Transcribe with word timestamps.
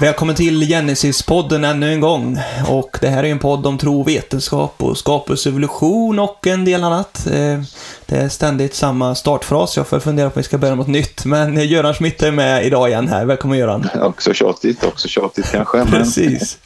Välkommen 0.00 0.34
till 0.34 0.62
Genesis-podden 0.62 1.64
ännu 1.64 1.92
en 1.92 2.00
gång. 2.00 2.38
Och 2.68 2.98
det 3.00 3.08
här 3.08 3.24
är 3.24 3.28
en 3.28 3.38
podd 3.38 3.66
om 3.66 3.78
tro, 3.78 4.02
vetenskap 4.02 4.74
och 4.82 4.98
skapelsevolution 4.98 6.18
och 6.18 6.46
en 6.46 6.64
del 6.64 6.84
annat. 6.84 7.26
Eh, 7.26 7.60
det 8.06 8.16
är 8.16 8.28
ständigt 8.28 8.74
samma 8.74 9.14
startfras. 9.14 9.76
Jag 9.76 9.86
får 9.86 10.00
fundera 10.00 10.30
på 10.30 10.34
om 10.34 10.40
vi 10.40 10.42
ska 10.42 10.58
börja 10.58 10.74
något 10.74 10.86
nytt. 10.86 11.24
Men 11.24 11.68
Göran 11.68 11.94
Schmidt 11.94 12.22
är 12.22 12.30
med 12.32 12.66
idag 12.66 12.88
igen 12.88 13.08
här. 13.08 13.24
Välkommen 13.24 13.58
Göran. 13.58 13.88
Också 14.00 14.34
tjatigt, 14.34 14.84
också 14.84 15.08
tjatigt 15.08 15.50
kanske. 15.50 15.78
Men... 15.78 15.86
Precis. 15.86 16.58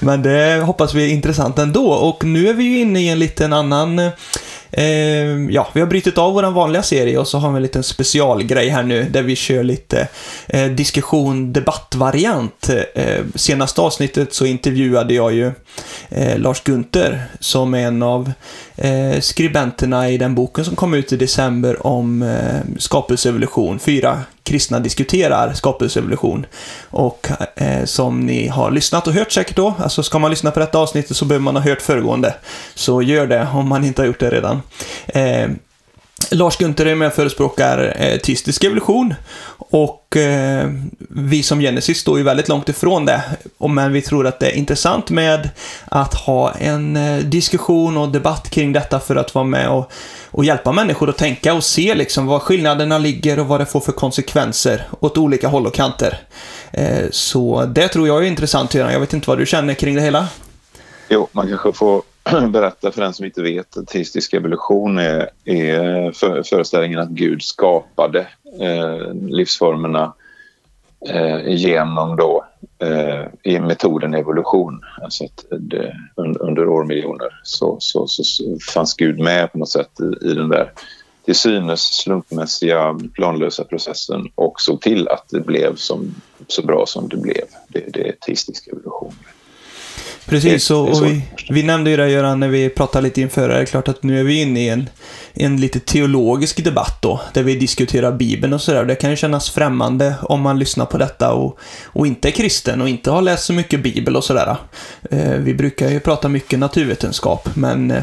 Men 0.00 0.22
det 0.22 0.62
hoppas 0.64 0.94
vi 0.94 1.04
är 1.04 1.14
intressant 1.14 1.58
ändå. 1.58 1.92
Och 1.92 2.24
nu 2.24 2.48
är 2.48 2.54
vi 2.54 2.64
ju 2.64 2.80
inne 2.80 3.00
i 3.00 3.08
en 3.08 3.18
liten 3.18 3.52
annan 3.52 4.00
Eh, 4.70 4.86
ja, 5.50 5.68
vi 5.72 5.80
har 5.80 5.86
brytit 5.86 6.18
av 6.18 6.34
vår 6.34 6.50
vanliga 6.50 6.82
serie 6.82 7.18
och 7.18 7.28
så 7.28 7.38
har 7.38 7.50
vi 7.50 7.56
en 7.56 7.62
liten 7.62 7.82
specialgrej 7.82 8.68
här 8.68 8.82
nu 8.82 9.02
där 9.10 9.22
vi 9.22 9.36
kör 9.36 9.62
lite 9.62 10.08
eh, 10.46 10.66
diskussion, 10.66 11.52
debattvariant. 11.52 12.70
Eh, 12.94 13.24
senaste 13.34 13.80
avsnittet 13.80 14.34
så 14.34 14.46
intervjuade 14.46 15.14
jag 15.14 15.34
ju 15.34 15.52
eh, 16.08 16.38
Lars 16.38 16.62
Gunther 16.62 17.24
som 17.40 17.74
är 17.74 17.86
en 17.86 18.02
av 18.02 18.32
eh, 18.76 19.20
skribenterna 19.20 20.10
i 20.10 20.18
den 20.18 20.34
boken 20.34 20.64
som 20.64 20.76
kom 20.76 20.94
ut 20.94 21.12
i 21.12 21.16
december 21.16 21.86
om 21.86 22.22
eh, 22.22 22.78
skapelseevolution. 22.78 23.78
Fyra 23.78 24.22
kristna 24.46 24.80
diskuterar 24.80 25.52
skapelseevolution. 25.52 26.46
Och 26.90 27.28
eh, 27.56 27.84
som 27.84 28.20
ni 28.20 28.48
har 28.48 28.70
lyssnat 28.70 29.06
och 29.06 29.12
hört 29.12 29.32
säkert 29.32 29.56
då, 29.56 29.74
alltså 29.78 30.02
ska 30.02 30.18
man 30.18 30.30
lyssna 30.30 30.50
på 30.50 30.60
detta 30.60 30.78
avsnittet 30.78 31.16
så 31.16 31.24
behöver 31.24 31.44
man 31.44 31.56
ha 31.56 31.62
hört 31.62 31.82
föregående. 31.82 32.34
Så 32.74 33.02
gör 33.02 33.26
det 33.26 33.48
om 33.54 33.68
man 33.68 33.84
inte 33.84 34.02
har 34.02 34.06
gjort 34.06 34.20
det 34.20 34.30
redan. 34.30 34.62
Eh, 35.06 35.48
Lars 36.30 36.56
Gunther 36.56 36.86
är 36.86 36.94
med 36.94 37.08
och 37.08 37.14
förespråkar 37.14 37.96
eh, 37.98 38.18
teistisk 38.18 38.64
evolution 38.64 39.14
och 39.58 40.16
eh, 40.16 40.70
vi 41.08 41.42
som 41.42 41.60
Genesis 41.60 41.98
står 41.98 42.18
ju 42.18 42.24
väldigt 42.24 42.48
långt 42.48 42.68
ifrån 42.68 43.04
det. 43.04 43.22
Men 43.58 43.92
vi 43.92 44.02
tror 44.02 44.26
att 44.26 44.40
det 44.40 44.46
är 44.46 44.54
intressant 44.54 45.10
med 45.10 45.50
att 45.84 46.14
ha 46.14 46.52
en 46.52 46.96
eh, 46.96 47.18
diskussion 47.18 47.96
och 47.96 48.08
debatt 48.08 48.50
kring 48.50 48.72
detta 48.72 49.00
för 49.00 49.16
att 49.16 49.34
vara 49.34 49.44
med 49.44 49.68
och, 49.68 49.92
och 50.30 50.44
hjälpa 50.44 50.72
människor 50.72 51.10
att 51.10 51.18
tänka 51.18 51.54
och 51.54 51.64
se 51.64 51.94
liksom 51.94 52.26
vad 52.26 52.42
skillnaderna 52.42 52.98
ligger 52.98 53.38
och 53.38 53.46
vad 53.46 53.60
det 53.60 53.66
får 53.66 53.80
för 53.80 53.92
konsekvenser 53.92 54.88
åt 55.00 55.18
olika 55.18 55.48
håll 55.48 55.66
och 55.66 55.74
kanter. 55.74 56.18
Eh, 56.70 57.04
så 57.10 57.64
det 57.66 57.88
tror 57.88 58.08
jag 58.08 58.18
är 58.24 58.28
intressant 58.28 58.74
Göran. 58.74 58.92
Jag 58.92 59.00
vet 59.00 59.12
inte 59.12 59.30
vad 59.30 59.38
du 59.38 59.46
känner 59.46 59.74
kring 59.74 59.94
det 59.94 60.02
hela? 60.02 60.28
Jo, 61.08 61.28
man 61.32 61.48
kanske 61.48 61.72
får 61.72 62.02
berätta 62.48 62.92
för 62.92 63.02
den 63.02 63.14
som 63.14 63.24
inte 63.24 63.42
vet 63.42 63.76
att 63.76 63.86
teistisk 63.86 64.34
evolution 64.34 64.98
är, 64.98 65.30
är 65.44 66.12
för, 66.12 66.42
föreställningen 66.42 66.98
att 66.98 67.08
Gud 67.08 67.42
skapade 67.42 68.26
eh, 68.60 69.14
livsformerna 69.14 70.12
eh, 71.08 71.48
genom 71.48 72.16
då 72.16 72.44
eh, 72.78 73.24
i 73.42 73.60
metoden 73.60 74.14
evolution. 74.14 74.80
Alltså 75.02 75.24
att 75.24 75.44
det, 75.50 75.96
under, 76.14 76.42
under 76.42 76.68
årmiljoner 76.68 77.40
så, 77.42 77.76
så, 77.80 78.06
så, 78.06 78.24
så, 78.24 78.58
fanns 78.74 78.94
Gud 78.94 79.18
med 79.18 79.52
på 79.52 79.58
något 79.58 79.68
sätt 79.68 80.00
i, 80.00 80.26
i 80.26 80.34
den 80.34 80.48
där 80.48 80.72
till 81.24 81.34
synes 81.34 81.80
slumpmässiga 81.80 82.98
planlösa 83.14 83.64
processen 83.64 84.28
och 84.34 84.60
såg 84.60 84.80
till 84.80 85.08
att 85.08 85.24
det 85.30 85.40
blev 85.40 85.76
som, 85.76 86.14
så 86.46 86.62
bra 86.62 86.86
som 86.86 87.08
det 87.08 87.16
blev. 87.16 87.44
Det, 87.68 87.84
det 87.92 88.08
är 88.08 88.12
teistisk 88.12 88.68
evolution. 88.68 89.12
Precis, 90.26 90.70
och, 90.70 90.88
och 90.88 91.06
vi, 91.06 91.22
vi, 91.50 91.62
nämnde 91.62 91.90
ju 91.90 91.96
det 91.96 92.08
Göran 92.08 92.40
när 92.40 92.48
vi 92.48 92.68
pratade 92.68 93.02
lite 93.02 93.20
inför. 93.20 93.48
Det 93.48 93.54
är 93.54 93.64
klart 93.64 93.88
att 93.88 94.02
nu 94.02 94.20
är 94.20 94.24
vi 94.24 94.40
inne 94.42 94.60
i 94.60 94.68
en, 94.68 94.88
en 95.34 95.60
lite 95.60 95.80
teologisk 95.80 96.64
debatt 96.64 97.02
då, 97.02 97.20
där 97.32 97.42
vi 97.42 97.54
diskuterar 97.54 98.12
Bibeln 98.12 98.52
och 98.52 98.60
sådär. 98.60 98.84
Det 98.84 98.94
kan 98.94 99.10
ju 99.10 99.16
kännas 99.16 99.50
främmande 99.50 100.14
om 100.22 100.40
man 100.40 100.58
lyssnar 100.58 100.86
på 100.86 100.98
detta 100.98 101.32
och, 101.32 101.58
och 101.84 102.06
inte 102.06 102.28
är 102.28 102.32
kristen 102.32 102.82
och 102.82 102.88
inte 102.88 103.10
har 103.10 103.22
läst 103.22 103.44
så 103.44 103.52
mycket 103.52 103.82
Bibel 103.82 104.16
och 104.16 104.24
sådär. 104.24 104.56
Eh, 105.10 105.32
vi 105.32 105.54
brukar 105.54 105.88
ju 105.88 106.00
prata 106.00 106.28
mycket 106.28 106.58
naturvetenskap, 106.58 107.48
men 107.54 107.90
eh, 107.90 108.02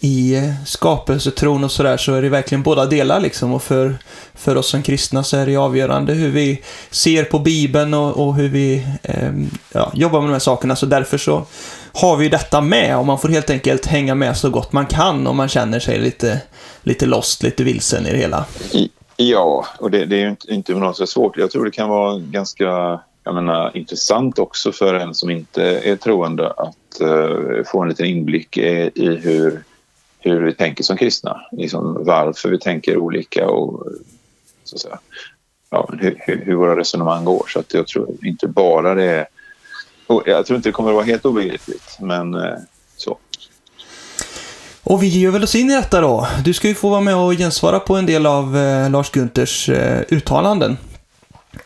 i 0.00 0.52
skapelsetron 0.66 1.64
och 1.64 1.70
sådär 1.70 1.96
så 1.96 2.14
är 2.14 2.22
det 2.22 2.28
verkligen 2.28 2.62
båda 2.62 2.86
delar 2.86 3.20
liksom. 3.20 3.52
Och 3.52 3.62
för, 3.62 3.94
för 4.34 4.56
oss 4.56 4.68
som 4.68 4.82
kristna 4.82 5.22
så 5.22 5.36
är 5.36 5.46
det 5.46 5.56
avgörande 5.56 6.12
hur 6.12 6.30
vi 6.30 6.62
ser 6.90 7.24
på 7.24 7.38
Bibeln 7.38 7.94
och, 7.94 8.26
och 8.26 8.34
hur 8.34 8.48
vi 8.48 8.86
eh, 9.02 9.32
ja, 9.72 9.92
jobbar 9.94 10.20
med 10.20 10.28
de 10.28 10.32
här 10.32 10.38
sakerna. 10.38 10.76
Så 10.76 10.86
därför 10.86 11.18
så 11.18 11.46
har 11.92 12.16
vi 12.16 12.28
detta 12.28 12.60
med 12.60 12.98
och 12.98 13.06
man 13.06 13.18
får 13.18 13.28
helt 13.28 13.50
enkelt 13.50 13.86
hänga 13.86 14.14
med 14.14 14.36
så 14.36 14.50
gott 14.50 14.72
man 14.72 14.86
kan 14.86 15.26
om 15.26 15.36
man 15.36 15.48
känner 15.48 15.80
sig 15.80 15.98
lite, 15.98 16.40
lite 16.82 17.06
lost, 17.06 17.42
lite 17.42 17.64
vilsen 17.64 18.06
i 18.06 18.10
det 18.10 18.18
hela. 18.18 18.44
Ja, 19.16 19.66
och 19.78 19.90
det, 19.90 20.04
det 20.04 20.16
är 20.16 20.20
ju 20.20 20.28
inte, 20.28 20.52
inte 20.52 20.72
något 20.72 20.96
så 20.96 21.06
svårt. 21.06 21.36
Jag 21.36 21.50
tror 21.50 21.64
det 21.64 21.70
kan 21.70 21.88
vara 21.88 22.18
ganska 22.18 23.00
jag 23.24 23.34
menar, 23.34 23.76
intressant 23.76 24.38
också 24.38 24.72
för 24.72 24.94
en 24.94 25.14
som 25.14 25.30
inte 25.30 25.62
är 25.62 25.96
troende 25.96 26.50
att 26.50 27.00
uh, 27.02 27.64
få 27.66 27.82
en 27.82 27.88
liten 27.88 28.06
inblick 28.06 28.56
i, 28.56 28.90
i 28.94 29.16
hur 29.16 29.64
hur 30.24 30.44
vi 30.44 30.54
tänker 30.54 30.84
som 30.84 30.96
kristna. 30.96 31.40
Liksom 31.52 32.04
varför 32.04 32.48
vi 32.48 32.58
tänker 32.58 32.96
olika 32.96 33.48
och 33.48 33.86
så 34.64 34.76
att 34.76 34.80
säga, 34.80 34.98
ja, 35.70 35.88
hur, 35.98 36.42
hur, 36.44 36.54
våra 36.54 36.76
resonemang 36.76 37.24
går. 37.24 37.46
Så 37.48 37.60
att 37.60 37.74
jag 37.74 37.86
tror 37.86 38.16
inte 38.22 38.48
bara 38.48 38.94
det 38.94 39.04
är... 39.04 39.26
Oh, 40.06 40.22
jag 40.26 40.46
tror 40.46 40.56
inte 40.56 40.68
det 40.68 40.72
kommer 40.72 40.90
att 40.90 40.94
vara 40.94 41.04
helt 41.04 41.24
obegripligt, 41.24 41.96
men 42.00 42.34
eh, 42.34 42.54
så. 42.96 43.18
Och 44.82 45.02
vi 45.02 45.06
ger 45.06 45.30
väl 45.30 45.42
oss 45.42 45.54
in 45.54 45.70
i 45.70 45.74
detta 45.74 46.00
då. 46.00 46.26
Du 46.44 46.52
ska 46.52 46.68
ju 46.68 46.74
få 46.74 46.88
vara 46.88 47.00
med 47.00 47.16
och 47.16 47.32
gensvara 47.32 47.80
på 47.80 47.96
en 47.96 48.06
del 48.06 48.26
av 48.26 48.56
eh, 48.56 48.90
Lars 48.90 49.10
Gunters 49.10 49.68
eh, 49.68 50.02
uttalanden. 50.08 50.76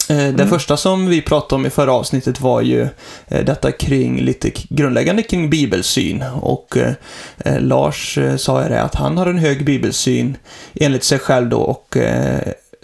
Eh, 0.09 0.17
det 0.17 0.25
mm. 0.25 0.49
första 0.49 0.77
som 0.77 1.07
vi 1.07 1.23
pratade 1.23 1.55
om 1.55 1.67
i 1.67 1.71
förra 1.71 1.93
avsnittet 1.93 2.41
var 2.41 2.61
ju 2.61 2.89
eh, 3.27 3.45
detta 3.45 3.73
kring 3.73 4.21
lite 4.21 4.51
grundläggande 4.69 5.23
kring 5.23 5.51
bibelsyn. 5.51 6.25
Och 6.41 6.77
eh, 6.77 7.61
Lars 7.61 8.19
sa 8.37 8.63
ju 8.63 8.69
det 8.69 8.83
att 8.83 8.95
han 8.95 9.19
har 9.19 9.27
en 9.27 9.39
hög 9.39 9.65
bibelsyn 9.65 10.37
enligt 10.75 11.05
sig 11.05 11.19
själv 11.19 11.49
då 11.49 11.59
och 11.59 11.97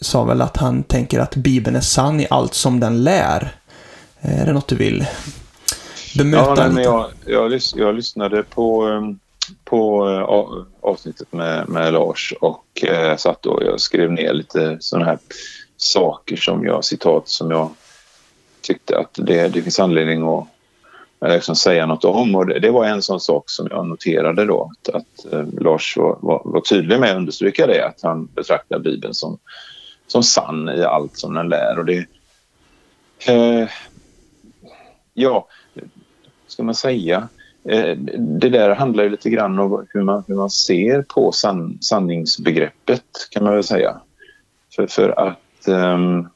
sa 0.00 0.24
väl 0.24 0.42
att 0.42 0.56
han 0.56 0.82
tänker 0.82 1.20
att 1.20 1.36
bibeln 1.36 1.76
är 1.76 1.80
sann 1.80 2.20
i 2.20 2.26
allt 2.30 2.54
som 2.54 2.80
den 2.80 3.04
lär. 3.04 3.56
Är 4.20 4.46
det 4.46 4.52
något 4.52 4.68
du 4.68 4.76
vill 4.76 5.06
bemöta 6.18 6.54
ja, 6.56 6.70
men 6.70 6.82
jag, 6.82 7.10
jag, 7.26 7.60
jag, 7.74 7.94
lyssnade 7.94 8.42
på, 8.42 8.88
på 9.64 10.06
avsnittet 10.80 11.32
med, 11.32 11.68
med 11.68 11.92
Lars 11.92 12.34
och 12.40 12.84
eh, 12.84 13.16
satt 13.16 13.46
och 13.46 13.62
jag 13.62 13.80
skrev 13.80 14.12
ner 14.12 14.32
lite 14.32 14.76
sådana 14.80 15.06
här 15.06 15.18
saker 15.76 16.36
som 16.36 16.64
jag, 16.64 16.84
citat 16.84 17.28
som 17.28 17.50
jag 17.50 17.70
tyckte 18.60 18.98
att 18.98 19.10
det, 19.14 19.48
det 19.48 19.62
finns 19.62 19.80
anledning 19.80 20.28
att 20.28 20.46
liksom 21.20 21.56
säga 21.56 21.86
något 21.86 22.04
om. 22.04 22.34
Och 22.34 22.46
det, 22.46 22.58
det, 22.58 22.70
var 22.70 22.84
en 22.84 23.02
sån 23.02 23.20
sak 23.20 23.50
som 23.50 23.68
jag 23.70 23.86
noterade 23.86 24.44
då, 24.44 24.70
att, 24.72 24.94
att 24.94 25.32
eh, 25.32 25.46
Lars 25.60 25.96
var, 25.96 26.18
var, 26.20 26.42
var, 26.44 26.60
tydlig 26.60 27.00
med 27.00 27.10
att 27.10 27.16
understryka 27.16 27.66
det, 27.66 27.86
att 27.86 28.02
han 28.02 28.26
betraktar 28.26 28.78
Bibeln 28.78 29.14
som, 29.14 29.38
som 30.06 30.22
sann 30.22 30.68
i 30.68 30.82
allt 30.82 31.18
som 31.18 31.34
den 31.34 31.48
lär. 31.48 31.78
Och 31.78 31.84
det, 31.84 32.06
eh, 33.26 33.68
ja, 35.14 35.48
ska 36.46 36.62
man 36.62 36.74
säga? 36.74 37.28
Eh, 37.68 37.96
det 38.18 38.48
där 38.48 38.74
handlar 38.74 39.04
ju 39.04 39.10
lite 39.10 39.30
grann 39.30 39.58
om 39.58 39.86
hur 39.90 40.02
man, 40.02 40.24
hur 40.26 40.34
man 40.34 40.50
ser 40.50 41.02
på 41.02 41.32
san, 41.32 41.78
sanningsbegreppet, 41.80 43.04
kan 43.30 43.44
man 43.44 43.54
väl 43.54 43.64
säga. 43.64 44.00
För, 44.76 44.86
för 44.86 45.28
att 45.28 45.38
Ehm, 45.68 46.28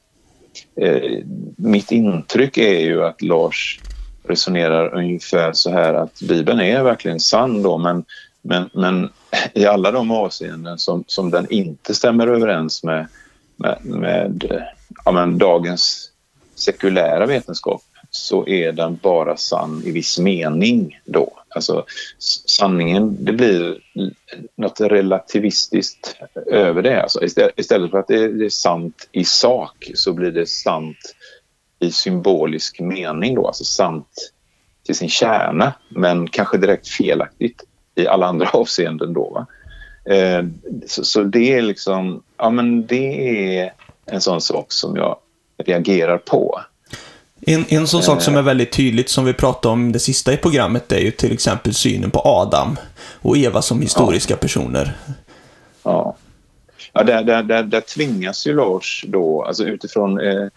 eh, 0.81 1.23
mitt 1.57 1.91
intryck 1.91 2.57
är 2.57 2.79
ju 2.79 3.03
att 3.03 3.21
Lars 3.21 3.81
resonerar 4.27 4.95
ungefär 4.95 5.53
så 5.53 5.71
här 5.71 5.93
att 5.93 6.19
Bibeln 6.21 6.59
är 6.59 6.83
verkligen 6.83 7.19
sann 7.19 7.63
då 7.63 7.77
men, 7.77 8.05
men, 8.41 8.69
men 8.73 9.09
i 9.53 9.65
alla 9.65 9.91
de 9.91 10.11
avseenden 10.11 10.77
som, 10.77 11.03
som 11.07 11.31
den 11.31 11.47
inte 11.49 11.95
stämmer 11.95 12.27
överens 12.27 12.83
med, 12.83 13.07
med, 13.57 13.79
med 13.85 14.63
ja, 15.05 15.11
men 15.11 15.37
dagens 15.37 16.11
sekulära 16.55 17.25
vetenskap 17.25 17.81
så 18.09 18.47
är 18.47 18.71
den 18.71 18.99
bara 19.01 19.37
sann 19.37 19.83
i 19.85 19.91
viss 19.91 20.19
mening 20.19 20.99
då. 21.05 21.38
Alltså 21.55 21.85
sanningen, 22.47 23.25
det 23.25 23.33
blir 23.33 23.77
något 24.55 24.81
relativistiskt 24.81 26.15
över 26.45 26.81
det. 26.81 27.01
Alltså, 27.01 27.23
istället 27.55 27.91
för 27.91 27.97
att 27.97 28.07
det 28.07 28.23
är 28.23 28.49
sant 28.49 29.09
i 29.11 29.25
sak 29.25 29.91
så 29.93 30.13
blir 30.13 30.31
det 30.31 30.49
sant 30.49 31.15
i 31.79 31.91
symbolisk 31.91 32.79
mening 32.79 33.35
då, 33.35 33.47
alltså 33.47 33.63
sant 33.63 34.31
till 34.85 34.95
sin 34.95 35.09
kärna 35.09 35.73
men 35.89 36.27
kanske 36.27 36.57
direkt 36.57 36.87
felaktigt 36.87 37.63
i 37.95 38.07
alla 38.07 38.25
andra 38.25 38.49
avseenden 38.53 39.13
då. 39.13 39.29
Va? 39.29 39.47
Eh, 40.13 40.45
så, 40.85 41.03
så, 41.03 41.23
det 41.23 41.53
är 41.53 41.61
liksom, 41.61 42.23
ja 42.37 42.49
men 42.49 42.85
det 42.85 43.57
är 43.57 43.73
en 44.05 44.21
sån 44.21 44.41
sak 44.41 44.71
som 44.71 44.95
jag 44.95 45.17
reagerar 45.57 46.17
på. 46.17 46.61
En, 47.41 47.65
en 47.69 47.87
sån 47.87 48.03
sak 48.03 48.21
som 48.21 48.35
är 48.35 48.41
väldigt 48.41 48.71
tydligt, 48.71 49.09
som 49.09 49.25
vi 49.25 49.33
pratade 49.33 49.73
om 49.73 49.91
det 49.91 49.99
sista 49.99 50.33
i 50.33 50.37
programmet, 50.37 50.91
är 50.91 50.99
ju 50.99 51.11
till 51.11 51.33
exempel 51.33 51.73
synen 51.73 52.11
på 52.11 52.19
Adam 52.19 52.77
och 53.21 53.37
Eva 53.37 53.61
som 53.61 53.81
historiska 53.81 54.33
ja. 54.33 54.37
personer. 54.37 54.97
Ja. 55.83 56.15
Ja, 56.93 57.03
där, 57.03 57.23
där, 57.23 57.43
där, 57.43 57.63
där 57.63 57.81
tvingas 57.81 58.47
ju 58.47 58.55
Lars 58.55 59.05
då, 59.07 59.43
alltså 59.43 59.63
utifrån 59.63 60.19
eh, 60.19 60.47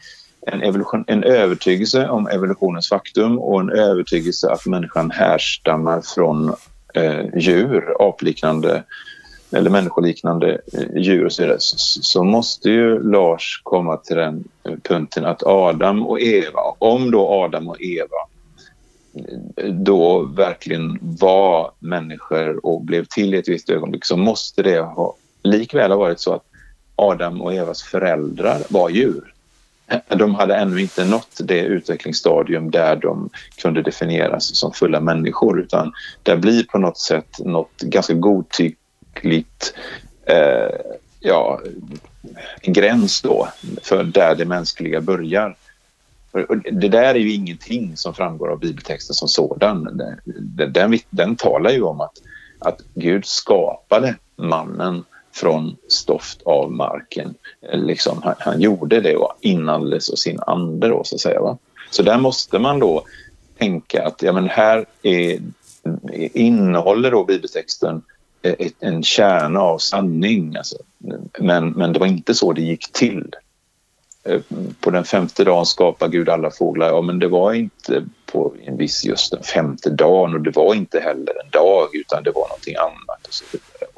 en, 0.46 0.62
evolution, 0.62 1.05
en 1.06 1.25
övertygelse 1.25 2.08
om 2.08 2.26
evolutionens 2.26 2.88
faktum 2.88 3.38
och 3.38 3.61
en 3.61 3.70
övertygelse 3.70 4.50
att 4.50 4.67
människan 4.67 5.11
härstammar 5.11 6.02
från 6.14 6.55
eh, 6.94 7.38
djur, 7.38 8.08
apliknande 8.08 8.82
eller 9.52 9.70
människoliknande 9.70 10.60
eh, 10.72 10.96
djur 10.96 11.25
och 11.25 11.32
så 11.32 11.43
vidare, 11.43 11.56
så, 11.60 12.25
måste 12.25 12.70
ju 12.70 13.10
Lars 13.10 13.60
komma 13.62 13.96
till 13.96 14.16
den 14.16 14.44
eh, 14.64 14.75
punkten 14.82 15.25
att 15.25 15.43
Adam 15.43 16.06
och 16.06 16.20
Eva, 16.20 16.60
om 16.78 17.10
då 17.10 17.28
Adam 17.28 17.69
och 17.69 17.82
Eva 17.82 18.28
eh, 19.56 19.72
då 19.72 20.22
verkligen 20.22 20.99
var 21.00 21.70
människor 21.78 22.66
och 22.66 22.81
blev 22.81 23.04
till 23.04 23.34
i 23.34 23.38
ett 23.38 23.49
visst 23.49 23.70
ögonblick 23.70 24.04
så 24.04 24.16
måste 24.16 24.62
det 24.62 24.81
ha 24.81 25.14
likväl 25.43 25.90
ha 25.90 25.98
varit 25.98 26.20
så 26.20 26.32
att 26.32 26.44
Adam 26.96 27.43
och 27.43 27.55
Evas 27.55 27.82
föräldrar 27.82 28.62
var 28.69 28.90
djur. 28.90 29.34
De 30.08 30.34
hade 30.34 30.56
ännu 30.56 30.81
inte 30.81 31.05
nått 31.05 31.40
det 31.44 31.60
utvecklingsstadium 31.60 32.70
där 32.70 32.96
de 32.96 33.31
kunde 33.62 33.82
definieras 33.82 34.56
som 34.56 34.72
fulla 34.72 35.00
människor 35.00 35.60
utan 35.60 35.93
det 36.22 36.37
blir 36.37 36.64
på 36.64 36.78
något 36.78 36.98
sätt 36.98 37.38
något 37.38 37.81
ganska 37.81 38.14
godtyckligt 39.12 39.74
eh, 40.26 40.80
ja, 41.20 41.60
gräns 42.62 43.22
då 43.22 43.48
för 43.82 44.04
där 44.04 44.34
det 44.34 44.44
mänskliga 44.44 45.00
börjar. 45.00 45.56
Det 46.72 46.88
där 46.88 47.14
är 47.14 47.18
ju 47.18 47.34
ingenting 47.34 47.96
som 47.96 48.14
framgår 48.14 48.48
av 48.48 48.58
bibeltexten 48.58 49.14
som 49.14 49.28
sådan. 49.28 49.84
Den, 50.24 50.72
den, 50.72 50.98
den 51.10 51.36
talar 51.36 51.70
ju 51.70 51.82
om 51.82 52.00
att, 52.00 52.12
att 52.58 52.80
Gud 52.94 53.26
skapade 53.26 54.16
mannen 54.36 55.04
från 55.34 55.76
stoft 55.88 56.42
av 56.42 56.72
marken. 56.72 57.34
Eh, 57.72 57.78
liksom, 57.78 58.22
han, 58.22 58.34
han 58.38 58.60
gjorde 58.60 59.00
det 59.00 59.16
och 59.16 59.32
inandades 59.40 60.08
och 60.08 60.18
sin 60.18 60.40
ande 60.46 60.88
då, 60.88 61.04
så 61.04 61.14
att 61.14 61.20
säga. 61.20 61.40
Va? 61.40 61.58
Så 61.90 62.02
där 62.02 62.18
måste 62.18 62.58
man 62.58 62.78
då 62.78 63.04
tänka 63.58 64.06
att 64.06 64.22
ja, 64.22 64.32
men 64.32 64.48
här 64.48 64.86
är, 65.02 65.40
innehåller 66.34 67.10
då 67.10 67.24
bibeltexten 67.24 68.02
Eh, 68.42 68.54
ett, 68.58 68.74
en 68.80 69.02
kärna 69.02 69.60
av 69.60 69.78
sanning. 69.78 70.56
Alltså. 70.56 70.76
Men, 71.38 71.70
men 71.70 71.92
det 71.92 71.98
var 71.98 72.06
inte 72.06 72.34
så 72.34 72.52
det 72.52 72.62
gick 72.62 72.92
till. 72.92 73.34
Eh, 74.24 74.40
på 74.80 74.90
den 74.90 75.04
femte 75.04 75.44
dagen 75.44 75.66
skapade 75.66 76.12
Gud 76.12 76.28
alla 76.28 76.50
fåglar. 76.50 76.88
Ja, 76.88 77.00
men 77.00 77.18
det 77.18 77.28
var 77.28 77.52
inte 77.52 78.04
på 78.26 78.54
en 78.64 78.76
viss 78.76 79.04
just 79.04 79.32
den 79.32 79.42
femte 79.42 79.90
dagen 79.90 80.34
och 80.34 80.40
det 80.40 80.56
var 80.56 80.74
inte 80.74 81.00
heller 81.00 81.42
en 81.44 81.50
dag 81.50 81.88
utan 81.92 82.22
det 82.22 82.30
var 82.30 82.48
någonting 82.48 82.76
annat. 82.76 83.26
Och 83.26 83.34
så 83.34 83.44
vidare 83.52 83.92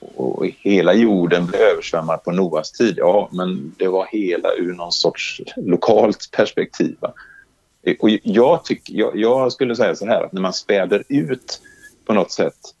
och 0.00 0.46
hela 0.58 0.94
jorden 0.94 1.46
blev 1.46 1.60
översvämmad 1.60 2.24
på 2.24 2.32
Noas 2.32 2.72
tid. 2.72 2.94
Ja, 2.98 3.28
men 3.32 3.74
det 3.78 3.88
var 3.88 4.06
hela 4.12 4.54
ur 4.54 4.72
någon 4.72 4.92
sorts 4.92 5.40
lokalt 5.56 6.30
perspektiv. 6.32 6.96
Eh, 7.82 7.96
och 8.00 8.10
jag, 8.22 8.64
tycker, 8.64 8.94
jag, 8.94 9.16
jag, 9.16 9.52
skulle 9.52 9.76
säga 9.76 9.96
så 9.96 10.06
här 10.06 10.24
att 10.24 10.32
när 10.32 10.40
man 10.40 10.52
späder 10.52 11.04
ut 11.08 11.60
på 12.06 12.14
något 12.14 12.32
sätt 12.32 12.74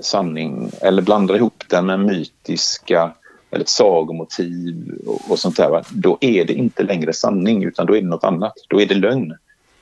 sanning 0.00 0.70
eller 0.80 1.02
blandar 1.02 1.36
ihop 1.36 1.64
den 1.68 1.86
med 1.86 2.00
mytiska 2.00 3.12
eller 3.50 3.64
sagomotiv 3.64 4.98
och, 5.06 5.30
och 5.30 5.38
sånt 5.38 5.56
där, 5.56 5.84
då 5.90 6.18
är 6.20 6.44
det 6.44 6.52
inte 6.52 6.82
längre 6.82 7.12
sanning 7.12 7.64
utan 7.64 7.86
då 7.86 7.96
är 7.96 8.02
det 8.02 8.08
något 8.08 8.24
annat. 8.24 8.54
Då 8.68 8.80
är 8.80 8.86
det 8.86 8.94
lögn. 8.94 9.34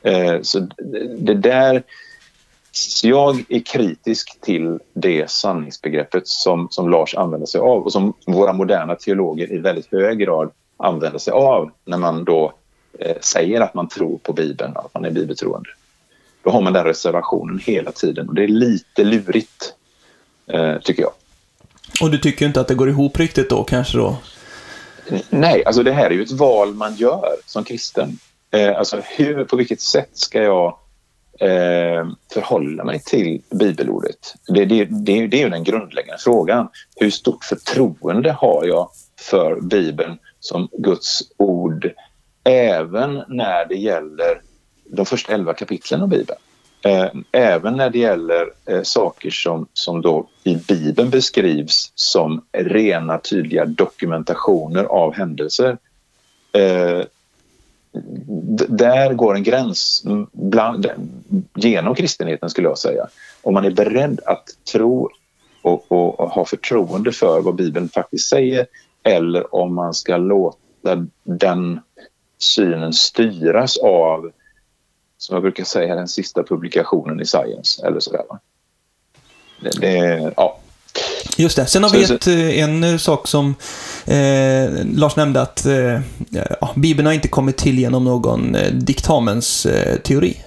Eh, 0.02 0.40
så 0.42 0.58
det 1.18 1.34
där 1.34 1.82
så 2.72 3.08
jag 3.08 3.44
är 3.48 3.60
kritisk 3.60 4.40
till 4.40 4.78
det 4.94 5.30
sanningsbegreppet 5.30 6.28
som, 6.28 6.68
som 6.70 6.90
Lars 6.90 7.14
använder 7.14 7.46
sig 7.46 7.60
av 7.60 7.82
och 7.82 7.92
som 7.92 8.12
våra 8.26 8.52
moderna 8.52 8.94
teologer 8.94 9.52
i 9.52 9.58
väldigt 9.58 9.92
hög 9.92 10.18
grad 10.18 10.50
använder 10.76 11.18
sig 11.18 11.32
av 11.32 11.70
när 11.84 11.98
man 11.98 12.24
då 12.24 12.52
eh, 12.98 13.16
säger 13.20 13.60
att 13.60 13.74
man 13.74 13.88
tror 13.88 14.18
på 14.18 14.32
Bibeln, 14.32 14.76
att 14.76 14.94
man 14.94 15.04
är 15.04 15.10
bibeltroende. 15.10 15.70
Då 16.42 16.50
har 16.50 16.60
man 16.60 16.72
den 16.72 16.84
reservationen 16.84 17.58
hela 17.58 17.92
tiden 17.92 18.28
och 18.28 18.34
det 18.34 18.44
är 18.44 18.48
lite 18.48 19.04
lurigt, 19.04 19.74
tycker 20.82 21.02
jag. 21.02 21.12
Och 22.02 22.11
du 22.11 22.19
tycker 22.19 22.47
inte 22.47 22.61
att 22.61 22.69
det 22.69 22.75
går 22.75 22.88
ihop 22.88 23.19
riktigt 23.19 23.50
då, 23.50 23.64
kanske 23.64 23.99
då? 23.99 24.17
Nej, 25.31 25.64
alltså 25.64 25.82
det 25.82 25.93
här 25.93 26.06
är 26.06 26.11
ju 26.11 26.23
ett 26.23 26.31
val 26.31 26.75
man 26.75 26.94
gör 26.94 27.37
som 27.47 27.64
kristen. 27.64 28.19
Eh, 28.50 28.79
alltså 28.79 29.02
hur, 29.05 29.44
på 29.44 29.56
vilket 29.56 29.81
sätt 29.81 30.11
ska 30.12 30.43
jag 30.43 30.67
eh, 31.41 32.08
förhålla 32.32 32.85
mig 32.85 33.00
till 33.00 33.43
bibelordet? 33.50 34.35
Det, 34.47 34.64
det, 34.64 34.85
det, 34.85 35.26
det 35.26 35.37
är 35.37 35.43
ju 35.43 35.50
den 35.50 35.64
grundläggande 35.64 36.23
frågan. 36.23 36.69
Hur 36.96 37.11
stort 37.11 37.44
förtroende 37.44 38.32
har 38.32 38.64
jag 38.64 38.91
för 39.20 39.61
Bibeln 39.61 40.19
som 40.41 40.69
Guds 40.73 41.23
ord 41.37 41.93
även 42.44 43.23
när 43.29 43.67
det 43.67 43.76
gäller 43.76 44.43
de 44.85 45.06
första 45.06 45.32
elva 45.32 45.55
kapitlen 45.55 46.03
av 46.03 46.08
Bibeln? 46.08 46.38
Eh, 46.82 47.09
även 47.32 47.77
när 47.77 47.91
det 47.91 47.99
gäller 47.99 48.50
eh, 48.67 48.82
saker 48.82 49.31
som, 49.31 49.67
som 49.73 50.03
då 50.03 50.29
i 50.44 50.56
Bibeln 50.56 51.11
beskrivs 51.11 51.93
som 51.94 52.44
rena 52.53 53.19
tydliga 53.19 53.65
dokumentationer 53.65 54.85
av 54.85 55.15
händelser 55.15 55.79
eh, 56.53 57.03
där 58.69 59.15
går 59.15 59.35
en 59.35 59.43
gräns 59.43 60.05
bland, 60.32 60.87
genom 61.55 61.94
kristenheten 61.94 62.50
skulle 62.50 62.69
jag 62.69 62.79
säga. 62.79 63.06
Om 63.43 63.55
man 63.55 63.65
är 63.65 63.71
beredd 63.71 64.21
att 64.27 64.44
tro 64.73 65.11
och, 65.62 65.93
och, 65.93 66.21
och, 66.21 66.31
ha 66.31 66.44
förtroende 66.44 67.12
för 67.12 67.41
vad 67.41 67.55
Bibeln 67.55 67.88
faktiskt 67.88 68.29
säger 68.29 68.67
eller 69.03 69.55
om 69.55 69.75
man 69.75 69.94
ska 69.94 70.17
låta 70.17 71.06
den 71.25 71.81
synen 72.38 72.93
styras 72.93 73.79
av, 73.79 74.31
som 75.20 75.34
jag 75.34 75.43
brukar 75.43 75.64
säga, 75.64 75.94
den 75.94 76.08
sista 76.08 76.43
publikationen 76.43 77.20
i 77.20 77.26
Science 77.26 77.87
eller 77.87 78.00
sådär. 78.00 78.22
Det, 79.62 79.81
det, 79.81 80.32
ja, 80.37 80.61
Just 81.37 81.56
det. 81.56 81.67
Sen 81.67 81.82
har 81.82 81.90
vi 81.90 82.02
ett, 82.05 82.26
eh, 82.26 82.62
en 82.62 82.84
eh, 82.84 82.96
sak 82.96 83.28
som 83.28 83.55
eh, 84.06 84.87
Lars 84.94 85.17
nämnde 85.17 85.43
att 85.43 85.67
eh, 85.67 86.00
ja, 86.31 86.70
Bibeln 86.76 87.06
har 87.06 87.12
inte 87.12 87.29
kommit 87.29 87.56
till 87.56 87.79
genom 87.79 88.05
någon 88.05 88.55
eh, 88.55 88.72
diktamensteori. 88.72 90.31
Eh, 90.31 90.44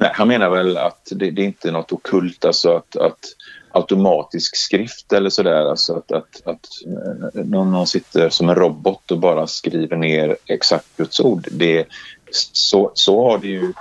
Nej, 0.00 0.10
han 0.14 0.28
menar 0.28 0.50
väl 0.50 0.76
att 0.76 1.08
det, 1.10 1.30
det 1.30 1.42
är 1.42 1.46
inte 1.46 1.70
något 1.70 1.92
okult, 1.92 2.44
alltså 2.44 2.76
att, 2.76 2.96
att 2.96 3.18
automatisk 3.72 4.56
skrift 4.56 5.12
eller 5.12 5.30
sådär, 5.30 5.70
alltså 5.70 5.94
att, 5.94 6.12
att, 6.12 6.42
att 6.44 6.66
någon, 7.34 7.72
någon 7.72 7.86
sitter 7.86 8.28
som 8.28 8.48
en 8.48 8.54
robot 8.54 9.10
och 9.10 9.18
bara 9.18 9.46
skriver 9.46 9.96
ner 9.96 10.36
exakt 10.46 10.86
Guds 10.96 11.20
ord. 11.20 11.48
Det, 11.50 11.84
så, 12.32 12.90
så 12.94 13.30
har 13.30 13.38
det 13.38 13.48
ju 13.48 13.72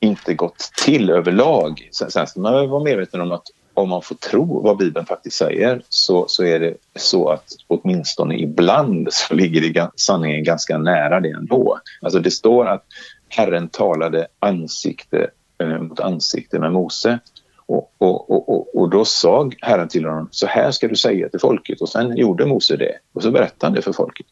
inte 0.00 0.34
gått 0.34 0.70
till 0.84 1.10
överlag. 1.10 1.88
Sen, 1.92 2.10
sen 2.10 2.26
ska 2.26 2.40
man 2.40 2.68
vara 2.68 2.84
medveten 2.84 3.20
om 3.20 3.32
att 3.32 3.46
om 3.74 3.88
man 3.88 4.02
får 4.02 4.14
tro 4.14 4.60
vad 4.62 4.76
Bibeln 4.76 5.06
faktiskt 5.06 5.36
säger 5.36 5.82
så, 5.88 6.24
så 6.28 6.44
är 6.44 6.60
det 6.60 6.74
så 6.96 7.28
att 7.28 7.52
åtminstone 7.66 8.38
ibland 8.38 9.08
så 9.12 9.34
ligger 9.34 9.60
det, 9.60 9.90
sanningen 9.96 10.44
ganska 10.44 10.78
nära 10.78 11.20
det 11.20 11.30
ändå. 11.30 11.80
Alltså 12.00 12.18
det 12.18 12.30
står 12.30 12.66
att 12.66 12.84
Herren 13.28 13.68
talade 13.68 14.26
ansikte 14.38 15.30
eh, 15.58 15.78
mot 15.78 16.00
ansikte 16.00 16.58
med 16.58 16.72
Mose. 16.72 17.18
Och, 17.66 17.92
och, 17.98 18.30
och, 18.30 18.76
och, 18.76 18.90
då 18.90 19.04
sa 19.04 19.50
Herren 19.60 19.88
till 19.88 20.04
honom, 20.04 20.28
så 20.30 20.46
här 20.46 20.70
ska 20.70 20.88
du 20.88 20.96
säga 20.96 21.28
till 21.28 21.40
folket. 21.40 21.80
Och 21.80 21.88
sen 21.88 22.16
gjorde 22.16 22.46
Mose 22.46 22.76
det. 22.76 22.98
Och 23.12 23.22
så 23.22 23.30
berättade 23.30 23.66
han 23.66 23.72
det 23.72 23.82
för 23.82 23.92
folket. 23.92 24.26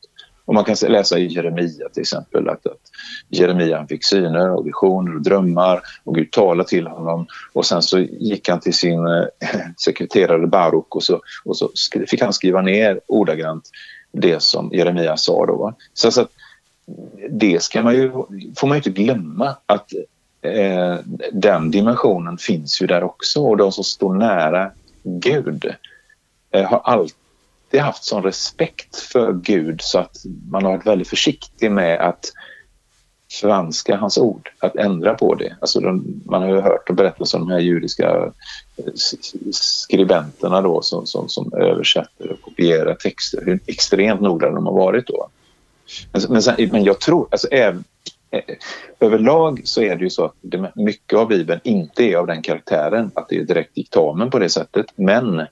Och 0.45 0.55
man 0.55 0.65
kan 0.65 0.77
läsa 0.89 1.19
i 1.19 1.27
Jeremia 1.27 1.89
till 1.93 2.01
exempel 2.01 2.49
att, 2.49 2.67
att 2.67 2.91
Jeremia 3.29 3.87
fick 3.87 4.05
syner 4.05 4.51
och 4.51 4.67
visioner 4.67 5.15
och 5.15 5.23
drömmar 5.23 5.81
och 6.05 6.15
Gud 6.15 6.33
talade 6.33 6.69
till 6.69 6.87
honom 6.87 7.27
och 7.53 7.67
sen 7.67 7.83
så 7.83 7.99
gick 7.99 8.49
han 8.49 8.61
till 8.61 8.75
sin 8.75 9.07
eh, 9.07 9.25
sekreterare 9.77 10.47
Baruk 10.47 10.95
och 10.95 11.03
så, 11.03 11.21
och 11.45 11.57
så 11.57 11.71
fick 12.09 12.23
han 12.23 12.33
skriva 12.33 12.63
ner 12.63 13.01
ordagrant 13.07 13.71
det 14.13 14.43
som 14.43 14.71
Jeremia 14.73 15.17
sa 15.17 15.47
då. 15.47 15.57
Va? 15.57 15.75
Så, 15.95 16.11
så 16.11 16.21
att, 16.21 16.31
det 17.31 17.63
ska 17.63 17.83
man 17.83 17.95
ju, 17.95 18.11
får 18.57 18.67
man 18.67 18.77
ju 18.77 18.79
inte 18.79 19.03
glömma 19.03 19.57
att 19.67 19.93
eh, 20.43 20.97
den 21.33 21.71
dimensionen 21.71 22.39
finns 22.39 22.83
ju 22.83 22.87
där 22.87 23.03
också 23.03 23.41
och 23.41 23.57
de 23.57 23.73
som 23.73 23.85
står 23.85 24.15
nära 24.15 24.71
Gud 25.03 25.75
eh, 26.51 26.65
har 26.65 26.81
alltid 26.85 27.24
alltid 27.75 27.87
haft 27.87 28.05
sån 28.05 28.23
respekt 28.23 28.97
för 28.97 29.33
Gud 29.33 29.81
så 29.83 29.99
att 29.99 30.17
man 30.51 30.65
har 30.65 30.73
varit 30.73 30.87
väldigt 30.87 31.09
försiktig 31.09 31.71
med 31.71 32.01
att 32.01 32.33
förvanska 33.41 33.97
hans 33.97 34.19
ord, 34.19 34.51
att 34.59 34.77
ändra 34.77 35.15
på 35.15 35.35
det. 35.35 35.57
Alltså 35.61 35.81
de, 35.81 36.23
man 36.25 36.43
har 36.43 36.49
ju 36.49 36.61
hört 36.61 36.89
och 36.89 36.95
berättat 36.95 37.35
om 37.35 37.41
de 37.41 37.51
här 37.51 37.61
judiska 37.61 38.33
eh, 38.77 38.93
skribenterna 39.53 40.61
då 40.61 40.83
som, 40.83 41.07
som, 41.07 41.29
som 41.29 41.53
översätter 41.53 42.33
och 42.33 42.43
kopierar 42.43 42.95
texter, 42.95 43.43
hur 43.45 43.61
extremt 43.67 44.21
noggranna 44.21 44.55
de 44.55 44.67
har 44.67 44.73
varit 44.73 45.07
då. 45.07 45.29
Men, 46.13 46.23
men, 46.29 46.43
sen, 46.43 46.69
men 46.73 46.85
jag 46.85 47.01
tror, 47.01 47.29
alltså 47.31 47.49
även, 47.49 47.85
eh, 48.31 48.57
överlag 49.01 49.61
så 49.65 49.83
är 49.83 49.97
det 49.97 50.05
ju 50.05 50.11
så 50.11 50.25
att 50.25 50.35
det, 50.41 50.73
mycket 50.75 51.19
av 51.19 51.29
Bibeln 51.29 51.61
inte 51.65 52.03
är 52.05 52.17
av 52.17 52.27
den 52.27 52.43
karaktären 52.43 53.11
att 53.15 53.29
det 53.29 53.37
är 53.37 53.45
direkt 53.45 53.75
diktamen 53.75 54.31
på 54.31 54.39
det 54.39 54.49
sättet, 54.49 54.87
men 54.97 55.47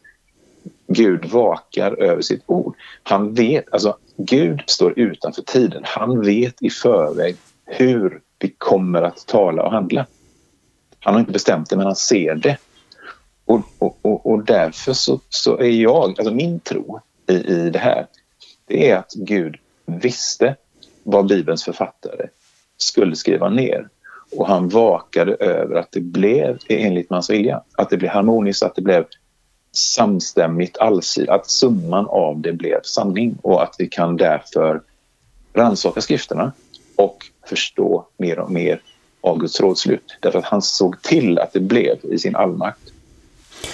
Gud 0.86 1.24
vakar 1.24 2.02
över 2.02 2.22
sitt 2.22 2.42
ord. 2.46 2.76
Han 3.02 3.34
vet, 3.34 3.72
alltså 3.72 3.96
Gud 4.16 4.62
står 4.66 4.98
utanför 4.98 5.42
tiden. 5.42 5.82
Han 5.84 6.20
vet 6.20 6.62
i 6.62 6.70
förväg 6.70 7.36
hur 7.64 8.20
vi 8.38 8.54
kommer 8.58 9.02
att 9.02 9.26
tala 9.26 9.62
och 9.62 9.72
handla. 9.72 10.06
Han 11.00 11.14
har 11.14 11.20
inte 11.20 11.32
bestämt 11.32 11.70
det, 11.70 11.76
men 11.76 11.86
han 11.86 11.96
ser 11.96 12.34
det. 12.34 12.58
Och, 13.44 13.60
och, 13.78 13.98
och, 14.02 14.26
och 14.26 14.44
därför 14.44 14.92
så, 14.92 15.20
så, 15.28 15.58
är 15.58 15.70
jag, 15.70 16.08
alltså 16.08 16.34
min 16.34 16.60
tro 16.60 17.00
i, 17.26 17.34
i 17.34 17.70
det 17.70 17.78
här, 17.78 18.06
det 18.66 18.90
är 18.90 18.96
att 18.96 19.12
Gud 19.14 19.56
visste 19.86 20.56
vad 21.02 21.26
Bibelns 21.26 21.64
författare 21.64 22.26
skulle 22.76 23.16
skriva 23.16 23.48
ner. 23.48 23.88
Och 24.36 24.46
han 24.46 24.68
vakade 24.68 25.34
över 25.34 25.76
att 25.76 25.92
det 25.92 26.00
blev 26.00 26.58
enligt 26.68 27.10
hans 27.10 27.30
vilja. 27.30 27.62
Att 27.76 27.90
det 27.90 27.96
blev 27.96 28.10
harmoniskt, 28.10 28.62
att 28.62 28.74
det 28.74 28.82
blev 28.82 29.06
samstämmigt, 29.72 30.78
allsidigt, 30.78 31.30
att 31.30 31.50
summan 31.50 32.06
av 32.06 32.40
det 32.40 32.52
blev 32.52 32.80
sanning 32.82 33.36
och 33.42 33.62
att 33.62 33.74
vi 33.78 33.88
kan 33.88 34.16
därför 34.16 34.80
rannsaka 35.54 36.00
skrifterna 36.00 36.52
och 36.96 37.26
förstå 37.46 38.06
mer 38.16 38.38
och 38.38 38.50
mer 38.50 38.80
av 39.20 39.38
Guds 39.38 39.60
rådslut. 39.60 40.16
Därför 40.20 40.38
att 40.38 40.44
han 40.44 40.62
såg 40.62 41.02
till 41.02 41.38
att 41.38 41.52
det 41.52 41.60
blev 41.60 41.96
i 42.02 42.18
sin 42.18 42.36
allmakt. 42.36 42.80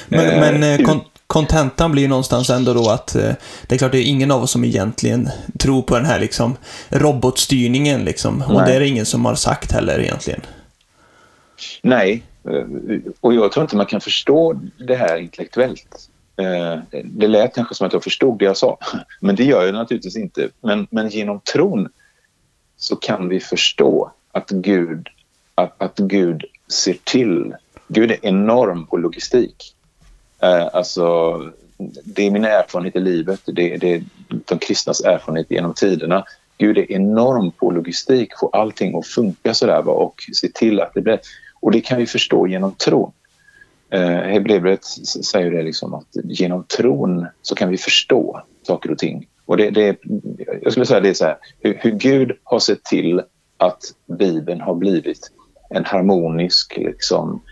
Men, 0.09 0.31
eh, 0.31 0.41
men 0.41 0.63
eh, 0.63 1.01
kontentan 1.27 1.93
blir 1.93 2.09
någonstans 2.09 2.51
ändå 2.51 2.75
då 2.75 2.91
att 2.91 3.15
eh, 3.15 3.33
det 3.67 3.75
är 3.75 3.79
klart 3.79 3.93
det 3.93 3.99
är 3.99 4.05
ingen 4.05 4.31
av 4.31 4.43
oss 4.43 4.51
som 4.51 4.65
egentligen 4.65 5.31
tror 5.59 5.83
på 5.83 5.95
den 5.95 6.05
här 6.05 6.21
liksom 6.21 6.57
robotstyrningen 6.89 8.05
liksom. 8.05 8.43
Och 8.43 8.63
det 8.63 8.75
är 8.75 8.81
det 8.81 8.89
ingen 8.89 9.07
som 9.07 9.25
har 9.25 9.35
sagt 9.35 9.73
heller 9.73 10.01
egentligen. 10.01 10.41
Nej, 11.83 12.23
Eh, 12.45 13.01
och 13.21 13.35
jag 13.35 13.53
tror 13.53 13.63
inte 13.63 13.77
man 13.77 13.87
kan 13.87 14.01
förstå 14.01 14.61
det 14.79 14.95
här 14.95 15.19
intellektuellt. 15.19 16.11
Eh, 16.37 16.79
det 17.05 17.29
lät 17.29 17.55
kanske 17.55 17.75
som 17.75 17.87
att 17.87 17.93
jag 17.93 18.05
förstod 18.05 18.39
det 18.39 18.45
jag 18.45 18.57
sa, 18.57 18.79
men 19.21 19.37
det 19.37 19.45
gör 19.45 19.65
jag 19.65 19.75
naturligtvis 19.75 20.17
inte. 20.17 20.49
Men, 20.61 20.87
men 20.91 21.09
genom 21.09 21.41
tron 21.41 21.89
så 22.77 22.97
kan 22.97 23.29
vi 23.29 23.41
förstå 23.41 24.13
att 24.33 24.51
Gud, 24.51 25.09
att, 25.55 25.83
att 25.83 25.99
Gud 25.99 26.45
ser 26.69 26.97
till. 27.05 27.55
Gud 27.89 28.11
är 28.11 28.27
enorm 28.27 28.87
på 28.87 28.97
logistik. 28.97 29.75
Eh, 30.43 30.69
alltså, 30.73 31.37
det 32.05 32.27
är 32.27 32.31
min 32.31 32.45
erfarenhet 32.45 32.97
i 32.97 33.01
livet, 33.01 33.41
det, 33.45 33.77
det 33.77 33.95
är 33.95 34.03
de 34.29 34.59
kristnas 34.59 35.01
erfarenhet 35.01 35.51
genom 35.51 35.75
tiderna. 35.75 36.25
Gud 36.59 36.79
är 36.79 36.93
enorm 36.93 37.51
på 37.51 37.71
logistik, 37.71 38.33
få 38.41 38.49
allting 38.53 38.99
att 38.99 39.07
funka 39.07 39.55
sådär 39.55 39.89
och 39.89 40.23
se 40.33 40.49
till 40.49 40.81
att 40.81 40.95
det 40.95 41.01
blir... 41.01 41.21
Och 41.61 41.73
det 41.73 41.81
kan 41.81 41.99
vi 41.99 42.07
förstå 42.07 42.47
genom 42.47 42.75
tron. 42.75 43.13
Eh, 43.91 44.01
Hebreerbrevet 44.01 44.85
säger 45.25 45.51
det 45.51 45.63
liksom 45.63 45.95
att 45.95 46.09
genom 46.25 46.65
tron 46.65 47.27
så 47.43 47.55
kan 47.55 47.71
vi 47.71 47.77
förstå 47.77 48.43
saker 48.63 48.91
och 48.91 48.99
ting. 48.99 49.27
Och 49.47 49.57
det, 49.57 49.71
det, 49.71 49.97
jag 50.63 50.73
skulle 50.73 50.87
säga 50.87 51.01
det 51.01 51.09
är 51.09 51.15
så 51.15 51.25
här, 51.25 51.37
hur, 51.61 51.79
hur 51.83 51.91
Gud 51.91 52.33
har 52.45 52.59
sett 52.59 52.85
till 52.85 53.23
att 53.57 53.83
Bibeln 54.07 54.61
har 54.61 54.75
blivit 54.75 55.31
en 55.71 55.85
harmonisk 55.85 56.77
liksom, 56.77 57.43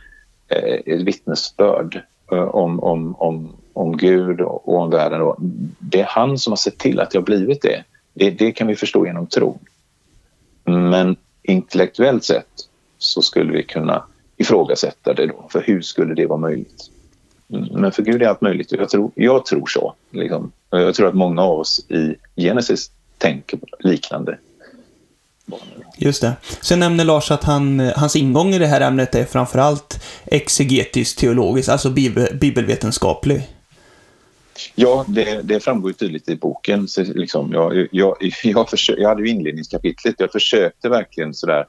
eh, 0.48 0.96
vittnesbörd 1.04 2.02
eh, 2.32 2.38
om, 2.38 2.80
om, 2.80 3.16
om, 3.16 3.56
om 3.72 3.96
Gud 3.96 4.40
och 4.40 4.78
om 4.78 4.90
världen. 4.90 5.22
Och 5.22 5.36
Det 5.78 6.00
är 6.00 6.06
han 6.08 6.38
som 6.38 6.50
har 6.50 6.56
sett 6.56 6.78
till 6.78 7.00
att 7.00 7.10
det 7.10 7.18
har 7.18 7.24
blivit 7.24 7.62
det. 7.62 7.84
Det, 8.14 8.30
det 8.30 8.52
kan 8.52 8.66
vi 8.66 8.76
förstå 8.76 9.06
genom 9.06 9.26
tron. 9.26 9.58
Men 10.64 11.16
intellektuellt 11.42 12.24
sett 12.24 12.65
så 12.98 13.22
skulle 13.22 13.52
vi 13.52 13.62
kunna 13.62 14.04
ifrågasätta 14.36 15.14
det 15.14 15.26
då. 15.26 15.48
För 15.52 15.62
hur 15.62 15.82
skulle 15.82 16.14
det 16.14 16.26
vara 16.26 16.38
möjligt? 16.38 16.90
Men 17.46 17.92
för 17.92 18.02
Gud 18.02 18.22
är 18.22 18.26
allt 18.26 18.40
möjligt. 18.40 18.72
Jag 18.72 18.88
tror, 18.88 19.10
jag 19.14 19.46
tror 19.46 19.66
så. 19.66 19.94
Liksom. 20.10 20.52
Jag 20.70 20.94
tror 20.94 21.08
att 21.08 21.14
många 21.14 21.42
av 21.42 21.60
oss 21.60 21.86
i 21.90 22.16
Genesis 22.36 22.90
tänker 23.18 23.58
liknande. 23.78 24.38
Just 25.98 26.20
det. 26.20 26.32
Sen 26.60 26.78
nämner 26.78 27.04
Lars 27.04 27.30
att 27.30 27.44
han, 27.44 27.80
hans 27.80 28.16
ingång 28.16 28.54
i 28.54 28.58
det 28.58 28.66
här 28.66 28.80
ämnet 28.80 29.14
är 29.14 29.24
framförallt 29.24 30.04
exegetisk 30.24 31.18
teologisk, 31.18 31.68
alltså 31.68 31.90
bibel, 31.90 32.38
bibelvetenskaplig. 32.40 33.48
Ja, 34.74 35.04
det, 35.08 35.40
det 35.42 35.60
framgår 35.60 35.92
tydligt 35.92 36.28
i 36.28 36.36
boken. 36.36 36.88
Så 36.88 37.02
liksom, 37.02 37.52
jag, 37.52 37.88
jag, 37.90 38.16
jag, 38.42 38.70
försöker, 38.70 39.02
jag 39.02 39.08
hade 39.08 39.22
ju 39.22 39.28
inledningskapitlet. 39.28 40.14
Jag 40.18 40.32
försökte 40.32 40.88
verkligen 40.88 41.34
sådär 41.34 41.66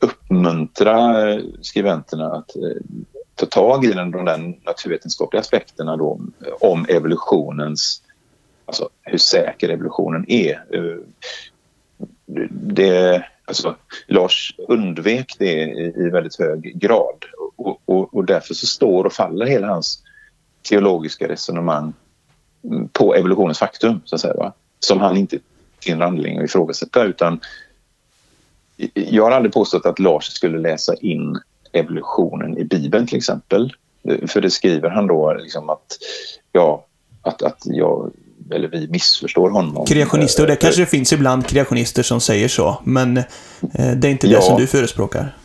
uppmuntra 0.00 1.30
eh, 1.30 1.42
skribenterna 1.60 2.32
att 2.32 2.56
eh, 2.56 2.82
ta 3.34 3.46
tag 3.46 3.84
i 3.84 3.92
den, 3.92 4.10
de 4.10 4.24
där 4.24 4.54
naturvetenskapliga 4.64 5.40
aspekterna 5.40 5.96
då, 5.96 6.20
eh, 6.46 6.52
om 6.60 6.86
evolutionens, 6.88 8.02
alltså 8.64 8.88
hur 9.02 9.18
säker 9.18 9.68
evolutionen 9.68 10.24
är. 10.28 10.64
Det, 12.50 13.24
alltså, 13.44 13.76
Lars 14.06 14.54
undvek 14.68 15.36
det 15.38 15.62
i, 15.62 16.10
väldigt 16.12 16.38
hög 16.38 16.80
grad 16.80 17.24
och, 17.56 17.82
och, 17.84 18.14
och, 18.14 18.24
därför 18.24 18.54
så 18.54 18.66
står 18.66 19.04
och 19.04 19.12
faller 19.12 19.46
hela 19.46 19.66
hans 19.66 20.02
teologiska 20.68 21.28
resonemang 21.28 21.92
mm, 22.64 22.88
på 22.88 23.14
evolutionens 23.14 23.58
faktum, 23.58 24.00
så 24.04 24.14
att 24.14 24.20
säga, 24.20 24.34
va? 24.34 24.52
som 24.80 25.00
han 25.00 25.16
inte 25.16 25.38
finner 25.84 26.06
anledning 26.06 26.38
att 26.38 26.44
ifrågasätta 26.44 27.04
utan 27.04 27.40
jag 28.94 29.24
har 29.24 29.30
aldrig 29.30 29.52
påstått 29.52 29.86
att 29.86 29.98
Lars 29.98 30.24
skulle 30.24 30.58
läsa 30.58 30.94
in 30.94 31.38
evolutionen 31.72 32.58
i 32.58 32.64
Bibeln 32.64 33.06
till 33.06 33.18
exempel. 33.18 33.72
För 34.26 34.40
det 34.40 34.50
skriver 34.50 34.90
han 34.90 35.06
då 35.06 35.34
liksom 35.34 35.70
att, 35.70 35.98
ja, 36.52 36.86
att, 37.22 37.42
att 37.42 37.62
jag 37.64 38.10
eller 38.50 38.68
vi 38.68 38.88
missförstår 38.88 39.50
honom. 39.50 39.86
Kreationister, 39.86 40.42
och 40.42 40.48
det 40.48 40.56
kanske 40.56 40.82
det 40.82 40.86
finns 40.86 41.12
ibland 41.12 41.46
kreationister 41.46 42.02
som 42.02 42.20
säger 42.20 42.48
så, 42.48 42.80
men 42.84 43.16
eh, 43.16 43.24
det 43.96 44.08
är 44.08 44.10
inte 44.10 44.26
det 44.26 44.32
ja, 44.32 44.40
som 44.40 44.60
du 44.60 44.66
förespråkar. 44.66 45.36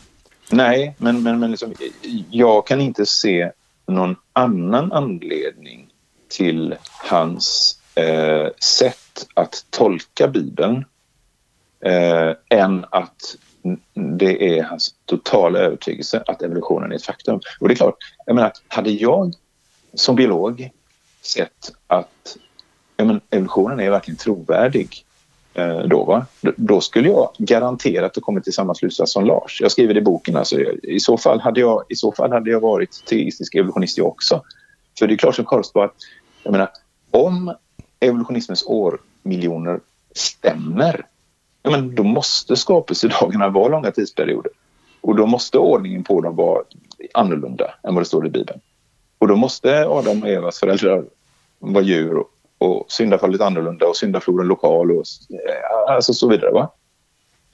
Nej, 0.51 0.95
men, 0.97 1.23
men, 1.23 1.39
men 1.39 1.51
liksom, 1.51 1.73
jag 2.29 2.67
kan 2.67 2.81
inte 2.81 3.05
se 3.05 3.51
någon 3.87 4.15
annan 4.33 4.91
anledning 4.91 5.87
till 6.29 6.75
hans 7.09 7.77
eh, 7.95 8.47
sätt 8.59 9.27
att 9.33 9.65
tolka 9.69 10.27
Bibeln 10.27 10.85
eh, 11.81 12.35
än 12.49 12.85
att 12.89 13.35
det 13.93 14.57
är 14.57 14.63
hans 14.63 14.95
totala 15.05 15.59
övertygelse 15.59 16.23
att 16.27 16.41
evolutionen 16.41 16.91
är 16.91 16.95
ett 16.95 17.05
faktum. 17.05 17.39
Och 17.59 17.67
det 17.67 17.73
är 17.73 17.75
klart, 17.75 17.95
jag 18.25 18.35
menar, 18.35 18.51
hade 18.67 18.89
jag 18.89 19.33
som 19.93 20.15
biolog 20.15 20.69
sett 21.21 21.71
att 21.87 22.37
ja, 22.97 23.05
men 23.05 23.21
evolutionen 23.29 23.79
är 23.79 23.89
verkligen 23.89 24.17
trovärdig 24.17 25.05
eh, 25.53 25.79
då, 25.79 26.03
va? 26.03 26.25
då 26.41 26.81
skulle 26.81 27.09
jag 27.09 27.29
garanterat 27.37 28.15
ha 28.15 28.21
kommit 28.21 28.43
till 28.43 28.53
samma 28.53 28.75
slutsats 28.75 29.13
som 29.13 29.25
Lars. 29.25 29.61
Jag 29.61 29.71
skriver 29.71 29.93
det 29.93 29.99
i 29.99 30.03
boken. 30.03 30.35
Alltså, 30.35 30.59
i, 30.83 30.99
så 30.99 31.17
fall 31.17 31.39
hade 31.39 31.59
jag, 31.59 31.83
I 31.89 31.95
så 31.95 32.11
fall 32.11 32.31
hade 32.31 32.49
jag 32.49 32.59
varit 32.59 33.05
teistisk 33.05 33.55
evolutionist 33.55 33.97
jag 33.97 34.07
också. 34.07 34.43
För 34.99 35.07
det 35.07 35.13
är 35.13 35.17
klart 35.17 35.35
som 35.35 35.45
korvspad, 35.45 35.85
att 35.85 35.95
jag 36.43 36.51
menar, 36.51 36.69
om 37.11 37.55
evolutionismens 37.99 38.63
årmiljoner 38.67 39.79
stämmer 40.15 41.05
ja, 41.63 41.71
men 41.71 41.95
då 41.95 42.03
måste 42.03 42.55
skapelsedagarna 42.55 43.49
vara 43.49 43.67
långa 43.67 43.91
tidsperioder. 43.91 44.51
Och 45.01 45.15
då 45.15 45.25
måste 45.25 45.57
ordningen 45.57 46.03
på 46.03 46.21
dem 46.21 46.35
vara 46.35 46.63
annorlunda 47.13 47.73
än 47.83 47.95
vad 47.95 48.01
det 48.01 48.07
står 48.07 48.27
i 48.27 48.29
Bibeln. 48.29 48.59
Och 49.17 49.27
då 49.27 49.35
måste 49.35 49.87
Adam 49.87 50.23
och 50.23 50.29
Evas 50.29 50.59
föräldrar 50.59 51.05
vara 51.59 51.83
djur 51.83 52.17
och, 52.17 52.27
och 52.57 52.85
syndafallet 52.91 53.41
annorlunda 53.41 53.87
och 53.87 53.97
syndafloden 53.97 54.47
lokal 54.47 54.91
och 54.91 55.03
alltså 55.87 56.13
så 56.13 56.29
vidare. 56.29 56.51
Va? 56.51 56.71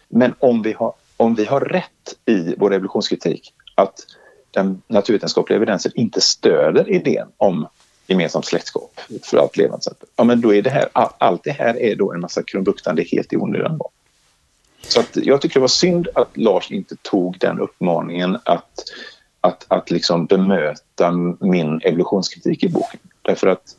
Men 0.08 0.34
om 0.40 0.62
vi, 0.62 0.74
har, 0.74 0.94
om 1.18 1.36
vi 1.36 1.46
har 1.46 1.60
rätt 1.60 2.16
i 2.26 2.56
vår 2.58 2.74
evolutionskritik 2.74 3.54
att 3.76 4.06
den 4.52 4.82
naturvetenskapliga 4.88 5.58
evidensen 5.58 5.92
inte 5.96 6.22
stöder 6.22 6.90
idén 6.90 7.28
om 7.38 7.68
gemensamt 8.08 8.46
släktskap 8.46 9.00
för 9.24 9.38
allt 9.38 9.58
levande. 9.58 9.86
Ja, 10.16 10.24
men 10.24 10.42
då 10.42 10.54
är 10.54 10.62
det 10.62 10.70
här, 10.70 10.90
allt 10.94 11.44
det 11.44 11.52
här 11.52 11.82
är 11.82 11.96
då 11.96 12.14
en 12.14 12.20
massa 12.20 12.44
krumbuktande 12.44 13.04
helt 13.12 13.34
i 13.34 13.38
onödan. 13.38 13.80
Så 14.82 15.00
att 15.00 15.16
jag 15.16 15.42
tycker 15.42 15.54
det 15.54 15.62
var 15.62 15.68
synd 15.68 16.08
att 16.16 16.38
Lars 16.38 16.72
inte 16.72 16.96
tog 16.96 17.40
den 17.40 17.60
uppmaningen 17.60 18.38
att, 18.44 18.84
att, 19.42 19.66
att 19.68 19.92
liksom 19.92 20.26
bemöta 20.26 21.12
min 21.40 21.82
evolutionskritik 21.84 22.64
i 22.64 22.70
boken. 22.70 23.00
Därför 23.22 23.48
att 23.48 23.76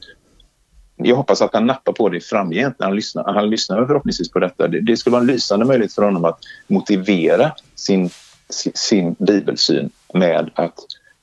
jag 0.97 1.17
hoppas 1.17 1.43
att 1.43 1.55
han 1.55 1.67
nappar 1.67 1.93
på 1.93 2.09
det 2.09 2.21
framgent 2.21 2.79
när 2.79 2.87
han 2.87 2.97
lyssnar. 2.97 3.35
Han 3.35 3.51
lyssnar 3.51 3.87
förhoppningsvis 3.87 4.31
på 4.31 4.39
detta. 4.39 4.69
Det, 4.69 4.81
det 4.81 4.97
skulle 4.97 5.13
vara 5.13 5.21
en 5.21 5.27
lysande 5.27 5.67
möjlighet 5.67 5.95
för 5.95 6.03
honom 6.03 6.25
att 6.25 6.39
motivera 6.67 7.53
sin, 7.75 8.11
sin, 8.49 8.73
sin 8.75 9.17
bibelsyn 9.19 9.91
med 10.15 10.51
att 10.55 10.75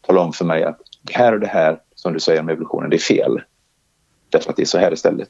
tala 0.02 0.22
om 0.22 0.34
för 0.34 0.46
mig 0.46 0.64
att 0.64 0.80
det 1.02 1.14
här 1.14 1.34
och 1.34 1.40
det 1.40 1.48
här 1.48 1.80
som 1.96 2.14
du 2.14 2.20
säger 2.20 2.40
om 2.40 2.50
evolutionen, 2.50 2.90
det 2.90 2.96
är 2.96 3.00
fel. 3.00 3.42
Därför 4.30 4.50
att 4.50 4.56
det 4.56 4.62
är 4.62 4.66
så 4.66 4.78
här 4.78 4.94
istället. 4.94 5.30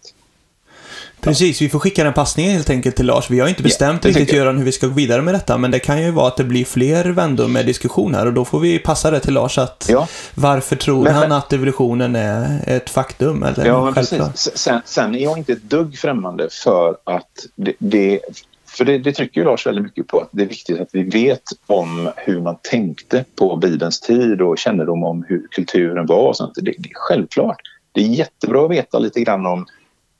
Precis, 1.22 1.62
vi 1.62 1.70
får 1.70 1.80
skicka 1.80 2.04
den 2.04 2.14
passningen 2.14 2.52
helt 2.52 2.70
enkelt 2.70 2.96
till 2.96 3.06
Lars. 3.06 3.30
Vi 3.30 3.40
har 3.40 3.48
inte 3.48 3.64
bestämt 3.64 4.02
det 4.02 4.10
riktigt. 4.10 4.34
Göran 4.34 4.58
hur 4.58 4.66
vi 4.66 4.72
ska 4.72 4.88
gå 4.88 4.94
vidare 4.94 5.22
med 5.22 5.34
detta, 5.34 5.58
men 5.58 5.72
det 5.72 5.80
kan 5.80 6.02
ju 6.04 6.12
vara 6.12 6.28
att 6.28 6.38
det 6.38 6.44
blir 6.44 6.66
fler 6.66 7.06
vändor 7.06 7.48
med 7.48 7.66
diskussion 7.66 8.16
här 8.16 8.26
och 8.26 8.34
då 8.34 8.46
får 8.46 8.60
vi 8.60 8.80
passa 8.80 9.12
det 9.12 9.20
till 9.20 9.34
Lars 9.34 9.58
att 9.58 9.86
Ja. 9.90 10.08
varför 10.36 10.76
tror 10.76 11.04
Men- 11.04 11.14
han 11.14 11.32
att 11.32 11.54
evolutionen 11.54 12.16
är 12.16 12.62
ett 12.68 12.90
faktum? 12.90 13.44
Eller 13.44 13.66
Ja, 13.66 13.92
precis. 13.94 14.22
Sen, 14.56 14.82
sen 14.86 15.16
är 15.16 15.20
jag 15.24 15.38
inte 15.38 15.54
ett 15.54 15.64
dugg 15.64 15.98
främmande 15.98 16.48
för 16.52 16.98
att 17.04 17.46
det, 17.56 17.74
det 17.78 18.20
för 18.68 18.86
det, 18.86 18.98
det 18.98 19.12
trycker 19.14 19.42
ju 19.42 19.46
Lars 19.46 19.68
väldigt 19.68 19.84
mycket 19.84 20.08
på 20.08 20.20
att 20.20 20.30
det 20.32 20.44
är 20.44 20.48
viktigt 20.48 20.80
att 20.80 20.90
vi 20.92 21.04
vet 21.04 21.42
om 21.68 22.10
hur 22.16 22.42
man 22.42 22.56
tänkte 22.72 23.26
på 23.36 23.56
Bibelns 23.58 24.00
tid 24.00 24.42
och 24.42 24.58
kännedom 24.58 25.04
om 25.04 25.26
hur 25.30 25.48
kulturen 25.52 26.06
var 26.06 26.28
och 26.28 26.38
sånt. 26.38 26.54
Det, 26.56 26.62
det 26.62 26.90
är 26.90 26.94
självklart. 26.94 27.58
Det 27.92 28.02
är 28.02 28.08
jättebra 28.08 28.66
att 28.66 28.72
veta 28.72 29.00
lite 29.00 29.20
grann 29.22 29.46
om 29.46 29.66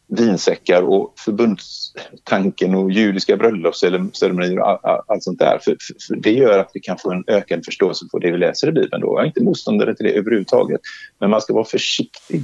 vinsäckar 0.08 0.82
och 0.82 1.14
förbundstanken 1.18 2.76
och 2.76 2.92
judiska 2.92 3.38
bröllopsceremonier 3.38 4.60
och 4.60 5.14
allt 5.14 5.24
sånt 5.24 5.40
där. 5.40 5.60
För, 5.64 5.78
för, 5.82 5.96
för 6.08 6.16
det 6.16 6.32
gör 6.32 6.60
att 6.60 6.72
vi 6.74 6.80
kan 6.80 6.98
få 6.98 7.12
en 7.12 7.24
ökad 7.28 7.66
förståelse 7.66 8.06
för 8.12 8.20
det 8.20 8.32
vi 8.32 8.38
läser 8.38 8.68
i 8.68 8.72
Bibeln. 8.72 9.02
Då. 9.02 9.08
Jag 9.08 9.22
är 9.22 9.26
inte 9.26 9.44
motståndare 9.44 9.96
till 9.96 10.06
det 10.06 10.12
överhuvudtaget. 10.12 10.82
Men 11.20 11.30
man 11.30 11.42
ska 11.42 11.54
vara 11.54 11.66
försiktig 11.66 12.44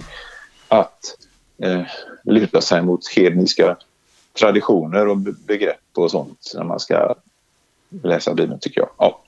att 0.67 0.99
eh, 1.63 1.81
luta 2.23 2.61
sig 2.61 2.81
mot 2.81 3.07
hedniska 3.07 3.77
traditioner 4.39 5.07
och 5.07 5.17
begrepp 5.17 5.77
och 5.97 6.11
sånt 6.11 6.51
när 6.55 6.63
man 6.63 6.79
ska 6.79 7.15
läsa 8.03 8.33
Bibeln, 8.33 8.59
tycker 8.59 8.81
jag. 8.81 8.89
Ja. 8.97 9.23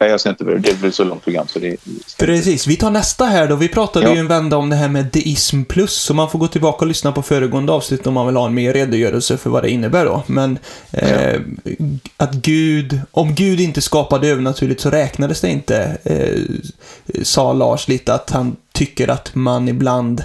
Nej, 0.00 0.10
jag 0.10 0.20
ska 0.20 0.28
inte, 0.30 0.44
det 0.44 0.80
blir 0.80 0.90
så 0.90 1.04
långt 1.04 1.24
program 1.24 1.46
så 1.48 1.58
det... 1.58 1.76
Precis, 2.18 2.66
vi 2.66 2.76
tar 2.76 2.90
nästa 2.90 3.24
här 3.24 3.48
då. 3.48 3.56
Vi 3.56 3.68
pratade 3.68 4.06
Ja. 4.06 4.12
ju 4.14 4.18
en 4.18 4.26
vända 4.28 4.56
om 4.56 4.70
det 4.70 4.76
här 4.76 4.88
med 4.88 5.04
deism 5.04 5.64
plus, 5.64 5.92
så 5.92 6.14
man 6.14 6.30
får 6.30 6.38
gå 6.38 6.46
tillbaka 6.48 6.78
och 6.78 6.86
lyssna 6.86 7.12
på 7.12 7.22
föregående 7.22 7.72
avsnitt 7.72 8.06
om 8.06 8.14
man 8.14 8.26
vill 8.26 8.36
ha 8.36 8.46
en 8.46 8.54
mer 8.54 8.72
redogörelse 8.72 9.36
för 9.36 9.50
vad 9.50 9.62
det 9.62 9.70
innebär 9.70 10.04
då. 10.04 10.22
Men 10.26 10.58
eh, 10.92 11.40
att 12.16 12.34
Gud, 12.34 13.00
om 13.10 13.34
Gud 13.34 13.60
inte 13.60 13.80
skapade 13.80 14.28
övernaturligt 14.28 14.80
så 14.80 14.90
räknades 14.90 15.40
det 15.40 15.48
inte, 15.50 15.98
eh, 16.04 16.42
sa 17.22 17.52
Lars 17.52 17.88
lite 17.88 18.14
att 18.14 18.30
han 18.30 18.56
tycker 18.72 19.08
att 19.08 19.34
man 19.34 19.68
ibland 19.68 20.22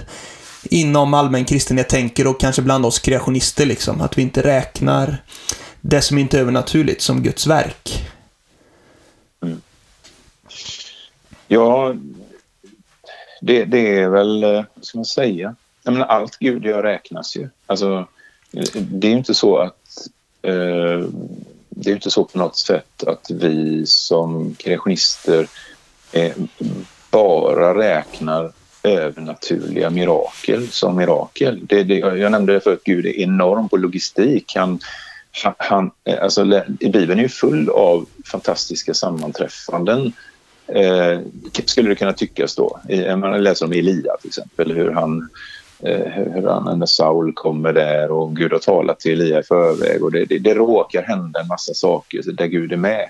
inom 0.70 1.14
allmän 1.14 1.44
kristenhet 1.44 1.88
tänker 1.88 2.26
och 2.26 2.40
kanske 2.40 2.62
bland 2.62 2.86
oss 2.86 2.98
kreationister 2.98 3.66
liksom, 3.66 4.00
att 4.00 4.18
vi 4.18 4.22
inte 4.22 4.42
räknar 4.42 5.22
det 5.80 6.00
som 6.00 6.18
inte 6.18 6.36
är 6.36 6.40
övernaturligt 6.40 7.02
som 7.02 7.22
Guds 7.22 7.46
verk. 7.46 8.05
Ja, 11.48 11.94
det, 13.40 13.64
det 13.64 13.98
är 13.98 14.08
väl, 14.08 14.44
eh, 14.44 14.64
vad 14.74 14.84
ska 14.84 14.98
man 14.98 15.04
säga? 15.04 15.54
Jag 15.82 15.92
menar, 15.92 16.06
allt 16.06 16.38
Gud 16.38 16.64
gör 16.64 16.82
räknas 16.82 17.36
ju. 17.36 17.48
Alltså, 17.66 18.06
eh, 18.52 18.64
det 18.74 19.06
är 19.06 19.10
ju 19.10 19.16
inte 19.18 19.34
så 19.34 19.58
att 19.58 20.08
eh, 20.42 21.08
det 21.68 21.86
är 21.86 21.90
ju 21.90 21.94
inte 21.94 22.10
så 22.10 22.24
på 22.24 22.38
något 22.38 22.56
sätt 22.56 23.04
att 23.06 23.30
vi 23.30 23.86
som 23.86 24.54
kreationister 24.54 25.48
eh, 26.12 26.32
bara 27.10 27.78
räknar 27.78 28.52
övernaturliga 28.82 29.90
mirakel 29.90 30.68
som 30.68 30.96
mirakel. 30.96 31.60
Det, 31.62 31.82
det, 31.82 31.98
jag 31.98 32.32
nämnde 32.32 32.52
det 32.52 32.60
förut, 32.60 32.82
Gud 32.84 33.06
är 33.06 33.20
enorm 33.20 33.68
på 33.68 33.76
logistik. 33.76 34.52
Han, 34.56 34.78
han, 35.58 35.90
eh, 36.04 36.22
alltså, 36.22 36.62
Bibeln 36.80 37.18
är 37.18 37.22
ju 37.22 37.28
full 37.28 37.68
av 37.68 38.06
fantastiska 38.24 38.94
sammanträffanden 38.94 40.12
eh, 40.68 41.20
skulle 41.64 41.88
det 41.88 41.94
kunna 41.94 42.12
tyckas 42.12 42.54
då. 42.54 42.80
Man 43.16 43.42
läser 43.42 43.66
om 43.66 43.72
Elia 43.72 44.16
till 44.20 44.28
exempel, 44.28 44.72
hur 44.72 44.90
han, 44.90 45.28
eh, 45.82 46.06
hur 46.12 46.48
han 46.48 46.78
när 46.78 46.86
Saul 46.86 47.32
kommer 47.32 47.72
där 47.72 48.10
och 48.10 48.36
Gud 48.36 48.52
har 48.52 48.58
talat 48.58 49.00
till 49.00 49.20
Elia 49.20 49.40
i 49.40 49.42
förväg 49.42 50.04
och 50.04 50.12
det, 50.12 50.24
det, 50.24 50.38
det 50.38 50.54
råkar 50.54 51.02
hända 51.02 51.40
en 51.40 51.46
massa 51.46 51.74
saker 51.74 52.22
där 52.32 52.46
Gud 52.46 52.72
är 52.72 52.76
med. 52.76 53.08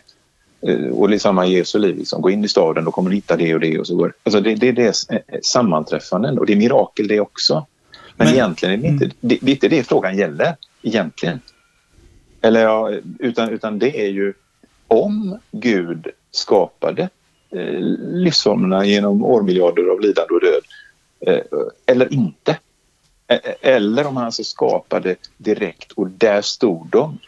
Eh, 0.67 0.87
Och 0.89 1.09
det 1.09 1.15
är 1.15 1.19
samma 1.19 1.47
Jesu 1.47 1.79
liv, 1.79 1.97
liksom. 1.97 2.23
gå 2.23 2.31
in 2.31 2.45
i 2.45 2.49
staden, 2.49 2.85
då 2.85 2.91
kommer 2.91 3.11
du 3.11 3.17
hitta 3.17 3.37
det 3.37 3.55
och 3.55 3.61
det 3.61 3.79
och 3.79 3.87
så 3.87 3.97
går 3.97 4.13
alltså 4.23 4.41
det. 4.41 4.55
Det 4.55 4.69
är 4.69 4.73
det 4.73 4.95
eh, 5.11 5.39
sammanträffanden 5.43 6.39
och 6.39 6.47
det 6.47 6.53
är 6.53 6.57
mirakel 6.57 7.09
det 7.09 7.21
också. 7.21 7.67
Men, 8.17 8.27
Men- 8.27 8.35
egentligen 8.35 8.75
är 8.75 8.83
det 8.83 8.89
inte 8.89 9.05
det, 9.21 9.39
det 9.43 9.51
är 9.51 9.55
inte 9.55 9.69
det 9.69 9.83
frågan 9.83 10.17
gäller, 10.19 10.57
egentligen. 10.83 11.41
Eller 12.41 12.63
ja, 12.63 12.91
utan, 13.19 13.51
utan 13.51 13.79
det 13.79 14.01
är 14.07 14.09
ju 14.09 14.33
om 14.89 15.39
Gud 15.53 16.07
skapade 16.31 17.09
livsformerna 18.13 18.87
genom 18.87 19.25
årmiljarder 19.25 19.83
av 19.93 20.01
lidande 20.01 20.35
och 20.35 20.41
död 20.41 20.63
eh, 21.27 21.45
eller 21.87 22.13
inte. 22.15 22.59
Eh, 23.29 23.39
Eller 23.61 24.07
om 24.07 24.17
han 24.17 24.27
alltså 24.27 24.45
skapade 24.45 25.17
direkt 25.37 25.93
och 25.93 26.09
där 26.11 26.43
stod 26.43 26.89
de 26.91 27.19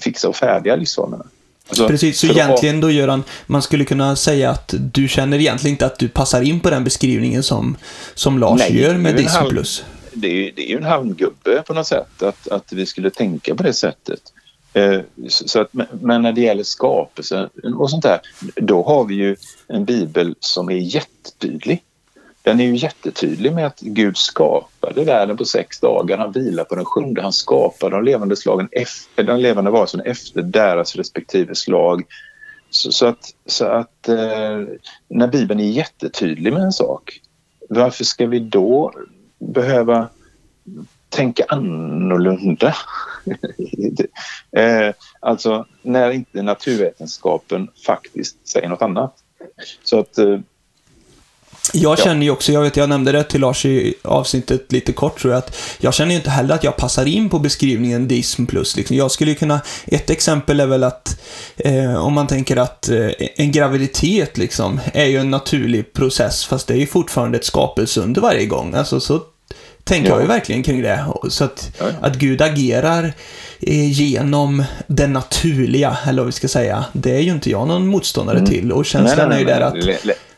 fixa 0.00 0.28
och 0.28 0.36
färdiga 0.36 0.76
livsformerna. 0.76 1.24
Alltså, 1.68 1.88
Precis, 1.88 2.18
så 2.18 2.26
egentligen 2.26 2.80
då 2.80 2.90
Göran, 2.90 3.22
man 3.46 3.62
skulle 3.62 3.84
kunna 3.84 4.16
säga 4.16 4.50
att 4.50 4.74
du 4.78 5.08
känner 5.08 5.38
egentligen 5.38 5.74
inte 5.74 5.86
att 5.86 5.98
du 5.98 6.08
passar 6.08 6.42
in 6.42 6.60
på 6.60 6.70
den 6.70 6.84
beskrivningen 6.84 7.42
som, 7.42 7.76
som 8.14 8.38
Lars 8.38 8.58
Nej, 8.60 8.80
gör 8.80 8.94
med 8.94 9.16
Disney+. 9.16 9.40
halv- 9.40 9.50
Plus. 9.50 9.84
det 10.12 10.28
är, 10.28 10.32
ju- 10.34 10.52
det 10.56 10.62
är 10.66 10.68
ju 10.70 10.76
en 10.76 10.84
halmgubbe 10.84 11.62
på 11.66 11.74
något 11.74 11.86
sätt 11.86 12.22
att, 12.22 12.48
att 12.48 12.72
vi 12.72 12.86
skulle 12.86 13.10
tänka 13.10 13.54
på 13.54 13.62
det 13.62 13.72
sättet. 13.72 14.20
Eh, 14.72 15.00
så 15.28 15.60
att, 15.60 15.68
men- 15.72 16.22
när 16.22 16.32
det 16.32 16.40
gäller 16.40 16.62
skapelse 16.62 17.48
och 17.78 17.90
sånt 17.90 18.02
där, 18.02 18.20
då 18.56 18.82
har 18.82 19.04
vi 19.04 19.14
ju 19.14 19.36
en 19.68 19.84
bibel 19.84 20.34
som 20.40 20.68
är 20.70 20.74
jättetydlig. 20.74 21.82
Den 22.42 22.60
är 22.60 22.64
ju 22.64 22.76
jättetydlig 22.76 23.52
med 23.52 23.66
att 23.66 23.80
Gud 23.80 24.16
skapade 24.16 25.04
världen 25.04 25.36
på 25.36 25.44
sex 25.44 25.80
dagar. 25.80 26.18
Han 26.18 26.32
vilar 26.32 26.64
på 26.64 26.74
den 26.74 26.84
sjunde. 26.84 27.22
Han 27.22 27.32
skapade 27.32 27.96
de 27.96 28.04
levande, 28.04 28.36
slagen 28.36 28.68
efter, 28.72 29.22
eh, 29.22 29.26
de 29.26 29.40
levande 29.40 29.70
varelserna 29.70 30.04
efter 30.04 30.42
deras 30.42 30.96
respektive 30.96 31.54
slag. 31.54 32.02
Så, 32.70 32.92
så 32.92 33.06
att, 33.06 33.34
så 33.46 33.64
att 33.64 34.08
eh, 34.08 34.64
när 35.08 35.28
Bibeln 35.28 35.60
är 35.60 35.70
jättetydlig 35.70 36.52
med 36.52 36.62
en 36.62 36.72
sak, 36.72 37.20
varför 37.68 38.04
ska 38.04 38.26
vi 38.26 38.38
då 38.38 38.92
behöva 39.38 40.08
tänka 41.10 41.44
annorlunda? 41.48 42.74
eh, 44.56 44.94
alltså 45.20 45.66
när 45.82 46.10
inte 46.10 46.42
naturvetenskapen 46.42 47.68
faktiskt 47.86 48.48
säger 48.48 48.68
något 48.68 48.82
annat. 48.82 49.14
Så 49.84 49.98
att 49.98 50.18
eh, 50.18 50.38
Jag 51.72 51.98
Ja. 51.98 52.04
känner 52.04 52.22
ju 52.22 52.30
också, 52.30 52.52
jag 52.52 52.62
vet 52.62 52.76
jag 52.76 52.88
nämnde 52.88 53.12
det 53.12 53.24
till 53.24 53.40
Lars 53.40 53.64
i 53.64 53.94
avsnittet 54.04 54.72
lite 54.72 54.92
kort 54.92 55.20
tror 55.20 55.32
jag, 55.32 55.38
att 55.38 55.56
jag 55.78 55.94
känner 55.94 56.10
ju 56.10 56.16
inte 56.16 56.30
heller 56.30 56.54
att 56.54 56.64
jag 56.64 56.76
passar 56.76 57.06
in 57.06 57.28
på 57.28 57.38
beskrivningen 57.38 58.08
Dism 58.08 58.46
plus. 58.46 58.76
Liksom. 58.76 58.96
Jag 58.96 59.10
skulle 59.10 59.30
ju 59.30 59.36
kunna, 59.36 59.60
ett 59.86 60.10
exempel 60.10 60.60
är 60.60 60.66
väl 60.66 60.84
att 60.84 61.20
eh, 61.56 62.06
om 62.06 62.12
man 62.14 62.26
tänker 62.26 62.56
att 62.56 62.88
eh, 62.88 63.10
en 63.36 63.52
graviditet 63.52 64.38
liksom 64.38 64.80
är 64.94 65.04
ju 65.04 65.16
en 65.18 65.30
naturlig 65.30 65.92
process, 65.92 66.44
fast 66.44 66.66
det 66.66 66.74
är 66.74 66.78
ju 66.78 66.86
fortfarande 66.86 67.38
ett 67.38 67.44
skapelseunder 67.44 68.20
varje 68.20 68.46
gång. 68.46 68.74
Alltså 68.74 69.00
så 69.00 69.20
tänker 69.84 70.08
Ja. 70.08 70.14
jag 70.14 70.22
ju 70.22 70.28
verkligen 70.28 70.62
kring 70.62 70.82
det. 70.82 71.04
Så 71.28 71.44
att, 71.44 71.72
Ja, 71.78 71.84
ja. 71.86 72.06
att 72.06 72.16
Gud 72.16 72.42
agerar 72.42 73.12
eh, 73.60 73.92
genom 73.92 74.64
det 74.86 75.06
naturliga, 75.06 75.98
eller 76.06 76.22
vad 76.22 76.26
vi 76.26 76.32
ska 76.32 76.48
säga, 76.48 76.84
det 76.92 77.16
är 77.16 77.20
ju 77.20 77.30
inte 77.30 77.50
jag 77.50 77.68
någon 77.68 77.86
motståndare 77.86 78.46
till. 78.46 78.72
Och 78.72 78.86
känslan 78.86 79.32
är 79.32 79.38
ju 79.38 79.44
där 79.44 79.60
att 79.60 79.74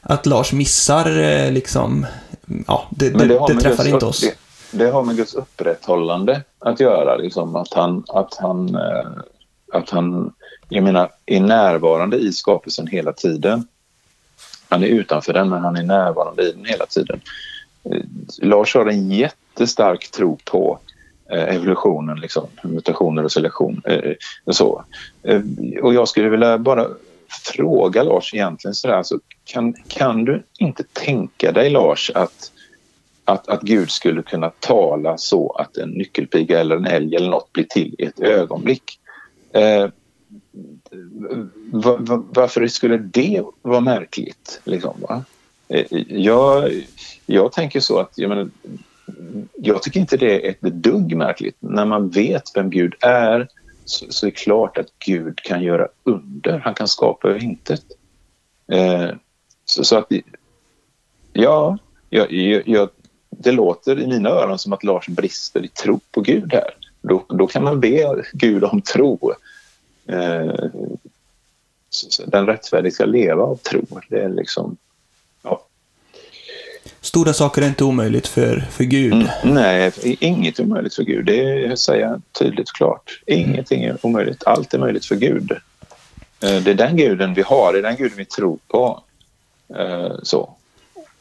att 0.05 0.27
Lars 0.27 0.53
missar 0.53 1.21
eh, 1.21 1.53
liksom, 1.53 2.07
ja, 2.67 2.89
det, 2.91 3.11
det, 3.11 3.27
det, 3.27 3.55
med 3.55 3.61
träffar 3.61 3.85
Guds 3.85 3.87
inte 3.87 4.07
oss. 4.07 4.21
Det, 4.21 4.35
det 4.71 4.91
har 4.91 5.03
med 5.03 5.17
Guds 5.17 5.35
upprätthållande 5.35 6.43
att 6.59 6.81
göra. 6.81 7.17
Liksom, 7.17 7.57
att 7.57 7.75
han, 7.75 8.05
att 8.09 8.35
han, 8.35 8.75
eh, 8.75 9.11
att 9.73 9.91
han 9.91 10.33
jag 10.69 10.85
menar, 10.85 11.11
är 11.27 11.41
närvarande 11.41 12.17
i 12.17 12.33
skapelsen 12.33 12.87
hela 12.87 13.13
tiden. 13.13 13.67
Han 14.69 14.83
är 14.83 14.87
utanför 14.87 15.33
den, 15.33 15.49
men 15.49 15.65
han 15.65 15.77
är 15.77 15.83
närvarande 15.83 16.43
i 16.43 16.53
den 16.53 16.65
hela 16.65 16.87
tiden. 16.87 17.21
Eh, 17.85 18.03
Lars 18.43 18.75
har 18.75 18.87
en 18.87 19.11
jättestark 19.11 20.11
tro 20.11 20.39
på 20.45 20.79
eh, 21.31 21.55
evolutionen, 21.55 22.21
liksom, 22.21 22.47
mutationer 22.63 23.25
och 23.25 23.33
selektion. 23.33 23.83
Eh, 23.85 24.13
och, 24.45 24.57
så. 24.57 24.85
Och 25.83 25.95
jag 25.95 26.09
skulle 26.09 26.29
vilja 26.29 26.59
bara 26.59 26.87
fråga 27.45 28.03
Lars 28.03 28.35
egentligen 28.35 28.75
sådär, 28.75 29.03
så 29.03 29.21
kan, 29.45 29.75
kan 29.89 30.25
du 30.25 30.43
inte 30.59 30.85
tänka 30.93 31.53
dig 31.53 31.71
Lars 31.71 32.11
att 32.15 32.53
att, 33.25 33.49
att 33.49 33.63
Gud 33.63 33.91
skulle 33.91 34.23
kunna 34.23 34.51
tala 34.51 35.19
så 35.19 35.51
att 35.51 35.77
en 35.77 35.91
nyckelpiga 35.91 36.61
eller 36.61 36.77
en 36.77 36.87
älg 36.87 37.17
eller 37.17 37.31
något 37.31 37.53
blir 37.53 37.65
till 37.65 37.95
i 37.99 38.05
ett 38.05 38.21
ögonblick. 38.21 38.99
Eh, 39.53 39.89
varför 42.31 42.67
skulle 42.67 42.97
det 42.97 43.43
vara 43.63 43.81
märkligt? 43.81 44.61
Liksom, 44.65 44.95
va? 45.01 45.25
Eh, 45.73 45.87
jag, 46.09 46.73
jag 47.27 47.53
tänker 47.53 47.81
så 47.81 47.99
att 47.99 48.13
jag, 48.15 48.29
menar, 48.29 48.51
jag 49.57 49.83
tycker 49.83 50.01
inte 50.01 50.17
det 50.17 50.47
är 50.47 50.51
ett 50.51 50.61
dugg 50.61 51.17
märkligt. 51.17 51.57
När 51.59 51.85
man 51.85 52.11
vet 52.11 52.43
vem 52.55 52.71
Gud 52.71 52.95
är 53.01 53.49
så, 53.85 54.07
så 54.09 54.27
är 54.27 54.31
det 54.31 54.37
klart 54.37 54.79
att 54.79 54.89
Gud 55.07 55.39
kan 55.43 55.63
göra 55.63 55.89
under. 56.05 56.59
Han 56.59 56.75
kan 56.75 56.89
skapa 56.89 57.29
över 57.29 57.45
intet. 57.45 57.85
Eh, 58.73 59.11
så, 59.65 59.85
så 59.85 59.97
att 59.97 60.13
Ja, 61.33 61.79
jag, 62.11 62.33
jag, 62.67 62.89
det 63.31 63.53
låter 63.53 64.01
i 64.01 64.07
mina 64.07 64.29
öron 64.29 64.59
som 64.59 64.73
att 64.73 64.85
Lars 64.85 65.09
brister 65.09 65.65
i 65.65 65.69
tro 65.69 66.01
på 66.11 66.21
Gud 66.21 66.53
här. 66.53 66.71
då, 67.03 67.25
då 67.29 67.47
kan 67.47 67.65
man 67.65 67.81
be 67.81 68.25
Gud 68.33 68.65
om 68.65 68.81
tro. 68.81 69.33
Eh, 70.07 70.55
den 72.27 72.47
rättfärdige 72.47 72.91
ska 72.91 73.05
leva 73.05 73.43
av 73.43 73.57
tro. 73.57 73.87
Det 74.09 74.23
är 74.23 74.29
liksom. 74.29 74.77
Stora 77.03 77.33
saker 77.33 77.63
är 77.63 77.67
inte 77.67 77.85
omöjligt 77.85 78.27
för, 78.27 78.67
för 78.71 78.85
Gud. 78.85 79.13
Mm, 79.13 79.27
nej, 79.45 79.93
inget 80.21 80.59
är 80.59 80.63
omöjligt 80.63 80.95
för 80.95 81.03
Gud. 81.03 81.27
Det 81.27 81.79
säger 81.79 82.07
jag 82.07 82.23
tydligt 82.39 82.69
och 82.69 82.77
klart. 82.77 83.21
Ingenting 83.27 83.85
är 83.85 84.07
omöjligt. 84.07 84.45
Allt 84.47 84.75
är 84.75 84.79
möjligt 84.79 85.05
för 85.05 85.17
Gud. 85.17 85.53
Eh, 86.43 86.57
det 86.63 86.71
är 86.71 86.75
den 86.75 86.97
guden 86.97 87.35
vi 87.35 87.43
har, 87.43 87.73
det 87.73 87.79
är 87.79 87.83
den 87.83 87.97
guden 87.97 88.17
vi 88.17 88.25
tror 88.25 88.59
på. 88.69 89.03
Eh, 89.77 90.13
så. 90.23 90.55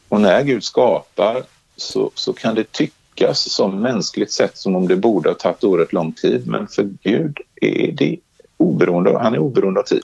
Och 0.09 0.21
när 0.21 0.43
Gud 0.43 0.63
skapar 0.63 1.43
så, 1.75 2.11
så 2.15 2.33
kan 2.33 2.55
det 2.55 2.71
tyckas 2.71 3.51
som 3.51 3.81
mänskligt 3.81 4.31
sett 4.31 4.57
som 4.57 4.75
om 4.75 4.87
det 4.87 4.95
borde 4.95 5.29
ha 5.29 5.35
tagit 5.35 5.63
oerhört 5.63 5.93
lång 5.93 6.13
tid. 6.13 6.47
Men 6.47 6.67
för 6.67 6.89
Gud 7.03 7.37
är 7.61 7.91
det 7.91 8.17
oberoende, 8.57 9.17
han 9.17 9.33
är 9.33 9.39
oberoende 9.39 9.79
av 9.79 9.83
tid. 9.83 10.03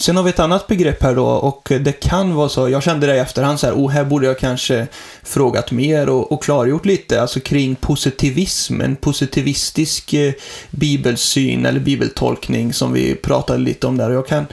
Sen 0.00 0.16
har 0.16 0.22
vi 0.22 0.30
ett 0.30 0.40
annat 0.40 0.66
begrepp 0.66 1.02
här 1.02 1.14
då 1.14 1.26
och 1.26 1.68
det 1.80 1.92
kan 1.92 2.34
vara 2.34 2.48
så, 2.48 2.68
jag 2.68 2.82
kände 2.82 3.06
det 3.06 3.16
i 3.16 3.18
efterhand 3.18 3.60
så 3.60 3.66
här, 3.66 3.74
oh 3.74 3.90
här 3.90 4.04
borde 4.04 4.26
jag 4.26 4.38
kanske 4.38 4.86
frågat 5.22 5.70
mer 5.70 6.08
och, 6.08 6.32
och 6.32 6.42
klargjort 6.42 6.86
lite, 6.86 7.20
alltså 7.22 7.40
kring 7.40 7.74
positivism, 7.74 8.80
en 8.80 8.96
positivistisk 8.96 10.12
eh, 10.12 10.32
bibelsyn 10.70 11.66
eller 11.66 11.80
bibeltolkning 11.80 12.72
som 12.72 12.92
vi 12.92 13.14
pratade 13.14 13.58
lite 13.58 13.86
om 13.86 13.96
där 13.96 14.10
och 14.10 14.16
jag 14.16 14.26
kan 14.26 14.46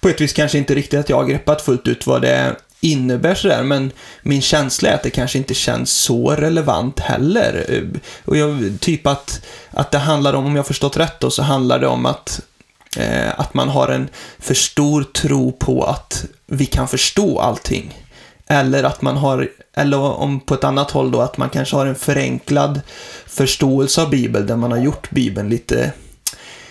på 0.00 0.08
ett 0.08 0.20
vis 0.20 0.32
kanske 0.32 0.58
inte 0.58 0.74
riktigt 0.74 1.00
att 1.00 1.08
jag 1.08 1.16
har 1.16 1.24
greppat 1.24 1.62
fullt 1.62 1.88
ut 1.88 2.06
vad 2.06 2.22
det 2.22 2.56
innebär 2.80 3.34
sådär, 3.34 3.62
men 3.62 3.92
min 4.22 4.42
känsla 4.42 4.88
är 4.88 4.94
att 4.94 5.02
det 5.02 5.10
kanske 5.10 5.38
inte 5.38 5.54
känns 5.54 5.90
så 5.90 6.30
relevant 6.30 7.00
heller. 7.00 7.66
Eh, 7.68 8.00
och 8.24 8.36
jag, 8.36 8.76
typ 8.80 9.06
att, 9.06 9.46
att 9.70 9.90
det 9.90 9.98
handlar 9.98 10.34
om, 10.34 10.46
om 10.46 10.56
jag 10.56 10.66
förstått 10.66 10.96
rätt 10.96 11.20
då, 11.20 11.30
så 11.30 11.42
handlar 11.42 11.78
det 11.78 11.86
om 11.86 12.06
att 12.06 12.40
Eh, 12.96 13.40
att 13.40 13.54
man 13.54 13.68
har 13.68 13.88
en 13.88 14.08
för 14.38 14.54
stor 14.54 15.02
tro 15.02 15.52
på 15.52 15.84
att 15.84 16.24
vi 16.46 16.66
kan 16.66 16.88
förstå 16.88 17.38
allting. 17.40 17.94
Eller 18.46 18.84
att 18.84 19.02
man 19.02 19.16
har, 19.16 19.48
eller 19.74 19.98
om 19.98 20.40
på 20.40 20.54
ett 20.54 20.64
annat 20.64 20.90
håll 20.90 21.10
då, 21.10 21.20
att 21.20 21.36
man 21.36 21.50
kanske 21.50 21.76
har 21.76 21.86
en 21.86 21.94
förenklad 21.94 22.80
förståelse 23.26 24.02
av 24.02 24.10
Bibeln 24.10 24.46
där 24.46 24.56
man 24.56 24.70
har 24.70 24.78
gjort 24.78 25.10
Bibeln 25.10 25.48
lite 25.48 25.92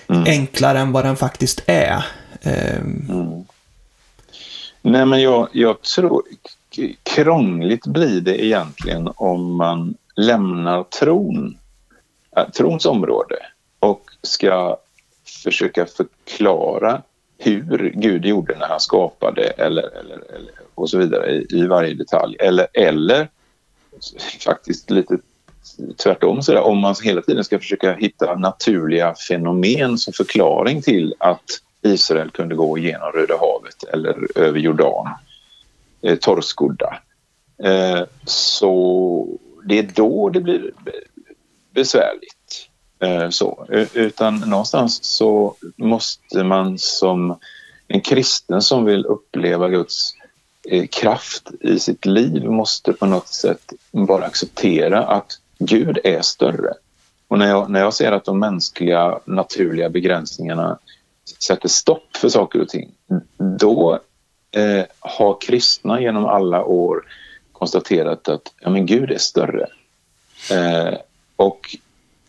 mm. 0.07 0.23
enklare 0.23 0.79
än 0.79 0.91
vad 0.91 1.05
den 1.05 1.15
faktiskt 1.15 1.63
är. 1.65 2.05
Eh, 2.41 2.77
mm. 2.77 3.45
Nej, 4.81 5.05
men 5.05 5.21
jag, 5.21 5.47
jag 5.51 5.81
tror 5.81 6.23
krångligt 7.03 7.87
blir 7.87 8.21
det 8.21 8.45
egentligen 8.45 9.09
om 9.15 9.55
man 9.55 9.95
lämnar 10.15 10.83
tron, 10.83 11.57
äh, 12.37 12.49
trons 12.49 12.85
område 12.85 13.35
och 13.79 14.01
ska 14.21 14.77
försöka 15.43 15.85
förklara 15.85 17.01
hur 17.37 17.93
Gud 17.95 18.25
gjorde 18.25 18.57
när 18.57 18.67
han 18.67 18.79
skapade 18.79 19.43
eller, 19.43 19.83
eller, 19.83 20.15
eller 20.35 20.51
och 20.75 20.89
så 20.89 20.97
vidare 20.97 21.31
i, 21.31 21.47
i, 21.49 21.67
varje 21.67 21.93
detalj. 21.93 22.35
Eller, 22.39 22.67
eller 22.73 23.27
faktiskt 24.45 24.89
lite 24.89 25.17
tvärtom, 26.03 26.41
så 26.41 26.51
där, 26.51 26.61
om 26.61 26.77
man 26.77 26.95
hela 27.03 27.21
tiden 27.21 27.43
ska 27.43 27.59
försöka 27.59 27.93
hitta 27.93 28.35
naturliga 28.35 29.15
fenomen 29.27 29.97
som 29.97 30.13
förklaring 30.13 30.81
till 30.81 31.15
att 31.17 31.43
Israel 31.81 32.31
kunde 32.31 32.55
gå 32.55 32.77
igenom 32.77 33.11
Röda 33.11 33.37
havet 33.37 33.83
eller 33.93 34.37
över 34.37 34.59
Jordan, 34.59 35.07
eh, 36.01 36.15
torrskodda. 36.15 36.99
Eh, 37.63 38.03
så 38.25 39.27
det 39.63 39.79
är 39.79 39.89
då 39.95 40.29
det 40.29 40.41
blir 40.41 40.71
besvärligt. 41.73 42.68
Eh, 42.99 43.29
så. 43.29 43.65
Utan 43.93 44.35
någonstans 44.35 45.03
så 45.03 45.55
måste 45.75 46.43
man 46.43 46.77
som 46.79 47.37
en 47.87 48.01
kristen 48.01 48.61
som 48.61 48.85
vill 48.85 49.05
uppleva 49.05 49.69
Guds 49.69 50.13
eh, 50.69 50.87
kraft 50.87 51.51
i 51.61 51.79
sitt 51.79 52.05
liv 52.05 52.43
måste 52.43 52.93
på 52.93 53.05
något 53.05 53.27
sätt 53.27 53.73
bara 53.91 54.25
acceptera 54.25 55.05
att 55.05 55.39
Gud 55.59 55.99
är 56.03 56.21
större. 56.21 56.73
Och 57.27 57.39
när 57.39 57.47
jag, 57.47 57.69
när 57.69 57.79
jag 57.79 57.93
ser 57.93 58.11
att 58.11 58.25
de 58.25 58.39
mänskliga 58.39 59.19
naturliga 59.25 59.89
begränsningarna 59.89 60.77
sätter 61.39 61.69
stopp 61.69 62.17
för 62.17 62.29
saker 62.29 62.61
och 62.61 62.69
ting, 62.69 62.91
då 63.37 63.99
eh, 64.51 64.85
har 64.99 65.41
kristna 65.41 66.01
genom 66.01 66.25
alla 66.25 66.63
år 66.63 67.03
konstaterat 67.51 68.29
att 68.29 68.53
ja, 68.59 68.69
men 68.69 68.85
Gud 68.85 69.11
är 69.11 69.17
större. 69.17 69.67
Eh, 70.51 70.97
och 71.35 71.75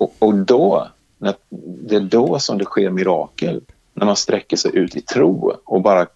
och, 0.01 0.15
och 0.19 0.35
då, 0.35 0.89
när, 1.19 1.35
det 1.89 1.97
är 1.97 2.01
då 2.01 2.39
som 2.39 2.59
det 2.59 2.65
sker 2.65 2.91
mirakel. 2.91 3.61
När 3.95 4.07
man 4.07 4.17
sträcker 4.17 4.57
sig 4.57 4.77
ut 4.77 4.97
i 4.97 5.01
tro 5.01 5.57
och 5.65 5.83
bara 5.83 6.07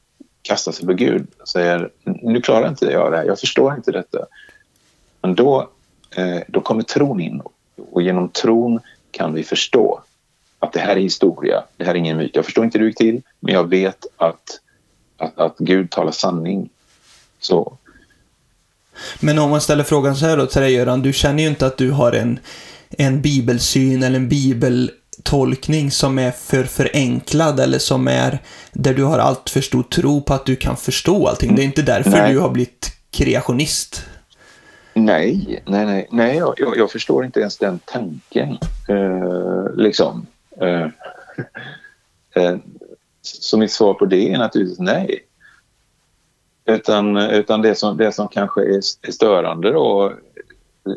kastar 0.42 0.72
sig 0.72 0.86
på 0.86 0.92
Gud 0.92 1.26
och 1.40 1.48
säger 1.48 1.90
nu 2.04 2.40
klarar 2.40 2.68
inte 2.68 2.86
jag 2.86 3.12
det 3.12 3.16
här, 3.16 3.24
jag 3.24 3.40
förstår 3.40 3.74
inte 3.74 3.92
detta. 3.92 4.26
Men 5.22 5.34
då, 5.34 5.70
eh, 6.16 6.40
då 6.48 6.60
kommer 6.60 6.82
tron 6.82 7.20
in 7.20 7.42
och 7.92 8.02
genom 8.02 8.28
tron 8.28 8.80
kan 9.10 9.34
vi 9.34 9.42
förstå 9.44 10.02
att 10.58 10.72
det 10.72 10.80
här 10.80 10.96
är 10.96 11.00
historia, 11.00 11.64
det 11.76 11.84
här 11.84 11.94
är 11.94 11.98
ingen 11.98 12.16
myt. 12.16 12.36
Jag 12.36 12.44
förstår 12.44 12.64
inte 12.64 12.78
hur 12.78 12.84
det 12.84 12.88
gick 12.88 12.98
till, 12.98 13.22
men 13.40 13.54
jag 13.54 13.68
vet 13.68 14.06
att, 14.16 14.60
att, 15.16 15.38
att 15.38 15.58
Gud 15.58 15.90
talar 15.90 16.12
sanning. 16.12 16.70
Så. 17.38 17.76
Men 19.20 19.38
om 19.38 19.50
man 19.50 19.60
ställer 19.60 19.84
frågan 19.84 20.16
så 20.16 20.26
här 20.26 20.36
då 20.36 20.46
till 20.46 20.62
dig 20.62 20.72
Göran, 20.72 21.02
du 21.02 21.12
känner 21.12 21.42
ju 21.42 21.48
inte 21.48 21.66
att 21.66 21.76
du 21.76 21.90
har 21.90 22.12
en 22.12 22.38
en 22.98 23.22
bibelsyn 23.22 24.02
eller 24.02 24.16
en 24.16 24.28
bibeltolkning 24.28 25.90
som 25.90 26.18
är 26.18 26.30
för 26.30 26.64
förenklad 26.64 27.61
eller 27.61 27.78
som 27.78 28.09
är 28.09 28.38
där 28.72 28.94
du 28.94 29.04
har 29.04 29.18
allt 29.18 29.50
för 29.50 29.61
stor 29.61 29.83
tro 29.83 30.22
på 30.22 30.35
att 30.35 30.46
du 30.46 30.57
kan 30.57 30.76
förstå 30.76 31.28
allting. 31.28 31.54
Det 31.54 31.62
är 31.62 31.64
inte 31.64 31.83
därför 31.83 32.11
nej. 32.11 32.33
du 32.33 32.38
har 32.38 32.50
blivit 32.50 32.92
kreationist. 33.11 34.04
Nej, 34.94 35.62
nej, 35.66 35.87
nej, 35.87 36.09
nej 36.11 36.37
jag, 36.37 36.54
jag, 36.76 36.90
förstår 36.90 37.24
inte 37.24 37.40
ens 37.40 37.59
den 37.59 37.78
tanken. 37.85 38.59
Uh, 38.90 39.76
liksom. 39.76 40.26
Uh, 40.62 40.87
uh, 42.37 42.57
så 43.22 43.59
mitt 43.59 43.72
svar 43.72 43.94
på 43.94 44.04
det 44.04 44.33
är 44.33 44.38
naturligtvis 44.38 44.78
nej. 44.78 45.20
Utan, 46.66 47.16
utan 47.16 47.62
det, 47.62 47.74
som, 47.74 47.96
det 47.96 48.12
som 48.12 48.28
kanske 48.28 48.61
är, 48.61 48.76
är 49.02 49.12
störande 49.12 49.72
då, 49.72 50.12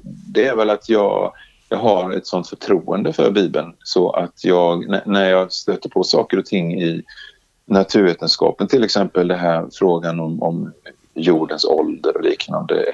det 0.03 0.45
är 0.45 0.55
väl 0.55 0.69
att 0.69 0.89
jag 0.89 1.33
jag 1.69 1.77
har 1.77 2.11
ett 2.11 2.27
sånt 2.27 2.49
förtroende 2.49 3.13
för 3.13 3.31
Bibeln 3.31 3.73
så 3.83 4.11
att 4.11 4.43
jag, 4.43 5.01
när 5.05 5.29
jag 5.29 5.51
stöter 5.51 5.89
på 5.89 6.03
saker 6.03 6.39
och 6.39 6.45
ting 6.45 6.81
i 6.81 7.03
naturvetenskapen, 7.65 8.67
till 8.67 8.83
exempel 8.83 9.27
den 9.27 9.39
här 9.39 9.67
frågan 9.73 10.19
om, 10.19 10.43
om 10.43 10.73
jordens 11.13 11.65
ålder 11.65 12.17
och 12.17 12.23
liknande, 12.23 12.85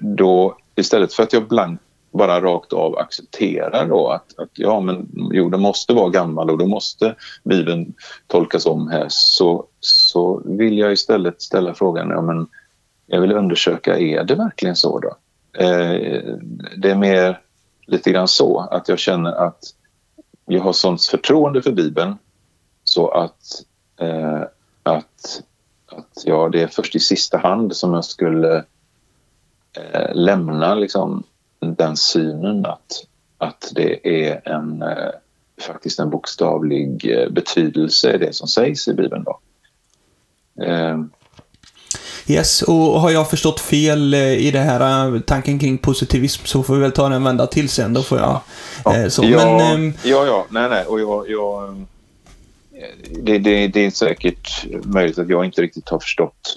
då 0.00 0.56
istället 0.74 1.12
för 1.12 1.22
att 1.22 1.32
jag 1.32 1.48
blankt 1.48 1.82
bara 2.12 2.40
rakt 2.40 2.72
av 2.72 2.98
accepterar 2.98 3.86
då 3.86 4.08
att, 4.08 4.38
att 4.38 4.50
ja, 4.52 4.80
men 4.80 5.08
jorden 5.32 5.60
måste 5.60 5.92
vara 5.92 6.08
gammal 6.08 6.50
och 6.50 6.58
då 6.58 6.66
måste 6.66 7.14
Bibeln 7.44 7.94
tolkas 8.26 8.66
om 8.66 8.88
här 8.88 9.06
så, 9.08 9.66
så 9.80 10.42
vill 10.44 10.78
jag 10.78 10.92
istället 10.92 11.42
ställa 11.42 11.74
frågan, 11.74 12.10
ja, 12.10 12.22
men 12.22 12.46
jag 13.06 13.20
vill 13.20 13.32
undersöka, 13.32 13.98
är 13.98 14.24
det 14.24 14.34
verkligen 14.34 14.76
så 14.76 14.98
då? 14.98 15.16
Eh, 15.64 16.34
det 16.76 16.90
är 16.90 16.96
mer 16.96 17.40
lite 17.90 18.10
grann 18.10 18.28
så 18.28 18.60
att 18.60 18.88
jag 18.88 18.98
känner 18.98 19.32
att 19.32 19.64
jag 20.46 20.60
har 20.60 20.72
sånt 20.72 21.04
förtroende 21.04 21.62
för 21.62 21.72
Bibeln 21.72 22.18
så 22.84 23.08
att, 23.08 23.62
eh, 24.00 24.42
att, 24.82 25.42
att 25.86 26.24
ja, 26.24 26.48
det 26.48 26.62
är 26.62 26.66
först 26.66 26.96
i 26.96 27.00
sista 27.00 27.38
hand 27.38 27.76
som 27.76 27.94
jag 27.94 28.04
skulle 28.04 28.64
eh, 29.72 30.14
lämna 30.14 30.74
liksom, 30.74 31.22
den 31.60 31.96
synen 31.96 32.66
att, 32.66 33.06
att 33.38 33.72
det 33.74 34.08
är 34.28 34.48
en, 34.48 34.82
eh, 34.82 35.10
faktiskt 35.60 35.98
en 35.98 36.10
bokstavlig 36.10 37.18
eh, 37.18 37.30
betydelse 37.30 38.14
i 38.14 38.18
det 38.18 38.34
som 38.34 38.48
sägs 38.48 38.88
i 38.88 38.94
Bibeln. 38.94 39.24
Då. 39.24 39.40
Eh, 40.64 40.98
Eh, 42.30 42.36
Yes, 42.36 42.62
och 42.62 42.74
har 42.74 43.10
jag 43.10 43.30
förstått 43.30 43.60
fel 43.60 44.14
eh, 44.14 44.32
i 44.32 44.50
det 44.50 44.58
här 44.58 45.14
eh, 45.14 45.20
tanken 45.20 45.58
kring 45.58 45.78
positivism 45.78 46.44
så 46.44 46.62
får 46.62 46.74
vi 46.74 46.80
väl 46.80 46.92
ta 46.92 47.02
den 47.02 47.12
en 47.12 47.24
vända 47.24 47.46
till 47.46 47.68
sen. 47.68 47.94
Då 47.94 48.02
får 48.02 48.18
jag... 48.18 48.40
Ja, 48.84 48.96
eh, 48.96 49.08
så. 49.08 49.24
ja, 49.24 49.56
Men, 49.56 49.94
ja, 50.02 50.26
ja, 50.26 50.46
nej, 50.50 50.68
nej. 50.68 50.84
Och 50.84 51.00
jag, 51.00 51.30
jag 51.30 51.86
det, 53.22 53.38
det, 53.38 53.68
det, 53.68 53.86
är 53.86 53.90
säkert 53.90 54.66
möjligt 54.84 55.18
att 55.18 55.28
jag 55.28 55.44
inte 55.44 55.62
riktigt 55.62 55.88
har 55.88 55.98
förstått 55.98 56.56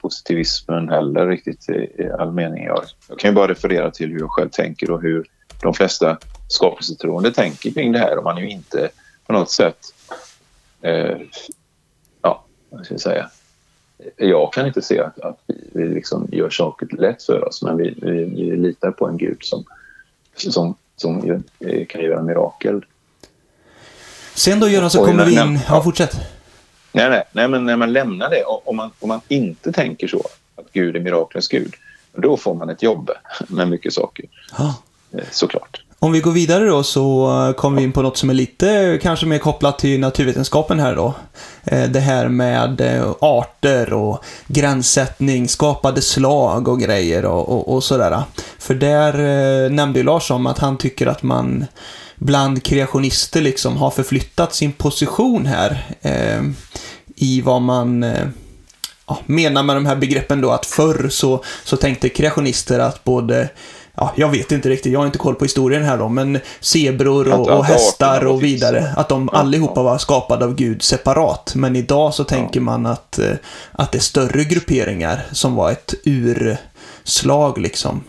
positivismen 0.00 0.88
heller 0.88 1.26
riktigt 1.26 1.68
i, 1.68 2.08
all 2.18 2.32
mening. 2.32 2.64
Jag, 2.64 2.84
jag, 3.08 3.18
kan 3.18 3.30
ju 3.30 3.34
bara 3.34 3.48
referera 3.48 3.90
till 3.90 4.10
hur 4.10 4.18
jag 4.18 4.30
själv 4.30 4.48
tänker 4.48 4.90
och 4.90 5.02
hur 5.02 5.26
de 5.62 5.74
flesta 5.74 6.18
skapelsetroende 6.48 7.32
tänker 7.32 7.70
kring 7.70 7.92
det 7.92 7.98
här. 7.98 8.18
Och 8.18 8.24
man 8.24 8.38
är 8.38 8.42
ju 8.42 8.50
inte 8.50 8.88
på 9.26 9.32
något 9.32 9.50
sätt, 9.50 9.78
uh, 10.86 11.16
ja, 12.22 12.44
vad 12.70 12.84
ska 12.84 12.94
jag 12.94 13.00
säga, 13.00 13.30
jag 14.16 14.52
kan 14.52 14.66
inte 14.66 14.82
se 14.82 15.00
att, 15.00 15.20
att 15.20 15.38
vi, 15.46 15.54
vi 15.72 15.88
liksom 15.88 16.28
gör 16.32 16.50
saker 16.50 16.88
lätt 16.98 17.22
för 17.22 17.48
oss 17.48 17.62
men 17.62 17.76
vi, 17.76 17.94
vi, 18.02 18.24
vi, 18.24 18.56
litar 18.56 18.90
på 18.90 19.06
en 19.06 19.18
gud 19.18 19.38
som, 19.40 19.64
som 20.34 20.74
som 21.00 21.42
eh, 21.60 21.86
kan 21.86 22.00
göra 22.00 22.22
mirakel. 22.22 22.84
Sen 24.34 24.60
då 24.60 24.68
Göran 24.68 24.90
så 24.90 25.04
kommer 25.04 25.24
vi 25.24 25.40
in... 25.40 25.58
Ja, 25.68 25.82
fortsätt. 25.82 26.16
Nej, 26.92 27.10
nej, 27.10 27.24
nej, 27.32 27.48
men 27.48 27.64
när 27.64 27.76
man 27.76 27.92
lämnar 27.92 28.30
det, 28.30 28.42
om 28.44 28.76
man, 28.76 28.90
om 29.00 29.08
man 29.08 29.20
inte 29.28 29.72
tänker 29.72 30.08
så, 30.08 30.26
att 30.56 30.72
Gud 30.72 30.96
är 30.96 31.00
miraklens 31.00 31.48
Gud, 31.48 31.74
då 32.12 32.36
får 32.36 32.54
man 32.54 32.70
ett 32.70 32.82
jobb 32.82 33.10
med 33.48 33.68
mycket 33.68 33.92
saker. 33.92 34.26
Ja. 34.58 34.74
Eh, 35.12 35.24
Såklart. 35.30 35.84
Om 36.00 36.12
vi 36.12 36.20
går 36.20 36.32
vidare 36.32 36.64
då 36.64 36.82
så 36.82 37.54
kommer 37.56 37.76
vi 37.76 37.84
in 37.84 37.92
på 37.92 38.02
något 38.02 38.16
som 38.16 38.30
är 38.30 38.34
lite 38.34 38.98
kanske 39.02 39.26
mer 39.26 39.38
kopplat 39.38 39.78
till 39.78 40.00
naturvetenskapen 40.00 40.80
här 40.80 40.96
då. 40.96 41.14
Eh, 41.64 41.90
det 41.90 42.00
här 42.00 42.28
med 42.28 42.80
eh, 42.80 43.14
arter 43.20 43.92
och 43.92 44.24
gränssättning, 44.46 45.48
skapade 45.48 46.02
slag 46.02 46.68
och 46.68 46.80
grejer 46.80 47.24
och, 47.24 47.48
och, 47.48 47.74
och 47.74 47.84
sådär. 47.84 48.22
För 48.58 48.74
där 48.74 49.12
eh, 49.64 49.70
nämnde 49.70 49.98
ju 49.98 50.04
Lars 50.04 50.30
om 50.30 50.46
att 50.46 50.58
han 50.58 50.78
tycker 50.78 51.06
att 51.06 51.22
man 51.22 51.66
bland 52.16 52.62
kreationister 52.62 53.40
liksom 53.40 53.76
har 53.76 53.90
förflyttat 53.90 54.54
sin 54.54 54.72
position 54.72 55.46
här 55.46 55.86
eh, 56.02 56.42
i 57.16 57.40
vad 57.40 57.62
man 57.62 58.02
eh, 58.02 58.26
menar 59.26 59.62
med 59.62 59.76
de 59.76 59.86
här 59.86 59.96
begreppen 59.96 60.40
då 60.40 60.50
att 60.50 60.66
förr 60.66 61.08
så, 61.08 61.44
så 61.64 61.76
tänkte 61.76 62.08
kreationister 62.08 62.78
att 62.78 63.04
både 63.04 63.48
Ja, 64.00 64.12
jag 64.16 64.28
vet 64.28 64.52
inte 64.52 64.68
riktigt, 64.68 64.92
jag 64.92 65.00
har 65.00 65.06
inte 65.06 65.18
koll 65.18 65.34
på 65.34 65.44
historien 65.44 65.84
här 65.84 65.98
då, 65.98 66.08
men 66.08 66.40
zebror 66.60 67.32
och, 67.32 67.48
och 67.50 67.64
hästar 67.64 68.26
och 68.26 68.42
vidare, 68.42 68.92
att 68.96 69.08
de 69.08 69.28
allihopa 69.28 69.82
var 69.82 69.98
skapade 69.98 70.44
av 70.44 70.54
Gud 70.54 70.82
separat. 70.82 71.52
Men 71.54 71.76
idag 71.76 72.14
så 72.14 72.24
tänker 72.24 72.60
man 72.60 72.86
att, 72.86 73.18
eh, 73.18 73.32
att 73.72 73.92
det 73.92 73.98
är 73.98 74.02
större 74.02 74.44
grupperingar 74.44 75.26
som 75.32 75.54
var 75.54 75.70
ett 75.70 75.94
urslag 76.04 77.58
liksom. 77.58 78.04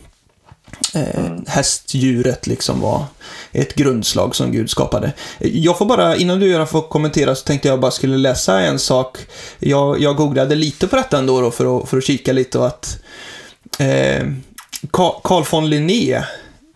Eh, 0.93 1.19
Mm. 1.25 1.43
Hästdjuret 1.47 2.47
liksom 2.47 2.82
var 2.82 3.06
ett 3.52 3.75
grundslag 3.75 4.36
som 4.36 4.52
Gud 4.52 4.69
skapade. 4.69 5.12
Jag 5.39 5.78
får 5.78 5.86
bara, 5.86 6.15
innan 6.15 6.39
du 6.39 6.47
Göran 6.47 6.67
får 6.67 6.82
kommentera 6.82 7.36
så 7.36 7.43
tänkte 7.43 7.67
jag 7.67 7.80
bara 7.80 7.91
skulle 7.91 8.17
läsa 8.17 8.60
en 8.60 8.80
sak. 8.80 9.17
Jag, 9.60 10.02
jag 10.02 10.15
googlade 10.15 10.56
lite 10.56 10.88
på 10.88 10.95
detta 10.95 11.17
ändå 11.17 11.41
då 11.41 11.52
för 11.52 11.78
att, 11.80 11.89
för 11.89 11.97
att 11.97 12.04
kika 12.04 12.34
lite 12.34 12.60
och 12.60 12.67
att 12.67 12.99
eh, 13.80 14.23
Carl 14.92 15.44
von 15.52 15.70
Linné, 15.70 16.24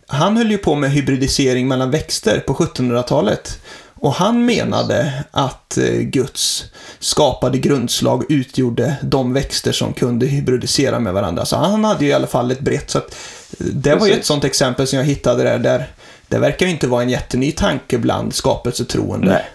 han 0.07 0.37
höll 0.37 0.51
ju 0.51 0.57
på 0.57 0.75
med 0.75 0.91
hybridisering 0.91 1.67
mellan 1.67 1.91
växter 1.91 2.39
på 2.39 2.53
1700-talet. 2.53 3.59
Och 3.95 4.13
han 4.13 4.45
menade 4.45 5.13
att 5.31 5.77
eh, 5.77 5.99
Guds 5.99 6.65
skapade 6.99 7.57
grundslag 7.57 8.31
utgjorde 8.31 8.95
de 9.01 9.33
växter 9.33 9.71
som 9.71 9.93
kunde 9.93 10.25
hybridisera 10.25 10.99
med 10.99 11.13
varandra. 11.13 11.45
Så 11.45 11.55
han 11.55 11.83
hade 11.83 12.05
ju 12.05 12.11
i 12.11 12.13
alla 12.13 12.27
fall 12.27 12.51
ett 12.51 12.59
brett. 12.59 12.89
Så 12.89 12.97
att, 12.97 13.15
eh, 13.59 13.65
det 13.65 13.95
var 13.95 14.07
ju 14.07 14.13
ett 14.13 14.25
sånt 14.25 14.43
exempel 14.43 14.87
som 14.87 14.99
jag 14.99 15.05
hittade 15.05 15.43
där. 15.43 15.59
där 15.59 15.87
det 16.27 16.39
verkar 16.39 16.65
ju 16.65 16.71
inte 16.71 16.87
vara 16.87 17.03
en 17.03 17.09
jätteny 17.09 17.51
tanke 17.51 17.97
bland 17.97 18.33
skapelsetroende. 18.33 19.27
Nej. 19.27 19.45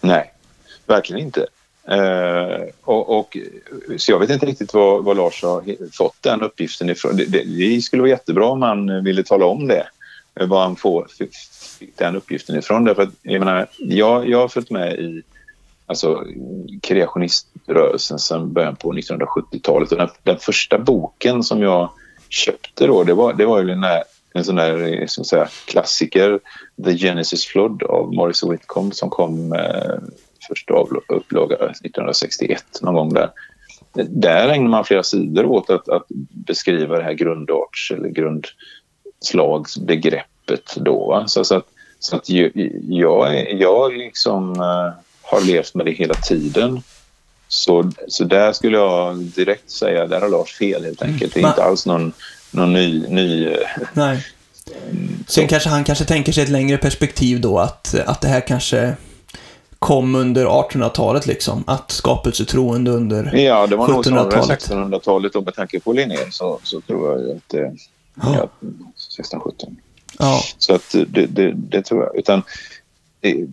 Nej, 0.00 0.32
verkligen 0.86 1.22
inte. 1.22 1.46
Eh, 1.92 2.62
och, 2.82 3.18
och, 3.18 3.36
så 3.96 4.12
jag 4.12 4.18
vet 4.18 4.30
inte 4.30 4.46
riktigt 4.46 4.74
var, 4.74 5.02
var 5.02 5.14
Lars 5.14 5.42
har 5.42 5.90
fått 5.92 6.16
den 6.20 6.42
uppgiften 6.42 6.90
ifrån. 6.90 7.16
Det, 7.16 7.24
det, 7.24 7.44
det 7.44 7.82
skulle 7.82 8.02
vara 8.02 8.10
jättebra 8.10 8.46
om 8.46 8.62
han 8.62 9.04
ville 9.04 9.22
tala 9.22 9.46
om 9.46 9.68
det. 9.68 9.86
Eh, 10.40 10.46
var 10.46 10.62
han 10.62 10.76
får, 10.76 11.06
fick 11.18 11.98
den 11.98 12.16
uppgiften 12.16 12.58
ifrån. 12.58 12.84
Därför 12.84 13.02
att, 13.02 13.14
jag, 13.22 13.38
menar, 13.38 13.66
jag, 13.78 14.28
jag 14.28 14.38
har 14.38 14.48
följt 14.48 14.70
med 14.70 14.94
i 14.94 15.22
alltså, 15.86 16.24
kreationiströrelsen 16.82 18.18
sedan 18.18 18.52
början 18.52 18.76
på 18.76 18.92
1970-talet. 18.92 19.90
Den, 19.90 20.08
den 20.22 20.38
första 20.38 20.78
boken 20.78 21.42
som 21.42 21.62
jag 21.62 21.90
köpte 22.28 22.86
då, 22.86 23.04
det 23.04 23.14
var, 23.14 23.32
det 23.32 23.46
var 23.46 23.60
ju 23.60 23.66
den 23.66 23.84
här, 23.84 24.02
en 24.34 24.44
sån 24.44 24.56
där 24.56 25.00
eh, 25.00 25.06
så 25.06 25.24
säga, 25.24 25.48
klassiker, 25.64 26.40
The 26.84 26.96
Genesis 26.96 27.46
Flood 27.46 27.82
av 27.82 28.14
Morris 28.14 28.42
Whitcomb 28.42 28.94
som 28.94 29.10
kom 29.10 29.52
eh, 29.52 29.98
första 30.48 30.74
upplaga 31.08 31.56
1961, 31.56 32.64
någon 32.82 32.94
gång 32.94 33.14
där. 33.14 33.30
Där 34.08 34.48
ägnar 34.48 34.68
man 34.68 34.84
flera 34.84 35.02
sidor 35.02 35.44
åt 35.44 35.70
att, 35.70 35.88
att 35.88 36.06
beskriva 36.46 36.96
det 36.96 37.04
här 37.04 37.12
grundarts 37.12 37.90
eller 37.90 38.08
grundslagsbegreppet 38.08 40.74
då. 40.76 41.08
Va? 41.08 41.26
Så, 41.26 41.44
så 41.44 41.56
att, 41.56 41.66
så 41.98 42.16
att 42.16 42.28
jag, 42.28 42.50
jag 43.50 43.92
liksom 43.92 44.52
eh, 44.52 44.90
har 45.22 45.46
levt 45.46 45.74
med 45.74 45.86
det 45.86 45.92
hela 45.92 46.14
tiden. 46.14 46.82
Så, 47.48 47.92
så 48.08 48.24
där 48.24 48.52
skulle 48.52 48.76
jag 48.76 49.16
direkt 49.16 49.70
säga, 49.70 50.06
där 50.06 50.20
har 50.20 50.28
Lars 50.28 50.52
fel 50.52 50.84
helt 50.84 51.02
enkelt. 51.02 51.34
Det 51.34 51.40
är 51.40 51.42
Va? 51.42 51.48
inte 51.48 51.64
alls 51.64 51.86
någon, 51.86 52.12
någon 52.50 52.72
ny, 52.72 53.08
ny 53.08 53.46
eh, 53.46 53.58
Nej. 53.92 54.26
Sen 55.26 55.48
kanske 55.48 55.68
han 55.68 55.84
kanske 55.84 56.04
tänker 56.04 56.32
sig 56.32 56.42
ett 56.42 56.50
längre 56.50 56.78
perspektiv 56.78 57.40
då 57.40 57.58
att, 57.58 57.94
att 58.06 58.20
det 58.20 58.28
här 58.28 58.40
kanske 58.40 58.96
kom 59.82 60.14
under 60.14 60.46
1800-talet 60.46 61.26
liksom. 61.26 61.64
Att 61.66 61.90
skapelsetroende 61.90 62.90
under... 62.90 63.36
Ja, 63.36 63.66
det 63.66 63.76
var 63.76 63.88
nog 63.88 64.04
snarare 64.04 64.30
1700-talet. 64.30 64.70
1600-talet 64.70 65.36
och 65.36 65.44
med 65.44 65.54
tanke 65.54 65.80
på 65.80 65.92
Linné 65.92 66.16
så, 66.30 66.58
så 66.62 66.80
tror 66.80 67.20
jag 67.20 67.36
att 67.36 67.48
det... 67.48 67.76
Ja, 68.14 68.48
1617. 69.12 69.76
Ja. 70.18 70.40
Så 70.58 70.74
att 70.74 70.94
det, 71.06 71.26
det, 71.26 71.52
det 71.52 71.82
tror 71.82 72.02
jag. 72.02 72.16
Utan, 72.16 72.42
det, 73.20 73.48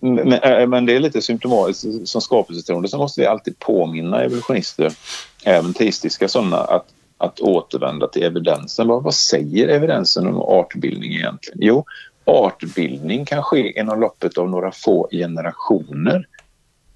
men, 0.00 0.32
äh, 0.32 0.66
men 0.66 0.86
det 0.86 0.96
är 0.96 1.00
lite 1.00 1.22
symptomatiskt. 1.22 2.08
Som 2.08 2.20
skapelsetroende 2.20 2.88
så 2.88 2.98
måste 2.98 3.20
vi 3.20 3.26
alltid 3.26 3.58
påminna 3.58 4.22
evolutionister, 4.22 4.92
även 5.44 5.74
teistiska 5.74 6.28
sådana, 6.28 6.56
att, 6.56 6.86
att 7.18 7.40
återvända 7.40 8.08
till 8.08 8.22
evidensen. 8.22 8.88
Vad, 8.88 9.02
vad 9.02 9.14
säger 9.14 9.68
evidensen 9.68 10.26
om 10.26 10.42
artbildning 10.42 11.12
egentligen? 11.12 11.58
Jo, 11.60 11.84
artbildning 12.24 13.24
kan 13.24 13.42
ske 13.42 13.80
inom 13.80 14.00
loppet 14.00 14.38
av 14.38 14.50
några 14.50 14.72
få 14.72 15.08
generationer. 15.10 16.26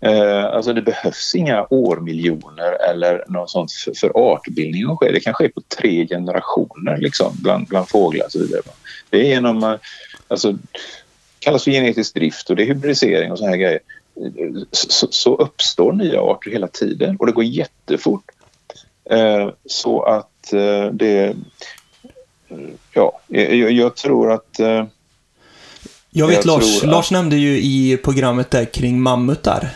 Eh, 0.01 0.45
alltså 0.45 0.73
det 0.73 0.83
behövs 0.83 1.35
inga 1.35 1.67
årmiljoner 1.71 2.91
eller 2.91 3.25
något 3.29 3.51
sånt 3.51 3.73
för, 3.73 3.93
för 3.95 4.13
artbildning 4.15 4.91
att 4.91 4.99
ske. 4.99 5.13
Det 5.13 5.21
kan 5.21 5.35
ske 5.35 5.49
på 5.49 5.61
tre 5.61 6.07
generationer 6.07 6.97
liksom, 6.97 7.33
bland, 7.43 7.67
bland 7.67 7.89
fåglar 7.89 8.27
och 8.27 8.33
så 8.33 8.39
vidare. 8.39 8.63
Det 9.11 9.21
är 9.21 9.25
genom, 9.25 9.65
eh, 9.65 9.75
alltså, 10.29 10.59
kallas 11.39 11.65
för 11.65 11.71
genetisk 11.71 12.15
drift 12.15 12.51
och 12.51 12.57
det 12.57 12.63
är 12.63 12.67
hybridisering 12.67 13.33
och 13.33 13.39
såna 13.39 13.51
här 13.51 13.57
grejer. 13.57 13.81
Eh, 14.21 14.63
så, 14.71 15.07
så 15.11 15.37
uppstår 15.37 15.93
nya 15.93 16.21
arter 16.21 16.51
hela 16.51 16.69
tiden 16.69 17.17
och 17.17 17.27
det 17.27 17.33
går 17.33 17.45
jättefort. 17.45 18.25
Eh, 19.11 19.51
så 19.67 20.03
att 20.03 20.53
eh, 20.53 20.87
det... 20.93 21.37
Eh, 22.49 22.59
ja, 22.93 23.21
jag, 23.29 23.73
jag 23.73 23.97
tror 23.97 24.33
att... 24.33 24.61
Jag 26.19 26.27
vet 26.27 26.37
Jag 26.37 26.47
Lars, 26.47 26.83
att- 26.83 26.89
Lars 26.89 27.11
nämnde 27.11 27.37
ju 27.37 27.59
i 27.59 27.97
programmet 28.05 28.51
där 28.51 28.65
kring 28.65 29.01
mammutar. 29.01 29.69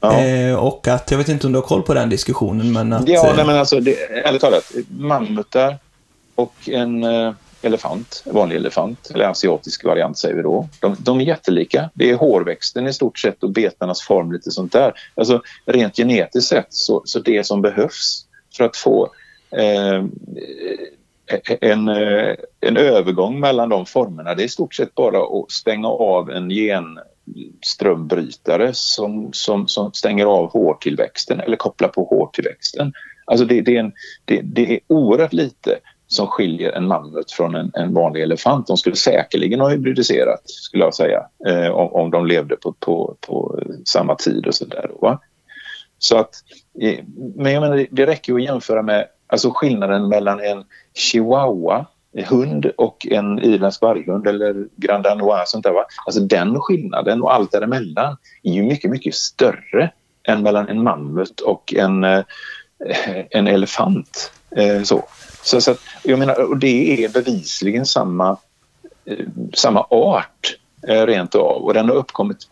ja. 0.00 0.20
Eh, 0.24 0.54
och 0.54 0.88
att, 0.88 1.10
jag 1.10 1.18
vet 1.18 1.28
inte 1.28 1.46
om 1.46 1.52
du 1.52 1.58
har 1.58 1.66
koll 1.66 1.82
på 1.82 1.94
den 1.94 2.08
diskussionen, 2.08 2.72
men 2.72 2.92
att... 2.92 3.08
Ja, 3.08 3.28
eh, 3.28 3.36
nej, 3.36 3.46
men 3.46 3.56
alltså, 3.56 3.80
det, 3.80 3.94
ärligt 4.24 4.40
talat, 4.40 4.72
mammutar 4.98 5.78
och 6.34 6.54
en 6.66 7.04
eh, 7.04 7.32
elefant, 7.62 8.22
en 8.26 8.34
vanlig 8.34 8.56
elefant, 8.56 9.10
eller 9.14 9.24
asiatisk 9.24 9.84
variant 9.84 10.18
säger 10.18 10.34
vi 10.34 10.42
då, 10.42 10.68
de, 10.80 10.96
de 10.98 11.20
är 11.20 11.24
jättelika. 11.24 11.90
Det 11.94 12.10
är 12.10 12.14
hårväxten 12.16 12.86
i 12.86 12.92
stort 12.92 13.18
sett 13.18 13.42
och 13.42 13.50
betarnas 13.50 14.02
form, 14.02 14.32
lite 14.32 14.50
sånt 14.50 14.72
där. 14.72 14.92
Alltså, 15.14 15.42
rent 15.66 15.96
genetiskt 15.96 16.48
sett, 16.48 16.66
så, 16.70 17.02
så 17.04 17.18
det 17.18 17.46
som 17.46 17.62
behövs 17.62 18.24
för 18.56 18.64
att 18.64 18.76
få 18.76 19.08
eh, 19.50 20.04
en, 21.60 21.88
eh, 21.88 22.34
en 22.60 22.76
övergång 22.76 23.40
mellan 23.40 23.68
de 23.68 23.86
formerna, 23.86 24.34
det 24.34 24.42
är 24.42 24.44
i 24.44 24.48
stort 24.48 24.74
sett 24.74 24.94
bara 24.94 25.18
att 25.18 25.50
stänga 25.50 25.88
av 25.88 26.30
en 26.30 26.50
genströmbrytare 26.50 28.70
som, 28.72 29.32
som, 29.32 29.68
som 29.68 29.92
stänger 29.92 30.26
av 30.26 30.52
hårtillväxten 30.52 31.40
eller 31.40 31.56
kopplar 31.56 31.88
på 31.88 32.04
hårtillväxten. 32.04 32.92
Alltså 33.24 33.46
det, 33.46 33.60
det, 33.60 33.76
är 33.76 33.80
en, 33.80 33.92
det, 34.24 34.40
det 34.40 34.74
är 34.74 34.80
oerhört 34.86 35.32
lite 35.32 35.78
som 36.06 36.26
skiljer 36.26 36.72
en 36.72 36.86
mammut 36.86 37.32
från 37.32 37.54
en, 37.54 37.70
en 37.74 37.94
vanlig 37.94 38.22
elefant. 38.22 38.66
De 38.66 38.76
skulle 38.76 38.96
säkerligen 38.96 39.60
ha 39.60 39.68
hybridiserat, 39.68 40.40
skulle 40.44 40.84
jag 40.84 40.94
säga, 40.94 41.26
eh, 41.46 41.70
om, 41.70 41.92
om 41.92 42.10
de 42.10 42.26
levde 42.26 42.56
på, 42.56 42.72
på, 42.72 43.16
på 43.20 43.60
samma 43.84 44.14
tid 44.14 44.46
och 44.46 44.54
sådär. 44.54 44.90
va? 45.00 45.20
Så 45.98 46.16
att, 46.16 46.34
eh, 46.80 47.04
men 47.36 47.52
jag 47.52 47.60
menar, 47.60 47.76
det, 47.76 47.86
det 47.90 48.06
räcker 48.06 48.32
ju 48.32 48.38
att 48.38 48.44
jämföra 48.44 48.82
med 48.82 49.06
alltså 49.30 49.50
skillnaden 49.54 50.08
mellan 50.08 50.40
en 50.40 50.64
chihuahua 50.94 51.86
hund 52.12 52.66
och 52.76 53.06
en 53.10 53.38
irländsk 53.38 53.82
varghund 53.82 54.26
eller 54.26 54.66
Grand 54.76 55.04
Danois. 55.04 55.50
Sånt 55.50 55.64
där, 55.64 55.72
va? 55.72 55.84
Alltså 56.06 56.20
den 56.20 56.60
skillnaden 56.60 57.22
och 57.22 57.34
allt 57.34 57.52
däremellan 57.52 58.16
är 58.42 58.52
ju 58.52 58.62
mycket, 58.62 58.90
mycket 58.90 59.14
större 59.14 59.90
än 60.22 60.42
mellan 60.42 60.68
en 60.68 60.82
mammut 60.82 61.40
och 61.40 61.74
en, 61.74 62.04
eh, 62.04 62.24
en 63.30 63.46
elefant. 63.46 64.32
Eh, 64.56 64.82
så. 64.82 65.04
Så, 65.42 65.60
så 65.60 65.70
att, 65.70 65.80
jag 66.02 66.18
menar, 66.18 66.50
och 66.50 66.56
det 66.56 67.04
är 67.04 67.08
bevisligen 67.08 67.86
samma, 67.86 68.36
eh, 69.04 69.26
samma 69.54 69.86
art 69.90 70.56
rent 70.82 71.34
av. 71.34 71.62
Och 71.62 71.74
den 71.74 71.88
har 71.88 71.96
uppkommit 71.96 72.48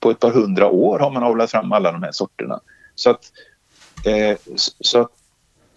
på 0.00 0.10
ett 0.10 0.20
par 0.20 0.30
hundra 0.30 0.66
år 0.66 0.98
har 0.98 1.10
man 1.10 1.22
avlat 1.22 1.50
fram 1.50 1.72
alla 1.72 1.92
de 1.92 2.02
här 2.02 2.12
sorterna. 2.12 2.60
Så 2.94 3.10
att, 3.10 3.24
så 4.80 5.00
att, 5.00 5.10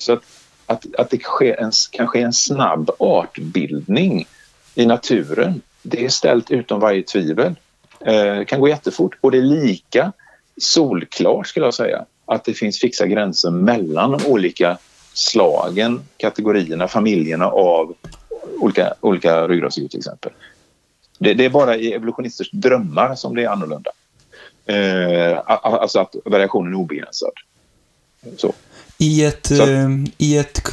så 0.04 0.14
att, 0.14 0.24
att, 0.66 0.86
att 0.98 1.10
det 1.10 1.22
sker 1.22 1.60
en, 1.60 1.72
kan 1.92 2.08
ske 2.08 2.22
en 2.22 2.34
snabb 2.34 2.92
artbildning 3.00 4.28
i 4.76 4.86
naturen, 4.86 5.62
det 5.82 6.06
är 6.06 6.10
ställt 6.10 6.52
utom 6.52 6.80
varje 6.80 7.04
tvivel. 7.04 7.56
Eh, 8.00 8.36
det 8.36 8.46
kan 8.46 8.60
gå 8.60 8.68
jättefort 8.68 9.18
och 9.22 9.32
det 9.32 9.38
är 9.38 9.42
lika 9.42 10.12
solklart 10.58 11.48
skulle 11.48 11.66
jag 11.66 11.74
säga 11.74 12.06
att 12.26 12.46
det 12.46 12.54
finns 12.54 12.80
fixa 12.80 13.08
gränser 13.08 13.52
mellan 13.52 14.12
de 14.12 14.26
olika 14.26 14.78
slagen, 15.14 16.02
kategorierna, 16.18 16.88
familjerna 16.88 17.48
av 17.48 17.96
olika, 18.60 18.94
olika 19.02 19.48
ryggradsdjur 19.48 19.88
till 19.88 20.00
exempel. 20.00 20.32
Det, 21.20 21.34
det, 21.34 21.46
är 21.46 21.50
bara 21.50 21.76
i 21.76 21.94
evolutionisters 21.94 22.52
drömmar 22.52 23.16
som 23.16 23.36
det 23.36 23.44
är 23.44 23.50
annorlunda. 23.50 23.92
Eh, 24.66 25.42
alltså 25.46 26.00
att 26.00 26.16
variationen 26.26 26.74
är 26.74 26.78
obegränsad. 26.78 27.32
Så. 28.38 28.54
I 29.04 29.24
ett. 29.24 29.52
Eh, 29.52 29.90
I 30.18 30.38
ett 30.38 30.64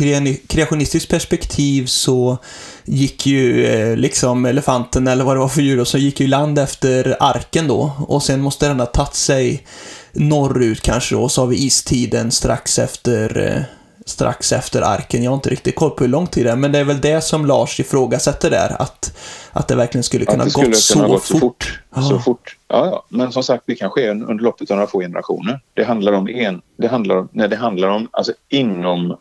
kreationistiskt 0.47 1.11
perspektiv 1.11 1.87
så 1.87 2.39
gick 2.85 3.27
ju 3.27 3.67
eh, 3.67 3.97
liksom 3.97 4.45
elefanten, 4.45 5.09
eller 5.09 5.25
vad 5.25 5.37
det 5.37 5.41
var 5.41 5.49
för 5.49 5.63
djur, 5.63 5.85
så 5.85 5.99
gick 5.99 6.21
ju 6.21 6.27
land 6.27 6.59
efter 6.59 7.17
arken 7.21 7.69
då. 7.69 7.93
Och 8.09 8.23
sen 8.23 8.41
måste 8.41 8.69
den 8.69 8.81
ha 8.81 8.87
tagit 8.87 9.15
sig 9.15 9.67
norrut 10.13 10.81
kanske 10.81 11.15
då, 11.15 11.23
och 11.23 11.33
så 11.33 11.43
har 11.43 11.47
vi 11.47 11.65
istiden 11.65 12.31
strax 12.31 12.79
efter 12.79 13.47
eh, 13.47 13.80
strax 14.11 14.53
efter 14.53 14.83
arken. 14.83 15.23
Jag 15.23 15.31
har 15.31 15.37
inte 15.37 15.51
riktigt 15.51 15.75
koll 15.75 15.91
på 15.91 16.05
hur 16.05 16.11
lång 16.11 16.27
tid 16.27 16.47
det 16.47 16.51
är, 16.51 16.57
men 16.57 16.73
det 16.73 16.79
är 16.79 16.85
väl 16.85 17.01
det 17.01 17.21
som 17.21 17.47
Lars 17.47 17.81
ifrågasätter 17.81 18.51
där, 18.51 18.77
att, 18.83 19.19
att 19.53 19.69
det 19.69 19.77
verkligen 19.77 20.05
skulle 20.05 20.25
kunna 20.25 20.45
gått 20.45 20.77
så, 20.77 21.07
gått 21.07 21.25
så 21.25 21.39
fort. 21.39 21.81
fort. 21.91 22.05
Så 22.09 22.19
fort. 22.19 22.57
Ja, 22.69 22.87
ja, 22.87 23.05
men 23.09 23.33
som 23.33 23.43
sagt, 23.43 23.65
det 23.67 23.75
kan 23.75 23.91
ske 23.91 24.11
under 24.11 24.45
loppet 24.45 24.71
av 24.71 24.77
några 24.77 24.91
få 24.91 25.01
generationer. 25.01 25.61
Det 25.75 25.85
handlar 25.85 26.13
om 26.13 26.29
en, 26.29 26.63
det 26.77 26.89
handlar 26.89 27.17
om, 27.17 27.29
när 27.33 27.49
det 27.49 27.57
handlar 27.57 27.89
om, 27.89 28.09
alltså 28.11 28.33
inom 28.49 29.17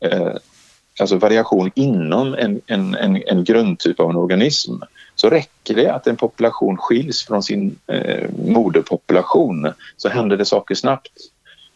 eh, 0.00 0.32
alltså 1.00 1.16
variation 1.16 1.70
inom 1.74 2.34
en, 2.34 2.60
en, 2.66 2.94
en, 2.94 3.22
en 3.26 3.44
grundtyp 3.44 4.00
av 4.00 4.10
en 4.10 4.16
organism 4.16 4.72
så 5.14 5.30
räcker 5.30 5.74
det 5.74 5.94
att 5.94 6.06
en 6.06 6.16
population 6.16 6.76
skiljs 6.76 7.26
från 7.26 7.42
sin 7.42 7.78
eh, 7.86 8.30
moderpopulation 8.46 9.72
så 9.96 10.08
händer 10.08 10.36
det 10.36 10.44
saker 10.44 10.74
snabbt. 10.74 11.12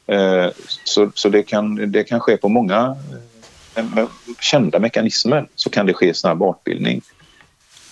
Eh, 0.07 0.47
så 0.85 1.11
så 1.15 1.29
det, 1.29 1.43
kan, 1.43 1.93
det 1.93 2.05
kan 2.05 2.21
ske 2.21 2.37
på 2.37 2.49
många 2.49 2.97
eh, 3.75 3.85
med 3.95 4.07
kända 4.41 4.79
mekanismer 4.79 5.49
så 5.55 5.71
kan 5.71 5.87
det 5.87 5.95
ske 5.95 6.15
snabb 6.15 6.43
artbildning. 6.43 7.03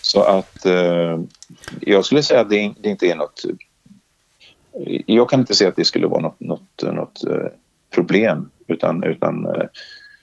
Så 0.00 0.22
att 0.22 0.66
eh, 0.66 1.20
jag 1.80 2.04
skulle 2.04 2.22
säga 2.22 2.40
att 2.40 2.50
det, 2.50 2.74
det, 2.80 2.88
inte 2.88 3.06
är 3.06 3.16
något... 3.16 3.44
Eh, 3.44 5.00
jag 5.06 5.30
kan 5.30 5.40
inte 5.40 5.54
se 5.54 5.66
att 5.66 5.76
det 5.76 5.84
skulle 5.84 6.06
vara 6.06 6.20
något, 6.20 6.40
något, 6.40 6.82
något 6.82 7.20
problem 7.90 8.50
utan, 8.66 9.04
utan 9.04 9.46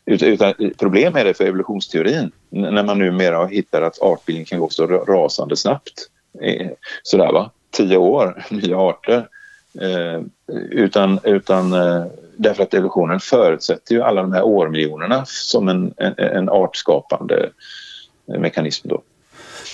utan, 0.05 0.53
problem 0.77 1.15
är 1.15 1.25
det 1.25 1.33
för 1.33 1.43
evolutionsteorin 1.43 2.31
när 2.49 2.83
man 2.83 2.99
numera 2.99 3.45
hittar 3.45 3.81
att 3.81 4.01
artbildning 4.01 4.45
kan 4.45 4.59
gå 4.59 4.69
så 4.69 4.87
rasande 4.87 5.57
snabbt. 5.57 6.09
Eh, 6.41 6.67
sådär 7.03 7.31
va, 7.31 7.51
tio 7.71 7.97
år, 7.97 8.43
nya 8.49 8.77
arter. 8.77 9.27
Eh, 9.81 10.21
utan, 10.71 11.19
utan 11.23 11.73
eh, 11.73 12.05
därför 12.37 12.63
att 12.63 12.73
evolutionen 12.73 13.19
förutsätter 13.19 13.95
ju 13.95 14.01
alla 14.01 14.21
de 14.21 14.33
här 14.33 14.43
årmiljonerna 14.43 15.23
som 15.25 15.67
en, 15.67 15.93
en, 15.97 16.13
en 16.19 16.49
artskapande 16.49 17.49
mekanism. 18.25 18.87
Då. 18.87 19.01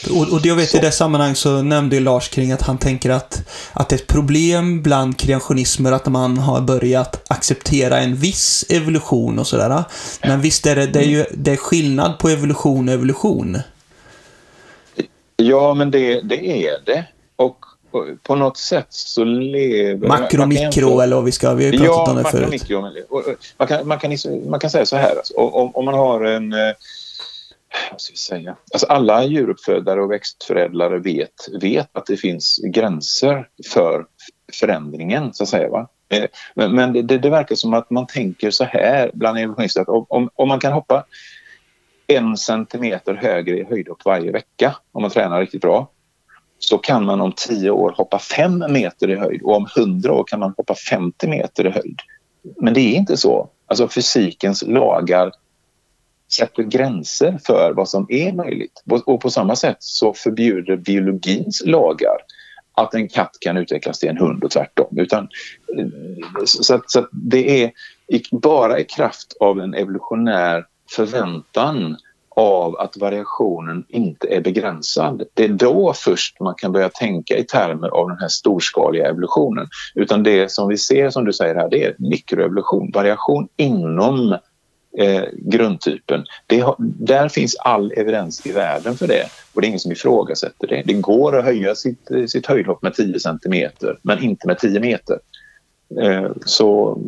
Och, 0.09 0.33
och 0.33 0.39
jag 0.43 0.55
vet 0.55 0.69
så. 0.69 0.77
i 0.77 0.81
det 0.81 0.91
sammanhang 0.91 1.35
så 1.35 1.61
nämnde 1.61 1.99
Lars 1.99 2.29
kring 2.29 2.51
att 2.51 2.61
han 2.61 2.77
tänker 2.77 3.09
att, 3.09 3.49
att 3.73 3.89
det 3.89 3.95
är 3.95 3.99
ett 3.99 4.07
problem 4.07 4.81
bland 4.81 5.17
kreationismer 5.17 5.91
att 5.91 6.05
man 6.05 6.37
har 6.37 6.61
börjat 6.61 7.25
acceptera 7.29 7.97
en 7.99 8.15
viss 8.15 8.65
evolution 8.69 9.39
och 9.39 9.47
sådär. 9.47 9.83
Men 10.23 10.41
visst 10.41 10.65
är 10.65 10.75
det, 10.75 10.85
det 10.85 10.99
är 10.99 11.07
ju 11.07 11.25
det 11.33 11.51
är 11.51 11.57
skillnad 11.57 12.19
på 12.19 12.29
evolution 12.29 12.87
och 12.87 12.93
evolution. 12.93 13.57
Ja, 15.35 15.73
men 15.73 15.91
det, 15.91 16.21
det 16.21 16.67
är 16.67 16.85
det. 16.85 17.05
Och 17.35 17.65
på 18.23 18.35
något 18.35 18.57
sätt 18.57 18.87
så 18.89 19.23
lever... 19.23 20.07
Makro, 20.07 20.45
mikro 20.45 20.99
eller 20.99 21.15
vad 21.15 21.25
vi 21.25 21.31
ska... 21.31 21.53
Vi 21.53 21.65
har 21.65 21.71
ju 21.71 21.79
pratat 21.79 22.07
ja, 22.07 22.11
om 22.11 22.17
det 22.17 22.23
förut. 22.23 22.49
Mikro, 22.49 22.81
man, 23.57 23.67
kan, 23.67 23.87
man, 23.87 23.99
kan, 23.99 24.17
man 24.49 24.59
kan 24.59 24.69
säga 24.69 24.85
så 24.85 24.95
här. 24.95 25.15
Alltså, 25.15 25.33
om, 25.33 25.75
om 25.75 25.85
man 25.85 25.93
har 25.93 26.23
en 26.23 26.53
eh, 26.53 26.73
vad 27.91 28.01
ska 28.01 28.11
vi 28.11 28.17
säga? 28.17 28.55
Alltså 28.73 28.87
alla 28.87 29.23
djuruppfödare 29.23 30.01
och 30.01 30.11
växtförädlare 30.11 30.99
vet, 30.99 31.47
vet 31.61 31.97
att 31.97 32.05
det 32.05 32.17
finns 32.17 32.59
gränser 32.63 33.47
för 33.73 34.05
förändringen, 34.53 35.33
så 35.33 35.43
att 35.43 35.49
säga. 35.49 35.69
Va? 35.69 35.87
Eh, 36.09 36.25
men, 36.55 36.75
men 36.75 36.93
det, 36.93 37.17
det, 37.17 37.29
verkar 37.29 37.55
som 37.55 37.73
att 37.73 37.89
man 37.89 38.07
tänker 38.07 38.51
så 38.51 38.63
här 38.63 39.11
bland 39.13 39.37
evolutionister 39.37 39.81
att 39.81 39.87
om, 39.87 40.29
om 40.35 40.47
man 40.47 40.59
kan 40.59 40.73
hoppa 40.73 41.05
en 42.07 42.37
centimeter 42.37 43.13
högre 43.13 43.59
i 43.59 43.63
höjdhopp 43.63 44.05
varje 44.05 44.31
vecka 44.31 44.75
om 44.91 45.01
man 45.01 45.11
tränar 45.11 45.39
riktigt 45.39 45.61
bra 45.61 45.89
så 46.63 46.77
kan 46.77 47.05
man 47.05 47.21
om 47.21 47.31
tio 47.35 47.69
år 47.69 47.93
hoppa 47.97 48.19
fem 48.19 48.65
meter 48.69 49.09
i 49.09 49.15
höjd 49.15 49.41
och 49.41 49.55
om 49.55 49.67
hundra 49.75 50.13
år 50.13 50.23
kan 50.27 50.39
man 50.39 50.53
hoppa 50.57 50.75
50 50.75 51.27
meter 51.27 51.67
i 51.67 51.69
höjd. 51.69 51.99
Men 52.61 52.73
det 52.73 52.79
är 52.79 52.95
inte 52.95 53.17
så. 53.17 53.49
Alltså 53.67 53.87
fysikens 53.87 54.63
lagar 54.67 55.31
sätter 56.31 56.63
gränser 56.63 57.39
för 57.45 57.73
vad 57.73 57.89
som 57.89 58.05
är 58.09 58.33
möjligt. 58.33 58.83
Och 59.05 59.21
på 59.21 59.29
samma 59.29 59.55
sätt 59.55 59.77
så 59.79 60.13
förbjuder 60.13 60.77
biologins 60.77 61.63
lagar 61.65 62.17
att 62.75 62.93
en 62.93 63.07
katt 63.07 63.37
kan 63.39 63.57
utvecklas 63.57 63.99
till 63.99 64.09
en 64.09 64.17
hund 64.17 64.43
och 64.43 64.51
tvärtom. 64.51 64.97
Utan, 64.99 65.23
eh, 65.77 65.85
så, 66.45 66.75
att, 66.75 66.91
så 66.91 66.99
att 66.99 67.09
det 67.11 67.63
är 67.63 67.71
bara 68.31 68.79
i 68.79 68.83
kraft 68.83 69.37
av 69.39 69.59
en 69.59 69.73
evolutionär 69.73 70.65
förväntan 70.95 71.97
av 72.35 72.75
att 72.79 72.97
variationen 72.97 73.85
inte 73.87 74.27
är 74.27 74.41
begränsad. 74.41 75.23
Det 75.33 75.43
är 75.43 75.49
då 75.49 75.93
först 75.95 76.39
man 76.39 76.55
kan 76.55 76.71
börja 76.71 76.89
tänka 76.89 77.37
i 77.37 77.43
termer 77.43 77.87
av 77.87 78.09
den 78.09 78.17
här 78.17 78.27
storskaliga 78.27 79.09
evolutionen. 79.09 79.67
Utan 79.95 80.23
det 80.23 80.51
som 80.51 80.67
vi 80.67 80.77
ser, 80.77 81.09
som 81.09 81.25
du 81.25 81.33
säger 81.33 81.55
här, 81.55 81.69
det 81.69 81.83
är 81.83 81.95
mikroevolution, 81.99 82.91
variation 82.93 83.47
inom 83.57 84.37
eh, 84.97 85.23
grundtypen. 85.37 86.25
Det, 86.47 86.65
där 86.79 87.29
finns 87.29 87.55
all 87.55 87.91
evidens 87.91 88.45
i 88.45 88.51
världen 88.51 88.95
för 88.95 89.07
det 89.07 89.25
och 89.53 89.61
det 89.61 89.67
är 89.67 89.69
ingen 89.69 89.79
som 89.79 89.91
ifrågasätter 89.91 90.67
det. 90.67 90.83
Det 90.85 90.93
går 90.93 91.37
att 91.37 91.45
höja 91.45 91.75
sitt, 91.75 92.11
sitt 92.27 92.47
höjdhopp 92.47 92.81
med 92.81 92.93
10 92.93 93.19
centimeter 93.19 93.97
men 94.01 94.23
inte 94.23 94.47
med 94.47 94.59
10 94.59 94.79
meter. 94.79 95.19
Eh, 96.01 96.31
så 96.45 96.99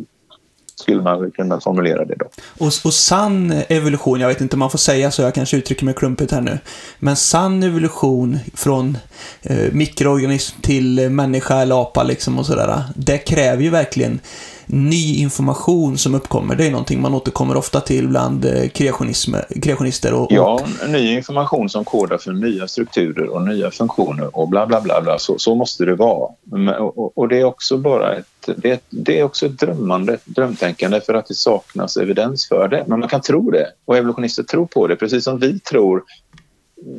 skulle 0.80 1.02
man 1.02 1.30
kunna 1.30 1.60
formulera 1.60 2.04
det 2.04 2.14
då. 2.18 2.26
Och, 2.58 2.72
och 2.84 2.94
sann 2.94 3.62
evolution, 3.68 4.20
jag 4.20 4.28
vet 4.28 4.40
inte 4.40 4.56
om 4.56 4.60
man 4.60 4.70
får 4.70 4.78
säga 4.78 5.10
så, 5.10 5.22
jag 5.22 5.34
kanske 5.34 5.56
uttrycker 5.56 5.84
mig 5.84 5.94
klumpigt 5.94 6.32
här 6.32 6.40
nu. 6.40 6.58
Men 6.98 7.16
sann 7.16 7.62
evolution 7.62 8.38
från 8.54 8.98
eh, 9.42 9.72
mikroorganism 9.72 10.60
till 10.60 11.10
människa 11.10 11.60
eller 11.60 11.82
apa 11.82 12.02
liksom 12.02 12.38
och 12.38 12.46
sådär. 12.46 12.84
Det 12.96 13.18
kräver 13.18 13.62
ju 13.62 13.70
verkligen 13.70 14.20
ny 14.66 15.16
information 15.16 15.98
som 15.98 16.14
uppkommer. 16.14 16.56
Det 16.56 16.66
är 16.66 16.70
någonting 16.70 17.00
man 17.00 17.14
återkommer 17.14 17.56
ofta 17.56 17.80
till 17.80 18.08
bland 18.08 18.44
eh, 18.44 18.68
kreationister. 18.68 20.14
Och, 20.14 20.32
ja, 20.32 20.66
ny 20.88 21.12
information 21.12 21.70
som 21.70 21.84
kodar 21.84 22.18
för 22.18 22.32
nya 22.32 22.68
strukturer 22.68 23.28
och 23.28 23.42
nya 23.42 23.70
funktioner 23.70 24.36
och 24.36 24.48
bla 24.48 24.66
bla 24.66 24.80
bla. 24.80 25.00
bla. 25.00 25.18
Så, 25.18 25.38
så 25.38 25.54
måste 25.54 25.84
det 25.84 25.94
vara. 25.94 26.30
Och, 26.78 27.18
och, 27.18 27.28
det 27.28 27.40
är 27.40 27.44
också 27.44 27.78
bara 27.78 28.16
ett, 28.16 28.48
det, 28.56 28.82
det 28.90 29.18
är 29.18 29.22
också 29.22 29.46
ett 29.46 29.58
drömmande, 29.58 30.14
ett 30.14 30.26
drömtänkande 30.26 31.00
för 31.00 31.14
att 31.14 31.26
det 31.26 31.34
saknas 31.34 31.96
evidens 31.96 32.48
för 32.48 32.68
det. 32.68 32.84
Men 32.86 33.00
man 33.00 33.08
kan 33.08 33.20
tro 33.20 33.50
det 33.50 33.66
och 33.84 33.96
evolutionister 33.96 34.42
tror 34.42 34.66
på 34.66 34.86
det. 34.86 34.96
Precis 34.96 35.24
som 35.24 35.38
vi 35.38 35.60
tror, 35.60 36.02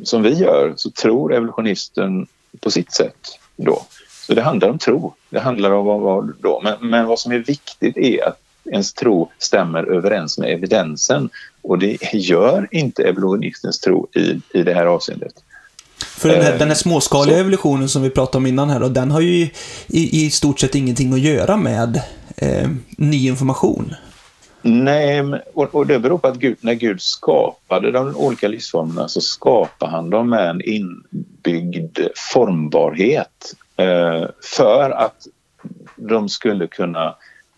som 0.02 0.22
vi 0.22 0.34
gör, 0.34 0.72
så 0.76 0.90
tror 0.90 1.34
evolutionisten 1.34 2.26
på 2.60 2.70
sitt 2.70 2.92
sätt 2.92 3.38
då. 3.56 3.82
Så 4.26 4.34
det 4.34 4.42
handlar 4.42 4.68
om 4.68 4.78
tro. 4.78 5.14
Det 5.30 5.40
handlar 5.40 5.70
om 5.70 5.86
vad, 5.86 6.00
vad 6.00 6.34
då. 6.40 6.60
Men, 6.64 6.90
men 6.90 7.06
vad 7.06 7.18
som 7.18 7.32
är 7.32 7.38
viktigt 7.38 7.96
är 7.96 8.28
att 8.28 8.38
ens 8.72 8.92
tro 8.92 9.30
stämmer 9.38 9.84
överens 9.84 10.38
med 10.38 10.52
evidensen 10.52 11.30
och 11.62 11.78
det 11.78 12.14
gör 12.14 12.68
inte 12.70 13.02
evolutionistens 13.02 13.78
tro 13.80 14.08
i, 14.14 14.40
i 14.58 14.62
det 14.62 14.74
här 14.74 14.86
avseendet. 14.86 15.32
För 15.98 16.28
den 16.28 16.42
här, 16.42 16.58
den 16.58 16.68
här 16.68 16.74
småskaliga 16.74 17.36
så. 17.36 17.40
evolutionen 17.40 17.88
som 17.88 18.02
vi 18.02 18.10
pratade 18.10 18.38
om 18.38 18.46
innan 18.46 18.70
här 18.70 18.80
då, 18.80 18.88
den 18.88 19.10
har 19.10 19.20
ju 19.20 19.50
i, 19.86 20.26
i 20.26 20.30
stort 20.30 20.60
sett 20.60 20.74
ingenting 20.74 21.12
att 21.12 21.20
göra 21.20 21.56
med 21.56 22.02
eh, 22.36 22.68
ny 22.98 23.28
information. 23.28 23.94
Nej, 24.62 25.22
och, 25.54 25.74
och 25.74 25.86
det 25.86 25.98
beror 25.98 26.18
på 26.18 26.28
att 26.28 26.36
Gud, 26.36 26.56
när 26.60 26.74
Gud 26.74 27.00
skapade 27.00 27.90
de 27.90 28.16
olika 28.16 28.48
livsformerna 28.48 29.08
så 29.08 29.20
skapade 29.20 29.92
han 29.92 30.10
dem 30.10 30.30
med 30.30 30.50
en 30.50 30.60
inbyggd 30.60 31.98
formbarhet 32.32 33.54
Eh, 33.58 33.67
Eh, 33.78 34.26
för 34.56 34.90
att 34.90 35.26
de 35.96 36.28
skulle 36.28 36.66
kunna 36.66 37.14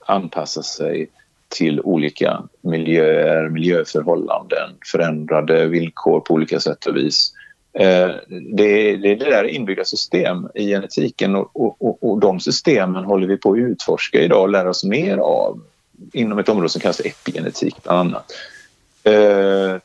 anpassa 0.07 0.63
sig 0.63 1.11
till 1.49 1.81
olika 1.81 2.43
miljöer, 2.61 3.49
miljöförhållanden, 3.49 4.71
förändrade 4.93 5.67
villkor 5.67 6.21
på 6.21 6.35
olika 6.35 6.61
sätt 6.61 6.87
och 6.87 6.97
vis. 6.97 7.33
Eh, 7.73 8.11
det, 8.29 8.65
är 8.65 8.97
det 8.97 9.15
där 9.15 9.45
inbyggda 9.45 9.85
system 9.85 10.49
i 10.55 10.67
genetiken 10.67 11.35
och, 11.35 11.83
och, 11.83 12.11
och 12.11 12.21
de 12.21 12.41
systemen 12.41 13.05
håller 13.05 13.27
vi 13.27 13.37
på 13.37 13.53
att 13.53 13.59
utforska 13.59 14.21
idag 14.21 14.43
och 14.43 14.49
lära 14.49 14.71
oss 14.71 14.85
mer 14.85 15.17
av 15.17 15.61
inom 16.13 16.39
ett 16.39 16.49
område 16.49 16.69
som 16.69 16.81
kallas 16.81 17.01
epigenetik 17.01 17.83
bland 17.83 17.99
annat. 17.99 18.33
Eh, 19.05 19.77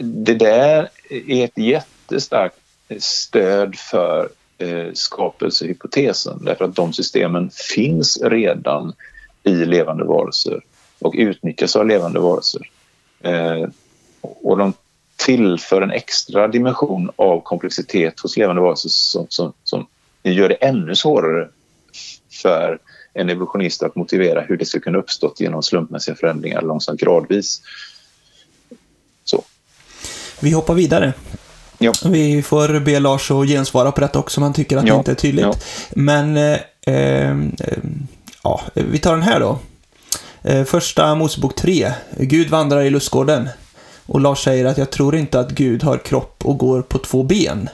det 0.00 0.34
där 0.34 0.88
är 1.10 1.44
ett 1.44 1.58
jättestarkt 1.58 2.56
stöd 2.98 3.76
för 3.76 4.28
Eh, 4.58 4.92
skapelsehypotesen 4.94 6.44
därför 6.44 6.64
att 6.64 6.76
de 6.76 6.92
systemen 6.92 7.50
finns 7.74 8.22
redan 8.22 8.92
i 9.42 9.50
levande 9.50 10.04
varelser 10.04 10.60
och 10.98 11.14
utnyttjas 11.16 11.76
av 11.76 11.86
levande 11.86 12.20
varelser. 12.20 12.70
Eh, 13.20 13.68
och 14.20 14.58
de 14.58 14.72
tillför 15.16 15.82
en 15.82 15.90
extra 15.90 16.48
dimension 16.48 17.10
av 17.16 17.40
komplexitet 17.40 18.20
hos 18.20 18.36
levande 18.36 18.62
varelser 18.62 18.88
som, 18.88 19.26
som, 19.28 19.52
som 19.64 19.86
gör 20.22 20.48
det 20.48 20.54
ännu 20.54 20.96
svårare 20.96 21.48
för 22.42 22.78
en 23.14 23.30
evolutionist 23.30 23.82
att 23.82 23.96
motivera 23.96 24.40
hur 24.40 24.56
det 24.56 24.64
ska 24.64 24.80
kunna 24.80 24.98
uppstått 24.98 25.40
genom 25.40 25.62
slumpmässiga 25.62 26.14
förändringar 26.14 26.62
långsamt 26.62 27.00
gradvis. 27.00 27.62
Så. 29.24 29.44
Vi 30.40 30.50
hoppar 30.50 30.74
vidare. 30.74 31.12
Ja. 31.78 31.92
Vi 32.04 32.42
får 32.42 32.80
be 32.80 33.00
Lars 33.00 33.30
att 33.30 33.48
gensvara 33.48 33.92
på 33.92 34.00
detta 34.00 34.18
också 34.18 34.40
om 34.40 34.42
han 34.42 34.52
tycker 34.52 34.76
att 34.76 34.86
ja. 34.86 34.92
det 34.92 34.98
inte 34.98 35.10
är 35.10 35.14
tydligt. 35.14 35.44
Ja. 35.44 35.54
Men, 35.90 36.36
eh, 36.36 36.58
eh, 36.86 37.36
ja, 38.42 38.60
vi 38.74 38.98
tar 38.98 39.12
den 39.12 39.22
här 39.22 39.40
då. 39.40 39.58
Eh, 40.42 40.64
första 40.64 41.14
Mosebok 41.14 41.54
3. 41.54 41.92
Gud 42.18 42.50
vandrar 42.50 42.82
i 42.82 42.90
lustgården. 42.90 43.48
Och 44.06 44.20
Lars 44.20 44.44
säger 44.44 44.64
att 44.64 44.78
jag 44.78 44.90
tror 44.90 45.16
inte 45.16 45.40
att 45.40 45.50
Gud 45.50 45.82
har 45.82 45.98
kropp 45.98 46.44
och 46.44 46.58
går 46.58 46.82
på 46.82 46.98
två 46.98 47.22
ben. 47.22 47.68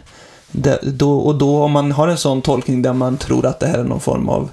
Det, 0.53 0.79
då, 0.83 1.19
och 1.19 1.35
då 1.35 1.63
om 1.63 1.73
man 1.73 1.93
har 1.93 2.09
en 2.09 2.19
sån 2.19 2.43
tolkning 2.43 2.83
där 2.83 2.93
man 2.93 3.17
tror 3.17 3.47
att 3.47 3.61
det 3.61 3.67
här 3.67 3.79
är 3.79 3.85
någon 3.85 4.01
form 4.01 4.29
av 4.29 4.51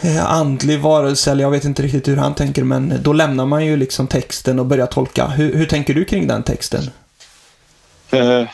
eh, 0.00 0.32
andlig 0.32 0.80
varelse, 0.80 1.30
eller 1.30 1.42
jag 1.42 1.50
vet 1.50 1.64
inte 1.64 1.82
riktigt 1.82 2.08
hur 2.08 2.16
han 2.16 2.34
tänker, 2.34 2.64
men 2.64 2.94
då 3.02 3.12
lämnar 3.12 3.46
man 3.46 3.66
ju 3.66 3.76
liksom 3.76 4.06
texten 4.06 4.58
och 4.58 4.66
börjar 4.66 4.86
tolka. 4.86 5.26
Hur, 5.26 5.54
hur 5.54 5.66
tänker 5.66 5.94
du 5.94 6.04
kring 6.04 6.26
den 6.26 6.42
texten? 6.42 6.90
Uh, 8.14 8.48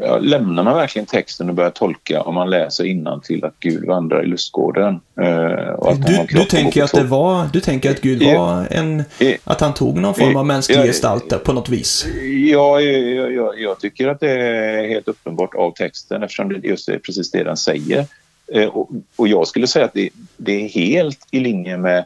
ja, 0.00 0.18
lämnar 0.18 0.62
man 0.62 0.74
verkligen 0.74 1.06
texten 1.06 1.48
och 1.48 1.54
börjar 1.54 1.70
tolka 1.70 2.22
om 2.22 2.34
man 2.34 2.50
läser 2.50 3.20
till 3.20 3.44
att 3.44 3.54
Gud 3.60 3.86
vandrar 3.86 4.24
i 4.24 4.26
lustgården? 4.26 5.00
Uh, 5.20 5.94
du, 6.06 6.26
du 6.28 6.44
tänker 6.44 6.82
att 6.82 6.92
det 6.92 7.04
var, 7.04 7.48
du 7.52 7.60
tänker 7.60 7.90
att 7.90 8.00
Gud 8.00 8.22
var 8.22 8.68
en, 8.70 9.04
att 9.44 9.60
han 9.60 9.74
tog 9.74 9.98
någon 9.98 10.14
form 10.14 10.36
av 10.36 10.46
mänsklig 10.46 10.78
gestalt 10.78 11.44
på 11.44 11.52
något 11.52 11.68
vis? 11.68 12.06
Ja, 12.50 12.80
jag, 12.80 13.32
jag, 13.32 13.60
jag, 13.60 13.80
tycker 13.80 14.08
att 14.08 14.20
det 14.20 14.30
är 14.30 14.88
helt 14.88 15.08
uppenbart 15.08 15.54
av 15.54 15.70
texten 15.70 16.22
eftersom 16.22 16.48
det 16.48 16.68
just 16.68 16.88
är 16.88 16.98
precis 16.98 17.30
det 17.30 17.44
den 17.44 17.56
säger. 17.56 18.06
Uh, 18.56 18.66
och, 18.66 18.90
och, 19.16 19.28
jag 19.28 19.48
skulle 19.48 19.66
säga 19.66 19.84
att 19.84 19.94
det, 19.94 20.10
det 20.36 20.64
är 20.64 20.68
helt 20.68 21.26
i 21.30 21.40
linje 21.40 21.76
med 21.76 22.04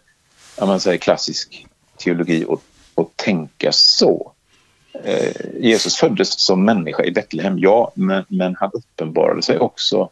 man 0.58 0.80
säger, 0.80 0.98
klassisk 0.98 1.66
teologi 1.98 2.44
och 2.94 3.12
tänka 3.16 3.72
så. 3.72 4.32
Eh, 5.04 5.32
Jesus 5.60 5.96
föddes 5.96 6.40
som 6.40 6.64
människa 6.64 7.04
i 7.04 7.10
Betlehem, 7.10 7.58
ja, 7.58 7.92
men, 7.94 8.24
men 8.28 8.56
han 8.58 8.70
uppenbarade 8.74 9.42
sig 9.42 9.58
också 9.58 10.08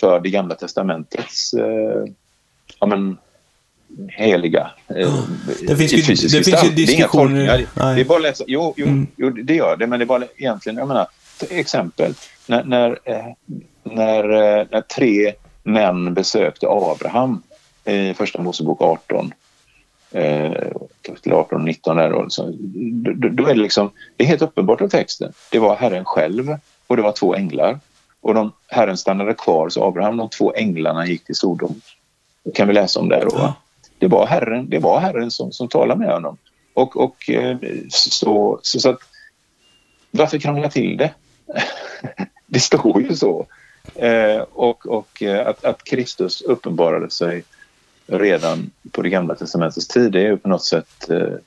för 0.00 0.20
det 0.20 0.30
gamla 0.30 0.54
testamentets 0.54 1.54
eh, 1.54 2.04
ja, 2.80 2.86
men, 2.86 3.18
heliga 4.08 4.70
eh, 4.88 5.24
det 5.66 5.76
finns 5.76 5.92
ju, 5.92 5.96
det 5.96 6.04
finns 6.44 6.64
ju. 6.64 6.70
Det, 6.70 6.86
det 7.94 8.00
är 8.00 8.04
bara 8.04 8.16
att 8.16 8.22
läsa. 8.22 8.44
Jo, 8.46 8.74
jo, 8.76 8.86
mm. 8.86 9.06
jo, 9.16 9.30
det 9.30 9.54
gör 9.54 9.76
det, 9.76 9.86
men 9.86 9.98
det 9.98 10.04
är 10.04 10.06
bara 10.06 10.24
egentligen, 10.36 10.78
jag 10.78 10.88
menar, 10.88 11.06
till 11.38 11.58
exempel 11.58 12.14
när, 12.46 12.64
när, 12.64 12.98
eh, 13.04 13.26
när, 13.82 14.24
eh, 14.24 14.66
när 14.70 14.80
tre 14.80 15.32
män 15.62 16.14
besökte 16.14 16.66
Abraham 16.68 17.42
i 17.84 18.14
Första 18.14 18.42
Mosebok 18.42 18.82
18 18.82 19.32
eh, 20.16 20.72
kapitel 21.02 21.32
18 21.32 21.58
och 21.58 21.64
19 21.64 21.96
där 21.96 22.10
då, 22.10 22.26
så, 22.28 22.54
då, 23.04 23.28
då, 23.28 23.46
är 23.46 23.54
det 23.54 23.60
liksom, 23.60 23.90
det 24.16 24.24
är 24.24 24.28
helt 24.28 24.42
uppenbart 24.42 24.80
av 24.80 24.88
texten. 24.88 25.32
Det 25.50 25.58
var 25.58 25.76
Herren 25.76 26.04
själv 26.04 26.56
och 26.86 26.96
det 26.96 27.02
var 27.02 27.12
två 27.12 27.34
änglar. 27.34 27.78
Och 28.20 28.34
de, 28.34 28.52
Herren 28.66 28.96
stannade 28.96 29.34
kvar 29.34 29.68
så 29.68 29.84
Abraham, 29.84 30.16
de 30.16 30.28
två 30.28 30.54
änglarna 30.54 31.06
gick 31.06 31.24
till 31.24 31.34
Sodom. 31.34 31.80
Det 32.44 32.50
kan 32.50 32.68
vi 32.68 32.74
läsa 32.74 33.00
om 33.00 33.08
där 33.08 33.24
då. 33.24 33.36
Ja. 33.36 33.54
Det 33.98 34.06
var 34.06 34.26
Herren, 34.26 34.70
det 34.70 34.78
var 34.78 35.00
herren 35.00 35.30
som, 35.30 35.52
som 35.52 35.68
talade 35.68 36.00
med 36.00 36.12
honom. 36.12 36.36
Och, 36.74 36.96
och 36.96 37.30
eh, 37.30 37.56
så, 37.88 38.58
så, 38.62 38.80
så 38.80 38.90
att, 38.90 39.00
varför 40.10 40.38
krångla 40.38 40.70
till 40.70 40.96
det? 40.96 41.14
det 42.46 42.60
står 42.60 43.02
ju 43.02 43.16
så. 43.16 43.46
Eh, 43.94 44.40
och 44.52 44.86
och 44.86 45.22
eh, 45.22 45.46
att, 45.46 45.64
att 45.64 45.84
Kristus 45.84 46.42
uppenbarade 46.42 47.10
sig 47.10 47.44
redan 48.06 48.70
på 48.92 49.02
det 49.02 49.08
gamla 49.08 49.34
testamentets 49.34 49.88
tid. 49.88 50.12
Det 50.12 50.18
är 50.20 50.24
ju 50.30 50.36
på 50.36 50.48
något 50.48 50.64
sätt 50.64 51.10
eh, 51.10 51.38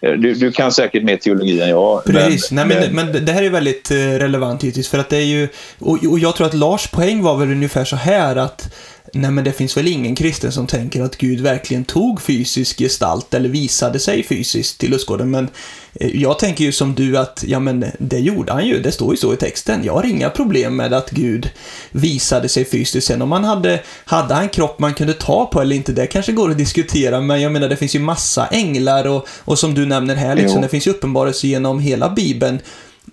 du, 0.00 0.34
du, 0.34 0.52
kan 0.52 0.72
säkert 0.72 1.02
mer 1.02 1.16
teologi 1.16 1.60
än 1.60 1.68
jag. 1.68 2.04
Precis, 2.04 2.50
men, 2.50 2.68
Nej, 2.68 2.90
men, 2.92 3.12
men 3.12 3.24
det 3.24 3.32
här 3.32 3.42
är 3.42 3.50
väldigt 3.50 3.90
eh, 3.90 3.96
relevant 3.96 4.62
givetvis 4.62 4.88
för 4.88 4.98
att 4.98 5.08
det 5.08 5.16
är 5.16 5.24
ju, 5.24 5.48
och, 5.78 6.04
och 6.04 6.18
jag 6.18 6.36
tror 6.36 6.46
att 6.46 6.54
Lars 6.54 6.86
poäng 6.86 7.22
var 7.22 7.36
väl 7.36 7.50
ungefär 7.50 7.84
så 7.84 7.96
här 7.96 8.36
att 8.36 8.74
Nej 9.12 9.30
men 9.30 9.44
det 9.44 9.52
finns 9.52 9.76
väl 9.76 9.88
ingen 9.88 10.14
kristen 10.14 10.52
som 10.52 10.66
tänker 10.66 11.02
att 11.02 11.16
Gud 11.16 11.40
verkligen 11.40 11.84
tog 11.84 12.22
fysisk 12.22 12.78
gestalt 12.78 13.34
eller 13.34 13.48
visade 13.48 13.98
sig 13.98 14.22
fysiskt 14.22 14.78
till 14.78 14.90
lustgården. 14.90 15.30
Men 15.30 15.48
eh, 15.94 16.20
jag 16.20 16.38
tänker 16.38 16.64
ju 16.64 16.72
som 16.72 16.94
du 16.94 17.18
att, 17.18 17.44
ja 17.46 17.60
men 17.60 17.84
det 17.98 18.18
gjorde 18.18 18.52
han 18.52 18.66
ju, 18.66 18.80
det 18.80 18.92
står 18.92 19.10
ju 19.10 19.16
så 19.16 19.34
i 19.34 19.36
texten. 19.36 19.84
Jag 19.84 19.92
har 19.92 20.06
inga 20.06 20.30
problem 20.30 20.76
med 20.76 20.92
att 20.92 21.10
Gud 21.10 21.50
visade 21.90 22.48
sig 22.48 22.64
fysiskt. 22.64 23.06
Sen 23.06 23.22
om 23.22 23.28
man 23.28 23.44
hade, 23.44 23.80
hade 24.04 24.34
han 24.34 24.48
kropp 24.48 24.78
man 24.78 24.94
kunde 24.94 25.14
ta 25.14 25.46
på 25.46 25.60
eller 25.60 25.76
inte, 25.76 25.92
det 25.92 26.06
kanske 26.06 26.32
går 26.32 26.50
att 26.50 26.58
diskutera. 26.58 27.20
Men 27.20 27.40
jag 27.40 27.52
menar 27.52 27.68
det 27.68 27.76
finns 27.76 27.94
ju 27.94 28.00
massa 28.00 28.46
änglar 28.46 29.06
och, 29.06 29.28
och 29.44 29.58
som 29.58 29.74
du 29.74 29.86
nämner 29.86 30.14
här, 30.14 30.36
liksom, 30.36 30.62
det 30.62 30.68
finns 30.68 30.86
ju 30.86 30.90
uppenbarelse 30.90 31.46
genom 31.46 31.80
hela 31.80 32.10
Bibeln 32.10 32.58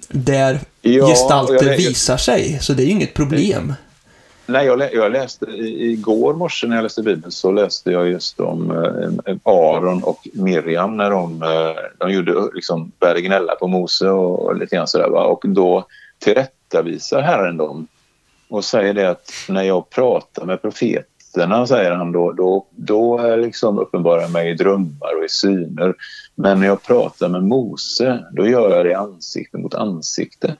där 0.10 0.60
ja, 0.82 1.08
gestalter 1.08 1.78
visar 1.78 2.18
sig. 2.18 2.60
Så 2.62 2.74
det 2.74 2.84
är 2.84 2.86
ju 2.86 2.92
inget 2.92 3.14
problem. 3.14 3.74
Nej, 4.48 4.66
jag, 4.66 4.80
lä 4.80 4.90
jag 4.94 5.12
läste 5.12 5.46
igår 5.46 6.34
morse 6.34 6.68
när 6.68 6.76
jag 6.76 6.84
läste 6.84 7.04
Bibeln 7.04 7.32
så 7.32 7.52
läste 7.52 7.92
jag 7.92 8.10
just 8.10 8.40
om 8.40 8.72
eh, 9.26 9.36
Aron 9.44 10.04
och 10.04 10.28
Miriam 10.34 10.98
när 10.98 11.10
de, 11.10 11.44
eh, 11.44 11.76
de 11.98 12.12
gjorde, 12.12 12.50
liksom, 12.54 12.92
började 13.00 13.22
gnälla 13.22 13.56
på 13.56 13.68
Mose 13.68 14.10
och, 14.10 14.46
och 14.46 14.56
lite 14.56 14.76
grann 14.76 14.88
sådär. 14.88 15.10
Va? 15.10 15.26
Och 15.26 15.44
då 15.48 15.88
tillrättavisar 16.20 17.22
Herren 17.22 17.58
dem 17.58 17.88
och 18.50 18.66
säger 18.66 18.94
det 18.94 19.10
att 19.10 19.32
när 19.50 19.64
jag 19.64 19.90
pratar 19.90 20.46
med 20.46 20.62
profeterna, 20.62 21.68
säger 21.68 21.92
han 21.92 22.12
då, 22.12 22.32
då, 22.32 22.66
då 22.72 23.36
liksom 23.36 23.80
uppenbarar 23.80 24.22
jag 24.22 24.32
mig 24.32 24.50
i 24.50 24.54
drömmar 24.54 25.18
och 25.18 25.26
i 25.26 25.30
syner. 25.30 25.94
Men 26.36 26.60
när 26.60 26.68
jag 26.68 26.84
pratar 26.84 27.30
med 27.30 27.44
Mose, 27.44 28.26
då 28.32 28.48
gör 28.48 28.76
jag 28.76 28.86
det 28.86 28.94
ansikte 28.94 29.58
mot 29.58 29.74
ansikte 29.74 30.56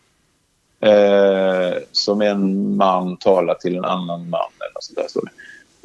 eh, 0.86 1.78
som 1.92 2.22
en 2.22 2.76
man 2.76 3.18
talar 3.18 3.56
till 3.56 3.76
en 3.76 3.86
annan 3.86 4.30
man. 4.30 4.50
Eller 4.60 4.80
sånt 4.80 4.98
där 4.98 5.08
står 5.08 5.30
det. 5.32 5.32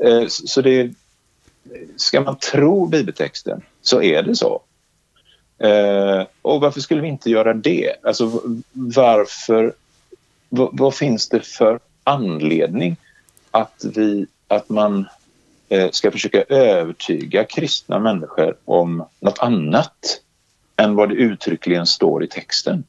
Eh, 0.09 0.27
så 0.29 0.63
det, 0.63 0.91
ska 1.97 2.21
man 2.21 2.37
tro 2.37 2.87
bibeltexten 2.87 3.63
så 3.83 4.03
är 4.03 4.23
det 4.23 4.37
så. 4.37 4.63
Eh, 5.59 6.27
och 6.43 6.61
varför 6.61 6.81
skulle 6.81 7.01
vi 7.01 7.09
inte 7.09 7.31
göra 7.31 7.55
det? 7.55 7.93
Alltså 8.03 8.43
varför, 8.73 9.75
vad, 10.49 10.95
finns 10.95 11.29
det 11.29 11.41
för 11.41 11.81
anledning 12.05 12.97
att, 13.51 13.85
vi, 13.95 14.27
att 14.49 14.69
man 14.69 15.09
eh, 15.69 15.91
ska 15.91 16.11
försöka 16.11 16.43
övertyga 16.43 17.45
kristna 17.45 17.99
människor 17.99 18.57
om 18.65 19.05
något 19.21 19.39
annat 19.39 20.21
än 20.77 20.95
vad 20.95 21.09
det 21.09 21.15
uttryckligen 21.15 21.87
står 21.87 22.25
i 22.25 22.29
texten? 22.29 22.85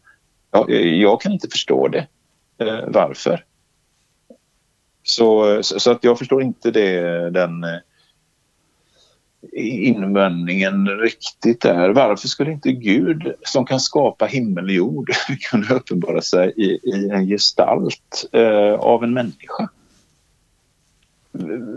Jag, 0.52 0.72
eh, 0.72 1.02
jag 1.02 1.22
kan 1.22 1.32
inte 1.32 1.48
förstå 1.48 1.88
det. 1.88 2.08
Eh, 2.58 2.80
varför? 2.88 3.46
Så, 5.04 5.60
så, 5.64 5.92
att 5.92 6.04
jag 6.04 6.20
förstår 6.20 6.44
inte 6.44 6.72
det, 6.72 7.30
den 7.30 7.64
eh, 7.64 7.80
invändningen 9.88 10.88
riktigt 10.88 11.62
där. 11.62 11.90
Varför 11.90 12.28
skulle 12.28 12.52
inte 12.52 12.72
Gud 12.72 13.34
som 13.42 13.66
kan 13.66 13.80
skapa 13.80 14.26
himmel 14.26 14.66
och 14.66 14.72
jord 14.72 15.12
kunna 15.52 15.74
uppenbara 15.74 16.22
sig 16.22 16.54
i, 16.58 16.64
i 16.64 17.10
en 17.10 17.28
gestalt 17.28 18.26
eh, 18.32 18.74
av 18.74 19.04
en 19.04 19.14
människa? 19.14 19.70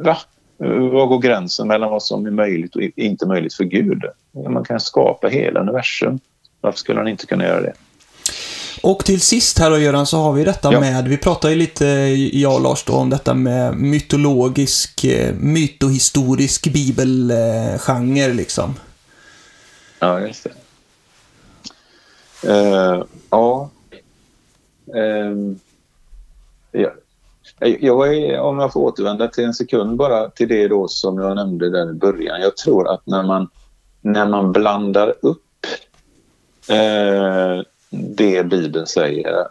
Va? 0.04 0.16
Var 0.56 1.06
går 1.06 1.18
gränsen 1.18 1.68
mellan 1.68 1.90
vad 1.90 2.02
som 2.02 2.26
är 2.26 2.30
möjligt 2.30 2.76
och 2.76 2.82
inte 2.82 3.26
möjligt 3.26 3.54
för 3.54 3.64
Gud? 3.64 4.02
Man 4.48 4.64
kan 4.64 4.80
skapa 4.80 5.28
hela 5.28 5.60
universum. 5.60 6.18
Varför 6.60 6.78
skulle 6.78 6.98
han 7.00 7.08
inte 7.08 7.26
kunna 7.26 7.44
göra 7.44 7.60
det? 7.60 7.72
Och 8.84 9.04
till 9.04 9.20
sist 9.20 9.58
här 9.58 9.70
då 9.70 9.78
Göran 9.78 10.06
så 10.06 10.16
har 10.16 10.32
vi 10.32 10.44
detta 10.44 10.72
ja. 10.72 10.80
med, 10.80 11.08
vi 11.08 11.18
pratade 11.18 11.52
ju 11.52 11.58
lite, 11.58 11.84
jag 12.32 12.54
och 12.54 12.60
Lars 12.60 12.84
då, 12.84 12.92
om 12.92 13.10
detta 13.10 13.34
med 13.34 13.76
mytologisk, 13.76 15.04
eh, 15.04 15.34
mytohistorisk 15.34 16.72
bibelgenre 16.72 18.32
liksom. 18.32 18.74
Ja, 19.98 20.20
just 20.20 20.44
det. 20.44 20.52
Uh, 22.48 23.04
ja. 23.30 23.70
Um, 24.86 25.60
ja. 26.72 26.90
Jag 27.60 28.16
är, 28.16 28.40
om 28.40 28.58
jag 28.58 28.72
får 28.72 28.80
återvända 28.80 29.28
till 29.28 29.44
en 29.44 29.54
sekund 29.54 29.96
bara 29.96 30.30
till 30.30 30.48
det 30.48 30.68
då 30.68 30.88
som 30.88 31.18
jag 31.18 31.36
nämnde 31.36 31.70
där 31.70 31.90
i 31.90 31.94
början. 31.94 32.40
Jag 32.40 32.56
tror 32.56 32.88
att 32.88 33.06
när 33.06 33.22
man, 33.22 33.48
när 34.00 34.28
man 34.28 34.52
blandar 34.52 35.14
upp 35.20 35.66
eh, 36.68 37.62
det 37.94 38.46
Bibeln 38.46 38.86
säger 38.86 39.48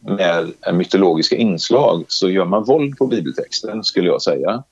med 0.00 0.52
mytologiska 0.72 1.36
inslag 1.36 2.04
så 2.08 2.30
gör 2.30 2.44
man 2.44 2.64
våld 2.64 2.98
på 2.98 3.06
bibeltexten, 3.06 3.84
skulle 3.84 4.08
jag 4.08 4.22
säga. 4.22 4.62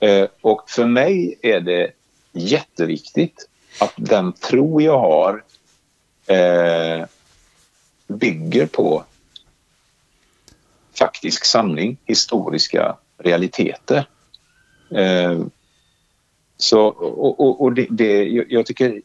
Eh, 0.00 0.26
och 0.40 0.70
för 0.70 0.86
mig 0.86 1.38
är 1.42 1.60
det 1.60 1.90
jätteviktigt 2.32 3.48
att 3.80 3.92
den 3.96 4.32
tro 4.32 4.80
jag 4.80 4.98
har 4.98 5.42
eh, 6.26 7.06
bygger 8.06 8.66
på 8.66 9.04
faktisk 10.98 11.44
sanning, 11.44 11.96
historiska 12.04 12.96
realiteter. 13.18 14.08
Eh, 14.90 15.40
så, 16.56 16.86
och, 16.86 17.40
och, 17.40 17.62
och 17.62 17.72
det, 17.72 17.86
det, 17.90 18.24
jag 18.48 18.66
tycker 18.66 19.02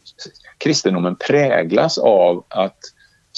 kristendomen 0.58 1.16
präglas 1.16 1.98
av 1.98 2.44
att 2.48 2.80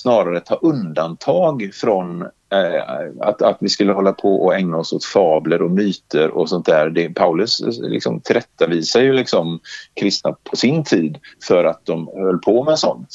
snarare 0.07 0.39
ta 0.39 0.55
undantag 0.55 1.71
från 1.73 2.21
eh, 2.21 3.09
att, 3.19 3.41
att 3.41 3.57
vi 3.59 3.69
skulle 3.69 3.93
hålla 3.93 4.13
på 4.13 4.45
och 4.45 4.55
ägna 4.55 4.77
oss 4.77 4.93
åt 4.93 5.05
fabler 5.05 5.61
och 5.61 5.71
myter 5.71 6.29
och 6.29 6.49
sånt 6.49 6.65
där. 6.65 6.89
Det, 6.89 7.09
Paulus 7.09 7.61
eh, 7.61 7.89
liksom 7.89 8.19
tillrättavisar 8.19 9.01
ju 9.01 9.13
liksom 9.13 9.59
kristna 9.93 10.35
på 10.43 10.55
sin 10.55 10.83
tid 10.83 11.17
för 11.47 11.65
att 11.65 11.85
de 11.85 12.07
höll 12.07 12.37
på 12.37 12.63
med 12.63 12.79
sånt. 12.79 13.09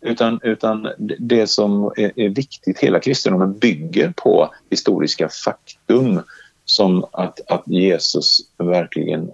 Utan, 0.00 0.40
utan 0.42 0.88
det 1.18 1.46
som 1.46 1.92
är, 1.96 2.20
är 2.20 2.28
viktigt, 2.28 2.78
hela 2.78 3.00
kristendomen 3.00 3.58
bygger 3.58 4.12
på 4.16 4.54
historiska 4.70 5.28
faktum 5.28 6.20
som 6.64 7.04
att, 7.12 7.40
att 7.50 7.68
Jesus 7.68 8.40
verkligen 8.58 9.30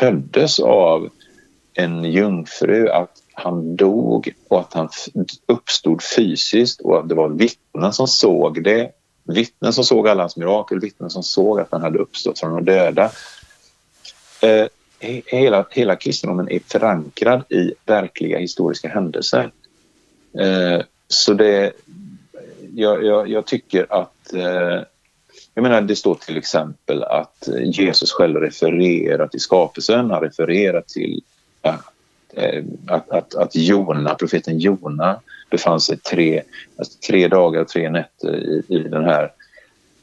föddes 0.00 0.60
av 0.60 1.08
en 1.74 2.04
jungfru, 2.04 2.88
att 2.88 3.10
han 3.38 3.76
dog 3.76 4.34
och 4.48 4.60
att 4.60 4.74
han 4.74 4.88
uppstod 5.46 6.02
fysiskt 6.16 6.80
och 6.80 6.98
att 6.98 7.08
det 7.08 7.14
var 7.14 7.28
vittnen 7.28 7.92
som 7.92 8.08
såg 8.08 8.64
det. 8.64 8.90
Vittnen 9.24 9.72
som 9.72 9.84
såg 9.84 10.08
alla 10.08 10.22
hans 10.22 10.36
mirakel, 10.36 10.80
vittnen 10.80 11.10
som 11.10 11.22
såg 11.22 11.60
att 11.60 11.68
han 11.70 11.82
hade 11.82 11.98
uppstått 11.98 12.38
från 12.38 12.54
de 12.54 12.64
döda. 12.64 13.10
Eh, 14.42 14.66
hela, 15.26 15.66
hela 15.70 15.96
kristendomen 15.96 16.50
är 16.50 16.60
förankrad 16.66 17.52
i 17.52 17.72
verkliga 17.86 18.38
historiska 18.38 18.88
händelser. 18.88 19.50
Eh, 20.38 20.82
så 21.08 21.34
det, 21.34 21.72
jag, 22.74 23.04
jag, 23.04 23.28
jag 23.28 23.46
tycker 23.46 23.86
att 23.92 24.32
eh, 24.32 24.82
jag 25.54 25.62
menar, 25.62 25.80
det 25.80 25.96
står 25.96 26.14
till 26.14 26.36
exempel 26.36 27.02
att 27.02 27.48
Jesus 27.64 28.12
själv 28.12 28.36
refererar 28.36 29.26
till 29.26 29.40
skapelsen, 29.40 30.10
han 30.10 30.20
refererar 30.20 30.80
till 30.80 31.22
Eh, 32.36 32.64
att, 32.86 33.10
att, 33.10 33.34
att 33.34 33.56
Jona, 33.56 34.14
profeten 34.14 34.58
Jona 34.58 35.20
befann 35.50 35.80
sig 35.80 35.98
tre, 35.98 36.42
alltså 36.78 36.98
tre 37.06 37.28
dagar 37.28 37.60
och 37.60 37.68
tre 37.68 37.90
nätter 37.90 38.36
i, 38.36 38.62
i 38.68 38.78
den 38.78 39.04
här 39.04 39.32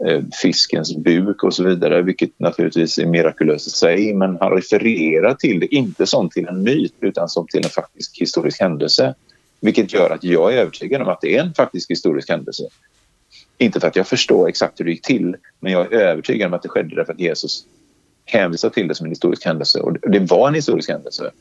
eh, 0.05 0.21
fiskens 0.41 0.97
buk 0.97 1.43
och 1.43 1.53
så 1.53 1.63
vidare, 1.63 2.01
vilket 2.01 2.39
naturligtvis 2.39 2.97
är 2.97 3.05
mirakulöst 3.05 3.67
i 3.67 3.69
sig, 3.69 4.13
men 4.13 4.37
han 4.41 4.51
refererar 4.51 5.33
till 5.33 5.59
det 5.59 5.75
inte 5.75 6.05
som 6.05 6.29
till 6.29 6.47
en 6.47 6.63
myt 6.63 6.93
utan 6.99 7.29
som 7.29 7.47
till 7.47 7.63
en 7.63 7.69
faktisk 7.69 8.21
historisk 8.21 8.61
händelse. 8.61 9.15
Vilket 9.59 9.93
gör 9.93 10.09
att 10.09 10.23
jag 10.23 10.53
är 10.53 10.57
övertygad 10.57 11.01
om 11.01 11.07
att 11.07 11.21
det 11.21 11.37
är 11.37 11.41
en 11.41 11.53
faktisk 11.53 11.91
historisk 11.91 12.29
händelse. 12.29 12.63
Inte 13.57 13.79
för 13.79 13.87
att 13.87 13.95
jag 13.95 14.07
förstår 14.07 14.49
exakt 14.49 14.79
hur 14.79 14.85
det 14.85 14.91
gick 14.91 15.05
till, 15.05 15.35
men 15.59 15.71
jag 15.71 15.93
är 15.93 15.99
övertygad 15.99 16.47
om 16.47 16.53
att 16.53 16.61
det 16.61 16.69
skedde 16.69 16.95
därför 16.95 17.13
att 17.13 17.19
Jesus 17.19 17.65
hänvisar 18.25 18.69
till 18.69 18.87
det 18.87 18.95
som 18.95 19.05
en 19.05 19.11
historisk 19.11 19.45
händelse. 19.45 19.79
Och 19.79 20.09
det 20.09 20.19
var 20.19 20.47
en 20.47 20.53
historisk 20.53 20.89
händelse. 20.89 21.31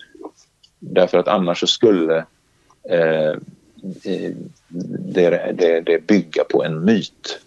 Därför 0.85 1.19
att 1.19 1.29
annars 1.29 1.61
så 1.61 1.67
skulle 1.67 2.25
eh, 2.89 3.31
eh, 4.05 4.31
det, 5.15 5.53
det, 5.55 5.81
det 5.81 6.07
bygga 6.07 6.45
på 6.45 6.65
en 6.65 6.85
myt 6.85 7.41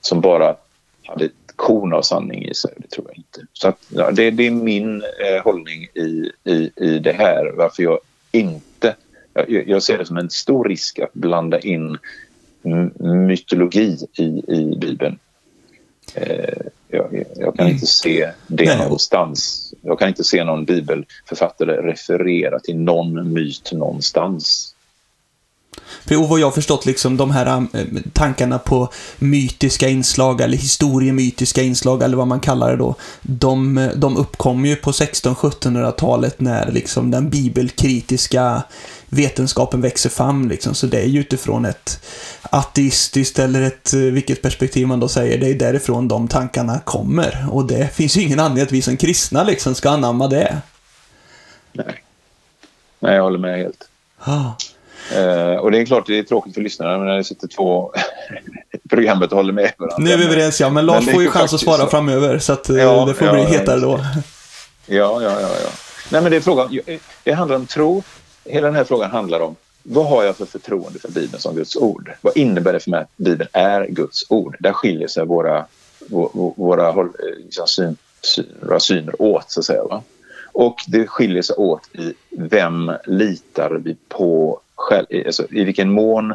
som 0.00 0.20
bara 0.20 0.56
hade 1.04 1.24
ett 1.24 1.32
korn 1.56 1.92
av 1.92 2.02
sanning 2.02 2.44
i 2.44 2.54
sig. 2.54 2.74
Det 2.76 2.88
tror 2.90 3.06
jag 3.08 3.16
inte. 3.16 3.40
Så 3.52 3.68
att, 3.68 3.78
ja, 3.88 4.10
det, 4.10 4.30
det, 4.30 4.46
är 4.46 4.50
min 4.50 5.02
eh, 5.02 5.44
hållning 5.44 5.84
i, 5.94 6.30
i, 6.44 6.70
i 6.76 6.98
det 6.98 7.12
här. 7.12 7.52
Varför 7.56 7.82
jag 7.82 7.98
inte... 8.32 8.96
Jag, 9.32 9.68
jag 9.68 9.82
ser 9.82 9.98
det 9.98 10.06
som 10.06 10.16
en 10.16 10.30
stor 10.30 10.64
risk 10.64 10.98
att 10.98 11.12
blanda 11.12 11.60
in 11.60 11.98
mytologi 12.98 13.98
i, 14.18 14.24
i 14.48 14.76
Bibeln. 14.80 15.18
Eh, 16.14 16.66
jag, 16.88 17.24
jag, 17.36 17.56
kan 17.56 17.68
inte 17.68 17.86
se 17.86 18.30
det 18.46 18.64
Nej. 18.64 18.78
någonstans. 18.78 19.70
Jag 19.82 19.98
kan 19.98 20.08
inte 20.08 20.24
se 20.24 20.44
någon 20.44 20.64
bibelförfattare 20.64 21.76
referera 21.76 22.60
till 22.60 22.78
någon 22.78 23.32
myt 23.32 23.72
någonstans. 23.72 24.73
För 26.04 26.14
vad 26.14 26.40
jag 26.40 26.46
har 26.46 26.52
förstått, 26.52 26.86
liksom 26.86 27.16
de 27.16 27.30
här 27.30 27.46
äh, 27.46 27.82
tankarna 28.12 28.58
på 28.58 28.88
mytiska 29.18 29.88
inslag 29.88 30.40
eller 30.40 30.56
historiemytiska 30.56 31.62
inslag 31.62 32.02
eller 32.02 32.16
vad 32.16 32.28
man 32.28 32.40
kallar 32.40 32.70
det 32.70 32.76
då. 32.76 32.94
De, 33.22 33.90
de 33.96 34.16
uppkom 34.16 34.64
ju 34.64 34.76
på 34.76 34.90
1600-1700-talet 34.90 36.40
när 36.40 36.72
liksom 36.72 37.10
den 37.10 37.30
bibelkritiska 37.30 38.62
vetenskapen 39.08 39.80
växer 39.80 40.10
fram 40.10 40.48
liksom. 40.48 40.74
Så 40.74 40.86
det 40.86 41.00
är 41.00 41.06
ju 41.06 41.20
utifrån 41.20 41.64
ett 41.64 42.04
ateistiskt 42.42 43.38
eller 43.38 43.62
ett, 43.62 43.92
eh, 43.92 44.00
vilket 44.00 44.42
perspektiv 44.42 44.86
man 44.86 45.00
då 45.00 45.08
säger, 45.08 45.38
det 45.38 45.48
är 45.48 45.54
därifrån 45.54 46.08
de 46.08 46.28
tankarna 46.28 46.80
kommer. 46.80 47.46
Och 47.50 47.66
det 47.66 47.94
finns 47.94 48.16
ju 48.16 48.22
ingen 48.22 48.40
anledning 48.40 48.62
att 48.62 48.72
vi 48.72 48.82
som 48.82 48.96
kristna 48.96 49.44
liksom 49.44 49.74
ska 49.74 49.90
anamma 49.90 50.28
det. 50.28 50.56
Nej. 51.72 52.04
Nej, 53.00 53.14
jag 53.14 53.22
håller 53.22 53.38
med 53.38 53.58
helt. 53.58 53.88
Ah. 54.18 54.50
Uh, 55.12 55.56
och 55.56 55.70
det 55.70 55.78
är 55.78 55.86
klart 55.86 56.06
det 56.06 56.18
är 56.18 56.22
tråkigt 56.22 56.54
för 56.54 56.60
lyssnarna 56.60 56.96
när 56.96 57.16
det 57.16 57.24
sitter 57.24 57.48
två 57.48 57.92
programmet 58.90 59.30
och 59.32 59.36
håller 59.36 59.52
med 59.52 59.72
varandra. 59.78 59.98
Nu 59.98 60.10
är 60.10 60.16
vi 60.16 60.24
överens, 60.24 60.60
ja. 60.60 60.70
Men 60.70 60.86
Lars 60.86 61.04
men 61.04 61.14
får 61.14 61.22
ju 61.22 61.30
chans 61.30 61.54
att 61.54 61.60
svara 61.60 61.78
så. 61.78 61.86
framöver, 61.86 62.38
så 62.38 62.52
att, 62.52 62.70
eh, 62.70 62.76
ja, 62.76 63.04
det 63.04 63.14
får 63.14 63.26
ja, 63.26 63.32
bli 63.32 63.42
hetare 63.42 63.80
då. 63.80 64.00
Ja, 64.86 65.22
ja, 65.22 65.40
ja, 65.40 65.48
ja. 65.64 65.70
Nej, 66.10 66.22
men 66.22 66.30
det 66.30 66.36
är 66.36 66.40
frågan. 66.40 66.80
Det 67.24 67.32
handlar 67.32 67.56
om 67.56 67.66
tro. 67.66 68.02
Hela 68.44 68.66
den 68.66 68.76
här 68.76 68.84
frågan 68.84 69.10
handlar 69.10 69.40
om 69.40 69.56
vad 69.82 70.06
har 70.06 70.24
jag 70.24 70.36
för 70.36 70.46
förtroende 70.46 70.98
för 70.98 71.08
Bibeln 71.08 71.40
som 71.40 71.54
Guds 71.54 71.76
ord? 71.76 72.12
Vad 72.20 72.36
innebär 72.36 72.72
det 72.72 72.80
för 72.80 72.90
mig 72.90 73.00
att 73.00 73.16
Bibeln 73.16 73.48
är 73.52 73.86
Guds 73.86 74.30
ord? 74.30 74.56
Där 74.60 74.72
skiljer 74.72 75.08
sig 75.08 75.26
våra, 75.26 75.66
våra, 76.56 77.08
liksom, 77.36 77.66
syn, 77.66 77.96
våra 78.60 78.80
syner 78.80 79.22
åt, 79.22 79.50
så 79.50 79.60
att 79.60 79.66
säga. 79.66 79.84
Va? 79.84 80.02
Och 80.52 80.76
det 80.86 81.06
skiljer 81.06 81.42
sig 81.42 81.56
åt 81.56 81.88
i 81.92 82.14
vem 82.30 82.92
litar 83.06 83.70
vi 83.84 83.96
på 84.08 84.60
själv, 84.74 85.06
alltså, 85.26 85.46
i 85.50 85.64
vilken 85.64 85.90
mån 85.90 86.34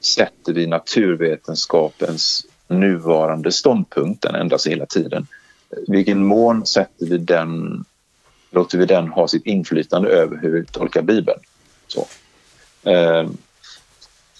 sätter 0.00 0.52
vi 0.52 0.66
naturvetenskapens 0.66 2.46
nuvarande 2.68 3.52
ståndpunkt, 3.52 4.22
den 4.22 4.34
ändras 4.34 4.66
hela 4.66 4.86
tiden. 4.86 5.26
I 5.88 5.90
vilken 5.92 6.24
mån 6.24 6.66
sätter 6.66 7.06
vi 7.06 7.18
den, 7.18 7.84
låter 8.50 8.78
vi 8.78 8.86
den 8.86 9.08
ha 9.08 9.28
sitt 9.28 9.46
inflytande 9.46 10.08
över 10.08 10.36
hur 10.36 10.50
vi 10.50 10.66
tolkar 10.66 11.02
Bibeln. 11.02 11.40
Så. 11.86 12.06
Eh, 12.90 13.28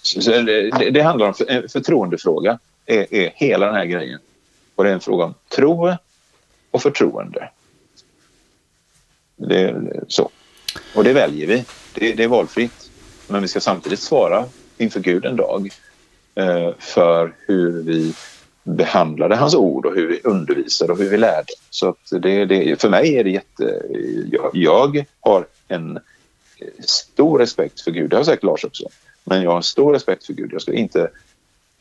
så 0.01 0.31
det, 0.31 0.89
det, 0.91 1.01
handlar 1.01 1.27
om 1.27 1.33
en 1.47 1.69
förtroendefråga, 1.69 2.59
är, 2.85 3.13
är 3.13 3.31
hela 3.35 3.65
den 3.65 3.75
här 3.75 3.85
grejen. 3.85 4.19
Och 4.75 4.83
det 4.83 4.89
är 4.89 4.93
en 4.93 4.99
fråga 4.99 5.25
om 5.25 5.33
tro 5.55 5.95
och 6.71 6.81
förtroende. 6.81 7.49
Det, 9.35 9.75
så. 10.07 10.29
Och 10.95 11.03
det 11.03 11.13
väljer 11.13 11.47
vi. 11.47 11.65
Det, 11.93 12.13
det 12.13 12.23
är 12.23 12.27
valfritt. 12.27 12.86
Men 13.27 13.41
vi 13.41 13.47
ska 13.47 13.59
samtidigt 13.59 13.99
svara 13.99 14.45
inför 14.77 14.99
Gud 14.99 15.25
en 15.25 15.35
dag 15.35 15.69
eh, 16.35 16.71
för 16.79 17.33
hur 17.47 17.83
vi 17.83 18.13
behandlade 18.63 19.35
hans 19.35 19.55
ord 19.55 19.85
och 19.85 19.95
hur 19.95 20.07
vi 20.07 20.21
undervisade 20.23 20.91
och 20.91 20.97
hur 20.97 21.09
vi 21.09 21.17
lärde. 21.17 21.53
Så 21.69 21.89
att 21.89 22.21
det, 22.21 22.45
det, 22.45 22.81
för 22.81 22.89
mig 22.89 23.15
är 23.15 23.23
det 23.23 23.29
jätte... 23.29 23.81
Jag, 24.31 24.51
jag 24.53 25.05
har 25.19 25.45
en 25.67 25.97
eh, 25.97 26.67
stor 26.79 27.39
respekt 27.39 27.81
för 27.81 27.91
Gud. 27.91 28.09
Det 28.09 28.15
har 28.15 28.23
säkert 28.23 28.43
Lars 28.43 28.65
också. 28.65 28.89
Men 29.23 29.41
jag 29.41 29.51
har 29.51 29.61
stor 29.61 29.93
respekt 29.93 30.25
för 30.25 30.33
Gud. 30.33 30.53
Jag 30.53 30.61
skulle 30.61 30.77
inte 30.77 31.09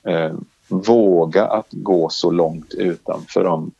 eh, 0.02 0.34
våga 0.68 1.46
att 1.46 1.66
gå 1.70 2.08
så 2.08 2.30
långt 2.30 2.74
utanför 2.74 3.44
de 3.44 3.72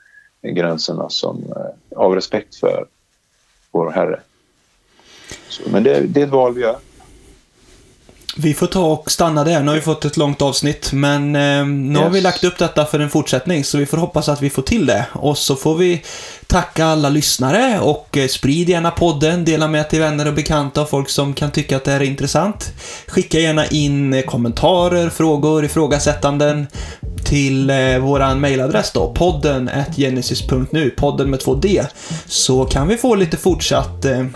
gränserna 0.43 1.09
som, 1.09 1.45
eh, 1.57 1.99
av 1.99 2.14
respekt 2.14 2.57
för 2.57 2.87
vår 3.71 3.91
Herre. 3.91 4.21
Så, 5.49 5.62
men 5.71 5.83
det, 5.83 6.01
det, 6.01 6.21
är 6.21 6.25
ett 6.25 6.31
val 6.31 6.55
vi 6.55 6.61
gör. 6.61 6.79
Vi 8.39 8.55
får 8.55 8.66
ta 8.66 8.87
och 8.87 9.11
stanna 9.11 9.45
där. 9.45 9.61
Nu 9.62 9.68
har 9.68 9.74
vi 9.74 9.80
fått 9.80 10.05
ett 10.05 10.16
långt 10.16 10.43
avsnitt, 10.43 10.93
men 10.93 11.37
eh, 11.37 11.66
nu 11.66 11.93
yes. 11.93 12.03
har 12.03 12.11
vi 12.11 12.20
lagt 12.20 12.45
upp 12.45 12.59
detta 12.59 12.84
för 12.84 13.01
en 13.01 13.11
fortsättning, 13.11 13.64
så 13.64 13.78
vi 13.78 13.87
får 13.87 13.97
hoppas 13.97 14.28
att 14.28 14.43
vi 14.43 14.51
får 14.51 14.62
till 14.62 14.87
det. 14.87 15.07
Och 15.12 15.39
så 15.39 15.57
får 15.57 15.74
vi 15.74 16.03
tacka 16.47 16.87
alla 16.87 17.09
lyssnare 17.09 17.80
och 17.80 18.16
eh, 18.16 18.26
sprid 18.26 18.68
gärna 18.68 18.91
podden, 18.91 19.45
dela 19.45 19.68
med 19.68 19.91
till 19.91 20.01
vänner 20.01 20.26
och 20.26 20.34
bekanta 20.34 20.82
och 20.82 20.91
folk 20.91 21.09
som 21.09 21.34
kan 21.34 21.51
tycka 21.51 21.76
att 21.76 21.84
det 21.84 21.91
här 21.91 22.01
är 22.01 22.05
intressant. 22.05 22.72
Skicka 23.07 23.39
gärna 23.39 23.66
in 23.66 24.14
eh, 24.14 24.22
kommentarer, 24.22 25.09
frågor, 25.09 25.64
ifrågasättanden 25.64 26.66
till 27.24 27.70
eh, 27.70 27.99
våran 27.99 28.41
mailadress 28.41 28.93
då, 28.93 29.12
podden 29.14 29.70
genesis.nu, 29.97 30.91
podden 30.91 31.30
med 31.30 31.41
två 31.41 31.55
D, 31.55 31.82
så 32.26 32.64
kan 32.64 32.89
vi 32.89 32.97
få 32.97 33.14
lite 33.14 33.37
fortsatt 33.37 34.05
eh, 34.05 34.26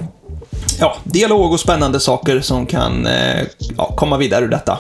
ja, 0.81 0.97
dialog 1.05 1.53
och 1.53 1.61
spännande 1.61 2.01
saker 2.01 2.41
som 2.41 2.67
kan 2.67 3.07
eh, 3.07 3.47
ja, 3.59 3.95
komma 3.97 4.17
vidare 4.17 4.45
ur 4.45 4.49
detta. 4.49 4.79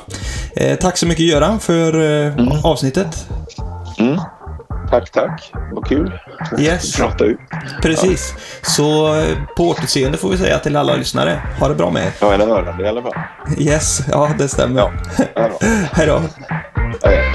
Eh, 0.56 0.78
tack 0.78 0.96
så 0.96 1.06
mycket 1.06 1.24
Göran 1.24 1.60
för 1.60 2.00
eh, 2.26 2.64
avsnittet. 2.64 3.28
Mm. 3.98 4.20
Tack, 4.90 5.10
tack. 5.10 5.52
Vad 5.72 5.86
kul. 5.86 6.20
Yes. 6.58 6.96
Prata 6.96 7.24
ut. 7.24 7.38
Precis. 7.82 8.34
Så 8.62 9.14
eh, 9.14 9.38
på 9.56 9.68
återseende 9.68 10.18
får 10.18 10.30
vi 10.30 10.38
säga 10.38 10.58
till 10.58 10.76
alla 10.76 10.96
lyssnare. 10.96 11.42
Ha 11.60 11.68
det 11.68 11.74
bra 11.74 11.90
med 11.90 12.06
er. 12.06 12.12
Ja, 12.20 12.32
eller 12.32 12.46
hörande 12.46 12.84
i 12.84 12.88
alla 12.88 13.02
fall. 13.02 13.12
Yes, 13.58 14.00
ja 14.10 14.30
det 14.38 14.48
stämmer. 14.48 14.80
Ja, 14.80 14.90
ja 15.34 15.48
då. 15.48 15.66
Hej 15.92 16.06
då. 16.06 16.22
Hej. 17.02 17.34